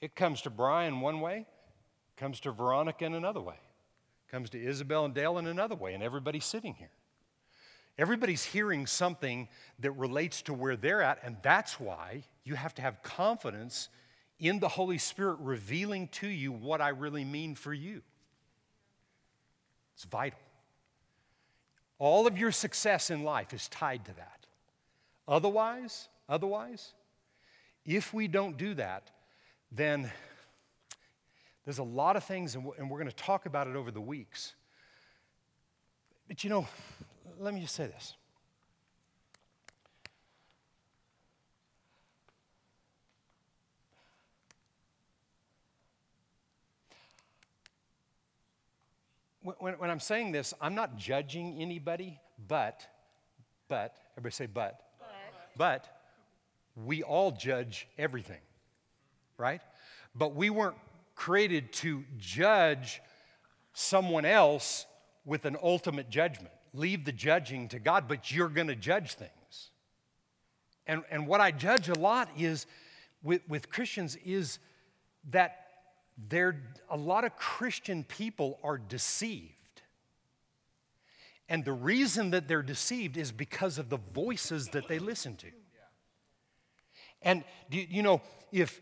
it 0.01 0.15
comes 0.15 0.41
to 0.43 0.49
Brian 0.49 1.01
one 1.01 1.21
way, 1.21 1.45
comes 2.17 2.39
to 2.41 2.51
Veronica 2.51 3.05
in 3.05 3.13
another 3.13 3.41
way, 3.41 3.59
comes 4.29 4.49
to 4.51 4.63
Isabel 4.63 5.05
and 5.05 5.13
Dale 5.13 5.37
in 5.37 5.47
another 5.47 5.75
way, 5.75 5.93
and 5.93 6.01
everybody's 6.01 6.45
sitting 6.45 6.73
here. 6.73 6.89
Everybody's 7.97 8.43
hearing 8.43 8.87
something 8.87 9.47
that 9.79 9.91
relates 9.91 10.41
to 10.43 10.53
where 10.53 10.75
they're 10.75 11.01
at, 11.01 11.19
and 11.23 11.37
that's 11.43 11.79
why 11.79 12.23
you 12.43 12.55
have 12.55 12.73
to 12.75 12.81
have 12.81 13.03
confidence 13.03 13.89
in 14.39 14.59
the 14.59 14.67
Holy 14.67 14.97
Spirit 14.97 15.37
revealing 15.39 16.07
to 16.07 16.27
you 16.27 16.51
what 16.51 16.81
I 16.81 16.89
really 16.89 17.23
mean 17.23 17.53
for 17.53 17.73
you. 17.73 18.01
It's 19.93 20.05
vital. 20.05 20.39
All 21.99 22.25
of 22.25 22.39
your 22.39 22.51
success 22.51 23.11
in 23.11 23.23
life 23.23 23.53
is 23.53 23.67
tied 23.67 24.05
to 24.05 24.15
that. 24.15 24.47
Otherwise, 25.27 26.09
otherwise, 26.31 26.93
if 27.85 28.13
we 28.13 28.27
don't 28.27 28.57
do 28.57 28.73
that, 28.75 29.11
then 29.71 30.09
there's 31.65 31.77
a 31.77 31.83
lot 31.83 32.15
of 32.15 32.23
things, 32.23 32.55
and 32.55 32.65
we're 32.65 32.97
going 32.97 33.07
to 33.07 33.15
talk 33.15 33.45
about 33.45 33.67
it 33.67 33.75
over 33.75 33.91
the 33.91 34.01
weeks. 34.01 34.53
But 36.27 36.43
you 36.43 36.49
know, 36.49 36.67
let 37.37 37.53
me 37.53 37.59
just 37.61 37.75
say 37.75 37.85
this. 37.85 38.15
When, 49.43 49.73
when, 49.73 49.89
I'm 49.89 49.99
saying 49.99 50.31
this, 50.31 50.53
I'm 50.61 50.75
not 50.75 50.97
judging 50.97 51.59
anybody, 51.59 52.19
but, 52.47 52.85
but, 53.67 53.97
everybody 54.13 54.33
say 54.33 54.45
but. 54.45 54.79
But, 55.57 55.83
but 55.83 56.00
we 56.75 57.03
all 57.03 57.31
judge 57.31 57.87
everything, 57.97 58.41
right? 59.37 59.61
But 60.15 60.35
we 60.35 60.49
weren't 60.49 60.77
created 61.15 61.71
to 61.73 62.03
judge 62.17 63.01
someone 63.73 64.25
else 64.25 64.85
with 65.25 65.45
an 65.45 65.57
ultimate 65.61 66.09
judgment. 66.09 66.53
Leave 66.73 67.05
the 67.05 67.11
judging 67.11 67.67
to 67.69 67.79
God, 67.79 68.07
but 68.07 68.31
you're 68.31 68.49
going 68.49 68.67
to 68.67 68.75
judge 68.75 69.13
things. 69.13 69.69
And, 70.87 71.03
and 71.11 71.27
what 71.27 71.41
I 71.41 71.51
judge 71.51 71.89
a 71.89 71.95
lot 71.95 72.29
is 72.37 72.65
with, 73.23 73.41
with 73.47 73.69
Christians 73.69 74.17
is 74.25 74.59
that 75.29 75.57
there 76.29 76.61
a 76.89 76.97
lot 76.97 77.23
of 77.23 77.35
Christian 77.35 78.03
people 78.03 78.59
are 78.63 78.77
deceived. 78.77 79.55
And 81.49 81.65
the 81.65 81.73
reason 81.73 82.31
that 82.31 82.47
they're 82.47 82.63
deceived 82.63 83.17
is 83.17 83.31
because 83.31 83.77
of 83.77 83.89
the 83.89 83.99
voices 84.13 84.69
that 84.69 84.87
they 84.87 84.99
listen 84.99 85.35
to. 85.37 85.47
And 87.21 87.43
you, 87.69 88.01
know, 88.01 88.21
if 88.51 88.81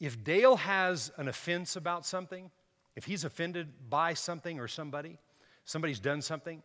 if 0.00 0.24
Dale 0.24 0.56
has 0.56 1.12
an 1.16 1.28
offense 1.28 1.76
about 1.76 2.06
something, 2.06 2.50
if 2.96 3.04
he's 3.04 3.24
offended 3.24 3.68
by 3.90 4.14
something 4.14 4.58
or 4.58 4.66
somebody, 4.66 5.18
somebody's 5.64 6.00
done 6.00 6.22
something, 6.22 6.62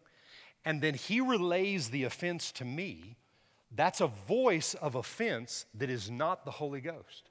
and 0.64 0.82
then 0.82 0.94
he 0.94 1.20
relays 1.20 1.90
the 1.90 2.06
offense 2.06 2.52
to 2.54 2.66
me, 2.66 3.18
that's 3.76 4.00
a 4.02 4.08
voice 4.08 4.74
of 4.76 4.96
offense 4.96 5.66
that 5.76 5.90
is 5.90 6.10
not 6.10 6.46
the 6.46 6.52
Holy 6.52 6.82
Ghost. 6.82 7.30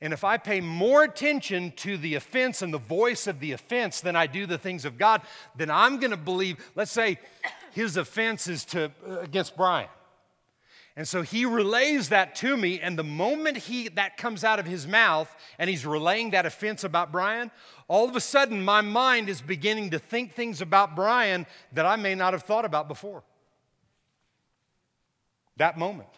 And 0.00 0.12
if 0.12 0.22
I 0.22 0.38
pay 0.38 0.60
more 0.60 1.02
attention 1.02 1.72
to 1.76 1.96
the 1.96 2.14
offense 2.14 2.62
and 2.62 2.72
the 2.72 2.78
voice 2.78 3.26
of 3.26 3.40
the 3.40 3.52
offense 3.52 4.00
than 4.00 4.14
I 4.14 4.28
do 4.28 4.46
the 4.46 4.58
things 4.58 4.84
of 4.84 4.96
God, 4.96 5.22
then 5.56 5.70
I'm 5.70 5.98
going 5.98 6.12
to 6.12 6.16
believe, 6.16 6.56
let's 6.76 6.92
say 6.92 7.18
his 7.72 7.96
offense 7.96 8.46
is 8.46 8.64
to, 8.66 8.92
uh, 9.06 9.18
against 9.18 9.56
Brian. 9.56 9.88
And 10.98 11.06
so 11.06 11.22
he 11.22 11.44
relays 11.44 12.08
that 12.08 12.34
to 12.36 12.56
me, 12.56 12.80
and 12.80 12.98
the 12.98 13.04
moment 13.04 13.56
he 13.56 13.86
that 13.90 14.16
comes 14.16 14.42
out 14.42 14.58
of 14.58 14.66
his 14.66 14.84
mouth 14.84 15.32
and 15.56 15.70
he's 15.70 15.86
relaying 15.86 16.30
that 16.30 16.44
offense 16.44 16.82
about 16.82 17.12
Brian, 17.12 17.52
all 17.86 18.08
of 18.08 18.16
a 18.16 18.20
sudden 18.20 18.64
my 18.64 18.80
mind 18.80 19.28
is 19.28 19.40
beginning 19.40 19.90
to 19.90 20.00
think 20.00 20.34
things 20.34 20.60
about 20.60 20.96
Brian 20.96 21.46
that 21.72 21.86
I 21.86 21.94
may 21.94 22.16
not 22.16 22.32
have 22.32 22.42
thought 22.42 22.64
about 22.64 22.88
before. 22.88 23.22
That 25.56 25.78
moment. 25.78 26.08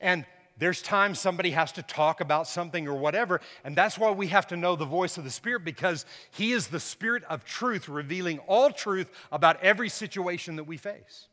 And 0.00 0.24
there's 0.56 0.80
times 0.80 1.20
somebody 1.20 1.50
has 1.50 1.72
to 1.72 1.82
talk 1.82 2.22
about 2.22 2.46
something 2.46 2.88
or 2.88 2.94
whatever, 2.94 3.42
and 3.64 3.76
that's 3.76 3.98
why 3.98 4.12
we 4.12 4.28
have 4.28 4.46
to 4.46 4.56
know 4.56 4.76
the 4.76 4.86
voice 4.86 5.18
of 5.18 5.24
the 5.24 5.30
Spirit 5.30 5.62
because 5.62 6.06
He 6.30 6.52
is 6.52 6.68
the 6.68 6.80
Spirit 6.80 7.22
of 7.24 7.44
truth, 7.44 7.86
revealing 7.86 8.38
all 8.48 8.70
truth 8.70 9.10
about 9.30 9.62
every 9.62 9.90
situation 9.90 10.56
that 10.56 10.64
we 10.64 10.78
face. 10.78 11.26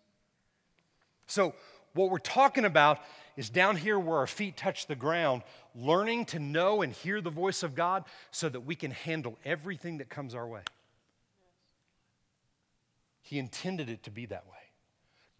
So, 1.27 1.53
what 1.93 2.09
we're 2.09 2.19
talking 2.19 2.65
about 2.65 2.99
is 3.35 3.49
down 3.49 3.75
here 3.75 3.99
where 3.99 4.17
our 4.17 4.27
feet 4.27 4.57
touch 4.57 4.87
the 4.87 4.95
ground, 4.95 5.43
learning 5.75 6.25
to 6.25 6.39
know 6.39 6.81
and 6.81 6.91
hear 6.91 7.21
the 7.21 7.29
voice 7.29 7.63
of 7.63 7.75
God 7.75 8.03
so 8.31 8.49
that 8.49 8.61
we 8.61 8.75
can 8.75 8.91
handle 8.91 9.37
everything 9.45 9.99
that 9.99 10.09
comes 10.09 10.33
our 10.33 10.47
way. 10.47 10.61
He 13.21 13.39
intended 13.39 13.89
it 13.89 14.03
to 14.03 14.11
be 14.11 14.25
that 14.27 14.45
way. 14.47 14.53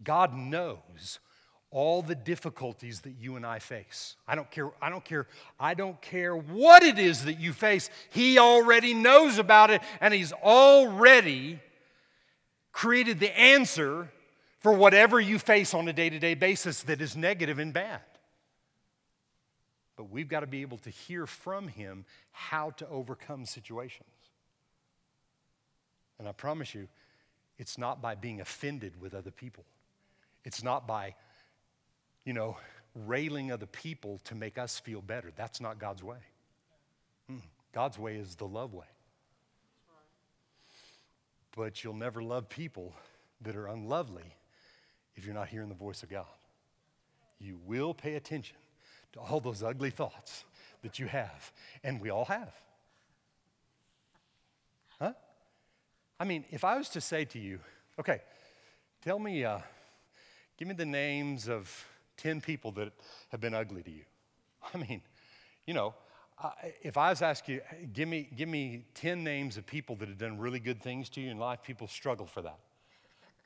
God 0.02 0.34
knows 0.34 1.18
all 1.70 2.02
the 2.02 2.14
difficulties 2.14 3.00
that 3.00 3.14
you 3.18 3.36
and 3.36 3.44
I 3.44 3.58
face. 3.58 4.16
I 4.26 4.34
don't 4.34 4.50
care 4.50 4.70
I 4.80 4.90
don't 4.90 5.04
care 5.04 5.26
I 5.60 5.74
don't 5.74 6.00
care 6.00 6.36
what 6.36 6.82
it 6.82 6.98
is 6.98 7.24
that 7.24 7.38
you 7.40 7.52
face. 7.52 7.90
He 8.10 8.38
already 8.38 8.94
knows 8.94 9.38
about 9.38 9.70
it 9.70 9.82
and 10.00 10.14
he's 10.14 10.32
already 10.32 11.60
created 12.72 13.20
the 13.20 13.38
answer 13.38 14.10
for 14.60 14.72
whatever 14.72 15.20
you 15.20 15.38
face 15.38 15.74
on 15.74 15.86
a 15.88 15.92
day 15.92 16.10
to 16.10 16.18
day 16.18 16.34
basis 16.34 16.82
that 16.84 17.00
is 17.00 17.16
negative 17.16 17.58
and 17.58 17.72
bad. 17.72 18.00
But 19.96 20.10
we've 20.10 20.28
got 20.28 20.40
to 20.40 20.46
be 20.46 20.62
able 20.62 20.78
to 20.78 20.90
hear 20.90 21.26
from 21.26 21.68
Him 21.68 22.04
how 22.30 22.70
to 22.70 22.88
overcome 22.88 23.44
situations. 23.46 24.08
And 26.18 26.28
I 26.28 26.32
promise 26.32 26.74
you, 26.74 26.88
it's 27.58 27.78
not 27.78 28.00
by 28.00 28.14
being 28.14 28.40
offended 28.40 29.00
with 29.00 29.14
other 29.14 29.30
people, 29.30 29.64
it's 30.44 30.62
not 30.62 30.86
by, 30.86 31.14
you 32.24 32.32
know, 32.32 32.56
railing 33.06 33.52
other 33.52 33.66
people 33.66 34.20
to 34.24 34.34
make 34.34 34.58
us 34.58 34.78
feel 34.78 35.00
better. 35.00 35.30
That's 35.36 35.60
not 35.60 35.78
God's 35.78 36.02
way. 36.02 36.18
Mm. 37.30 37.42
God's 37.72 37.98
way 37.98 38.16
is 38.16 38.34
the 38.36 38.46
love 38.46 38.74
way. 38.74 38.86
But 41.56 41.82
you'll 41.82 41.94
never 41.94 42.22
love 42.22 42.48
people 42.48 42.94
that 43.42 43.56
are 43.56 43.66
unlovely 43.66 44.36
if 45.18 45.26
you're 45.26 45.34
not 45.34 45.48
hearing 45.48 45.68
the 45.68 45.74
voice 45.74 46.02
of 46.02 46.08
God. 46.08 46.26
You 47.40 47.58
will 47.66 47.92
pay 47.92 48.14
attention 48.14 48.56
to 49.12 49.20
all 49.20 49.40
those 49.40 49.62
ugly 49.62 49.90
thoughts 49.90 50.44
that 50.82 50.98
you 50.98 51.06
have, 51.06 51.52
and 51.82 52.00
we 52.00 52.08
all 52.10 52.24
have. 52.26 52.54
Huh? 55.00 55.12
I 56.20 56.24
mean, 56.24 56.44
if 56.50 56.64
I 56.64 56.78
was 56.78 56.88
to 56.90 57.00
say 57.00 57.24
to 57.26 57.38
you, 57.38 57.58
okay, 57.98 58.20
tell 59.02 59.18
me, 59.18 59.44
uh, 59.44 59.58
give 60.56 60.68
me 60.68 60.74
the 60.74 60.86
names 60.86 61.48
of 61.48 61.84
10 62.18 62.40
people 62.40 62.70
that 62.72 62.92
have 63.30 63.40
been 63.40 63.54
ugly 63.54 63.82
to 63.82 63.90
you. 63.90 64.04
I 64.74 64.78
mean, 64.78 65.02
you 65.66 65.74
know, 65.74 65.94
if 66.82 66.96
I 66.96 67.10
was 67.10 67.22
asked 67.22 67.48
you, 67.48 67.60
give 67.92 68.08
me, 68.08 68.28
give 68.36 68.48
me 68.48 68.84
10 68.94 69.24
names 69.24 69.56
of 69.56 69.66
people 69.66 69.96
that 69.96 70.08
have 70.08 70.18
done 70.18 70.38
really 70.38 70.60
good 70.60 70.80
things 70.80 71.08
to 71.10 71.20
you 71.20 71.30
in 71.30 71.38
life, 71.38 71.62
people 71.64 71.88
struggle 71.88 72.26
for 72.26 72.42
that. 72.42 72.58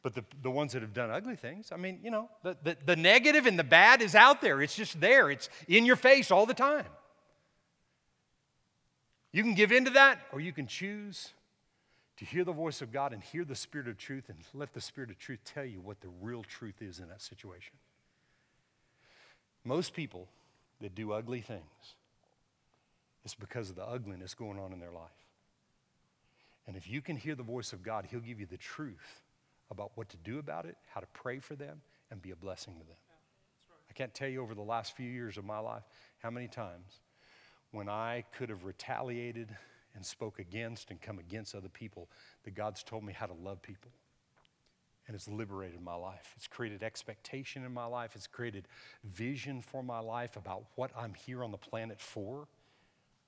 But 0.02 0.14
the, 0.14 0.24
the 0.42 0.50
ones 0.50 0.72
that 0.72 0.82
have 0.82 0.92
done 0.92 1.10
ugly 1.10 1.36
things, 1.36 1.70
I 1.72 1.76
mean, 1.76 2.00
you 2.02 2.10
know, 2.10 2.28
the, 2.42 2.56
the, 2.62 2.76
the 2.84 2.96
negative 2.96 3.46
and 3.46 3.58
the 3.58 3.64
bad 3.64 4.02
is 4.02 4.14
out 4.14 4.40
there. 4.40 4.60
It's 4.60 4.74
just 4.74 5.00
there, 5.00 5.30
it's 5.30 5.48
in 5.68 5.84
your 5.84 5.96
face 5.96 6.30
all 6.30 6.44
the 6.44 6.54
time. 6.54 6.86
You 9.32 9.42
can 9.42 9.54
give 9.54 9.72
in 9.72 9.84
to 9.86 9.90
that, 9.92 10.18
or 10.32 10.40
you 10.40 10.52
can 10.52 10.66
choose 10.66 11.30
to 12.18 12.24
hear 12.24 12.44
the 12.44 12.52
voice 12.52 12.82
of 12.82 12.92
God 12.92 13.12
and 13.12 13.22
hear 13.22 13.44
the 13.44 13.54
Spirit 13.54 13.88
of 13.88 13.96
truth 13.96 14.28
and 14.28 14.38
let 14.52 14.74
the 14.74 14.80
Spirit 14.80 15.10
of 15.10 15.18
truth 15.18 15.40
tell 15.44 15.64
you 15.64 15.80
what 15.80 16.00
the 16.00 16.10
real 16.20 16.42
truth 16.42 16.82
is 16.82 16.98
in 16.98 17.08
that 17.08 17.22
situation. 17.22 17.74
Most 19.64 19.94
people 19.94 20.28
that 20.80 20.94
do 20.94 21.12
ugly 21.12 21.40
things, 21.40 21.62
it's 23.24 23.34
because 23.34 23.70
of 23.70 23.76
the 23.76 23.86
ugliness 23.86 24.34
going 24.34 24.58
on 24.58 24.72
in 24.72 24.80
their 24.80 24.90
life. 24.90 25.10
And 26.66 26.76
if 26.76 26.90
you 26.90 27.00
can 27.00 27.16
hear 27.16 27.34
the 27.34 27.42
voice 27.42 27.72
of 27.72 27.82
God, 27.82 28.06
He'll 28.10 28.20
give 28.20 28.40
you 28.40 28.46
the 28.46 28.56
truth 28.56 29.21
about 29.72 29.90
what 29.96 30.08
to 30.10 30.16
do 30.18 30.38
about 30.38 30.66
it, 30.66 30.76
how 30.94 31.00
to 31.00 31.06
pray 31.12 31.40
for 31.40 31.56
them, 31.56 31.80
and 32.10 32.22
be 32.22 32.30
a 32.30 32.36
blessing 32.36 32.74
to 32.78 32.86
them. 32.86 32.96
I 33.90 33.92
can't 33.94 34.14
tell 34.14 34.28
you 34.28 34.40
over 34.42 34.54
the 34.54 34.62
last 34.62 34.96
few 34.96 35.10
years 35.10 35.36
of 35.36 35.44
my 35.44 35.58
life 35.58 35.82
how 36.18 36.30
many 36.30 36.46
times 36.48 37.00
when 37.72 37.88
I 37.88 38.24
could 38.36 38.48
have 38.48 38.64
retaliated 38.64 39.48
and 39.94 40.06
spoke 40.06 40.38
against 40.38 40.90
and 40.90 41.00
come 41.00 41.18
against 41.18 41.54
other 41.54 41.68
people 41.68 42.08
that 42.44 42.54
God's 42.54 42.82
told 42.82 43.04
me 43.04 43.12
how 43.12 43.26
to 43.26 43.34
love 43.34 43.60
people. 43.60 43.90
and 45.06 45.16
it's 45.16 45.28
liberated 45.28 45.80
my 45.82 45.94
life. 45.94 46.32
It's 46.36 46.46
created 46.46 46.82
expectation 46.82 47.64
in 47.64 47.72
my 47.74 47.86
life. 47.86 48.12
It's 48.14 48.26
created 48.26 48.68
vision 49.04 49.60
for 49.60 49.82
my 49.82 49.98
life 49.98 50.36
about 50.36 50.64
what 50.76 50.90
I'm 50.96 51.14
here 51.14 51.42
on 51.42 51.50
the 51.50 51.58
planet 51.58 52.00
for. 52.00 52.46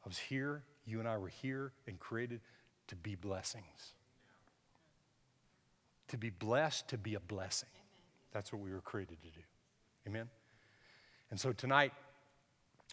I 0.04 0.08
was 0.08 0.18
here, 0.18 0.62
you 0.86 1.00
and 1.00 1.08
I 1.08 1.16
were 1.16 1.28
here 1.28 1.72
and 1.86 1.98
created 1.98 2.40
to 2.88 2.96
be 2.96 3.14
blessings. 3.16 3.94
To 6.14 6.18
be 6.18 6.30
blessed, 6.30 6.86
to 6.90 6.96
be 6.96 7.16
a 7.16 7.20
blessing. 7.20 7.68
That's 8.32 8.52
what 8.52 8.62
we 8.62 8.70
were 8.70 8.80
created 8.80 9.20
to 9.20 9.30
do. 9.30 9.40
Amen? 10.06 10.28
And 11.32 11.40
so 11.40 11.52
tonight, 11.52 11.92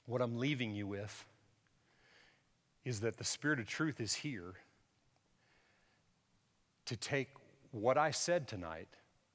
what 0.07 0.23
I'm 0.23 0.39
leaving 0.39 0.73
you 0.73 0.87
with 0.87 1.23
is 2.83 3.01
that 3.01 3.17
the 3.17 3.23
Spirit 3.23 3.59
of 3.59 3.67
truth 3.67 4.01
is 4.01 4.15
here 4.15 4.55
to 6.85 6.95
take 6.95 7.27
what 7.69 7.95
I 7.95 8.09
said 8.09 8.47
tonight 8.47 8.87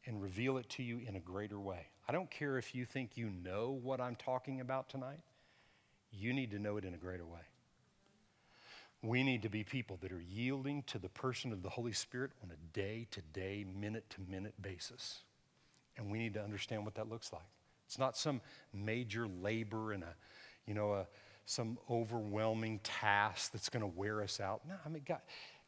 and 0.05 0.21
reveal 0.21 0.59
it 0.59 0.69
to 0.71 0.83
you 0.83 1.01
in 1.07 1.15
a 1.15 1.21
greater 1.21 1.61
way. 1.61 1.87
I 2.09 2.13
don't 2.13 2.29
care 2.29 2.59
if 2.59 2.75
you 2.75 2.87
think 2.87 3.17
you 3.17 3.31
know 3.31 3.79
what 3.85 4.01
I'm 4.01 4.17
talking 4.17 4.61
about 4.61 4.89
tonight, 4.89 5.21
you 6.11 6.33
need 6.33 6.51
to 6.51 6.59
know 6.59 6.77
it 6.77 6.85
in 6.85 6.93
a 6.93 6.99
greater 6.99 7.25
way. 7.25 7.43
We 9.03 9.23
need 9.23 9.43
to 9.43 9.49
be 9.49 9.63
people 9.63 9.99
that 10.03 10.11
are 10.11 10.23
yielding 10.23 10.83
to 10.85 10.99
the 10.99 11.09
person 11.09 11.53
of 11.53 11.63
the 11.63 11.69
Holy 11.69 11.93
Spirit 11.93 12.33
on 12.43 12.51
a 12.51 12.77
day 12.77 13.07
to 13.13 13.21
day, 13.33 13.65
minute 13.79 14.09
to 14.11 14.21
minute 14.29 14.55
basis. 14.61 15.21
And 15.97 16.11
we 16.11 16.19
need 16.19 16.35
to 16.35 16.43
understand 16.43 16.85
what 16.85 16.95
that 16.97 17.09
looks 17.09 17.33
like. 17.33 17.43
It's 17.87 17.99
not 17.99 18.17
some 18.17 18.41
major 18.73 19.29
labor 19.29 19.93
and 19.93 20.03
a, 20.03 20.15
you 20.67 20.75
know, 20.75 20.93
a, 20.95 21.07
some 21.47 21.79
overwhelming 21.89 22.81
task 22.83 23.53
that's 23.53 23.69
going 23.69 23.83
to 23.83 23.99
wear 23.99 24.23
us 24.23 24.41
out. 24.41 24.63
No, 24.69 24.75
I 24.85 24.89
mean, 24.89 25.03
God, 25.07 25.21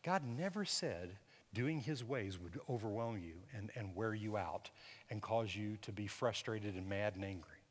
God 0.03 0.23
never 0.25 0.65
said 0.65 1.11
doing 1.55 1.81
his 1.81 2.05
ways 2.05 2.39
would 2.39 2.59
overwhelm 2.69 3.19
you 3.19 3.35
and, 3.57 3.71
and 3.75 3.95
wear 3.95 4.15
you 4.15 4.37
out 4.37 4.71
and 5.11 5.23
cause 5.23 5.55
you 5.55 5.77
to 5.83 5.93
be 5.93 6.07
frustrated 6.07 6.75
and 6.75 6.89
mad 6.89 7.15
and 7.15 7.25
angry. 7.25 7.63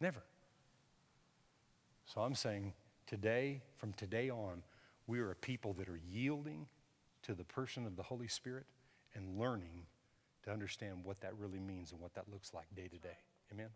Never. 0.00 0.22
So 2.06 2.20
I'm 2.20 2.34
saying 2.34 2.72
today, 3.06 3.62
from 3.76 3.92
today 3.92 4.30
on, 4.30 4.62
we 5.06 5.20
are 5.20 5.30
a 5.30 5.36
people 5.36 5.72
that 5.74 5.88
are 5.88 6.00
yielding 6.10 6.66
to 7.22 7.34
the 7.34 7.44
person 7.44 7.86
of 7.86 7.96
the 7.96 8.02
Holy 8.02 8.28
Spirit 8.28 8.66
and 9.14 9.38
learning 9.38 9.86
to 10.44 10.50
understand 10.50 10.98
what 11.04 11.20
that 11.20 11.36
really 11.38 11.60
means 11.60 11.92
and 11.92 12.00
what 12.00 12.14
that 12.14 12.24
looks 12.30 12.52
like 12.54 12.66
day 12.74 12.88
to 12.88 12.98
day. 12.98 13.18
Amen? 13.52 13.68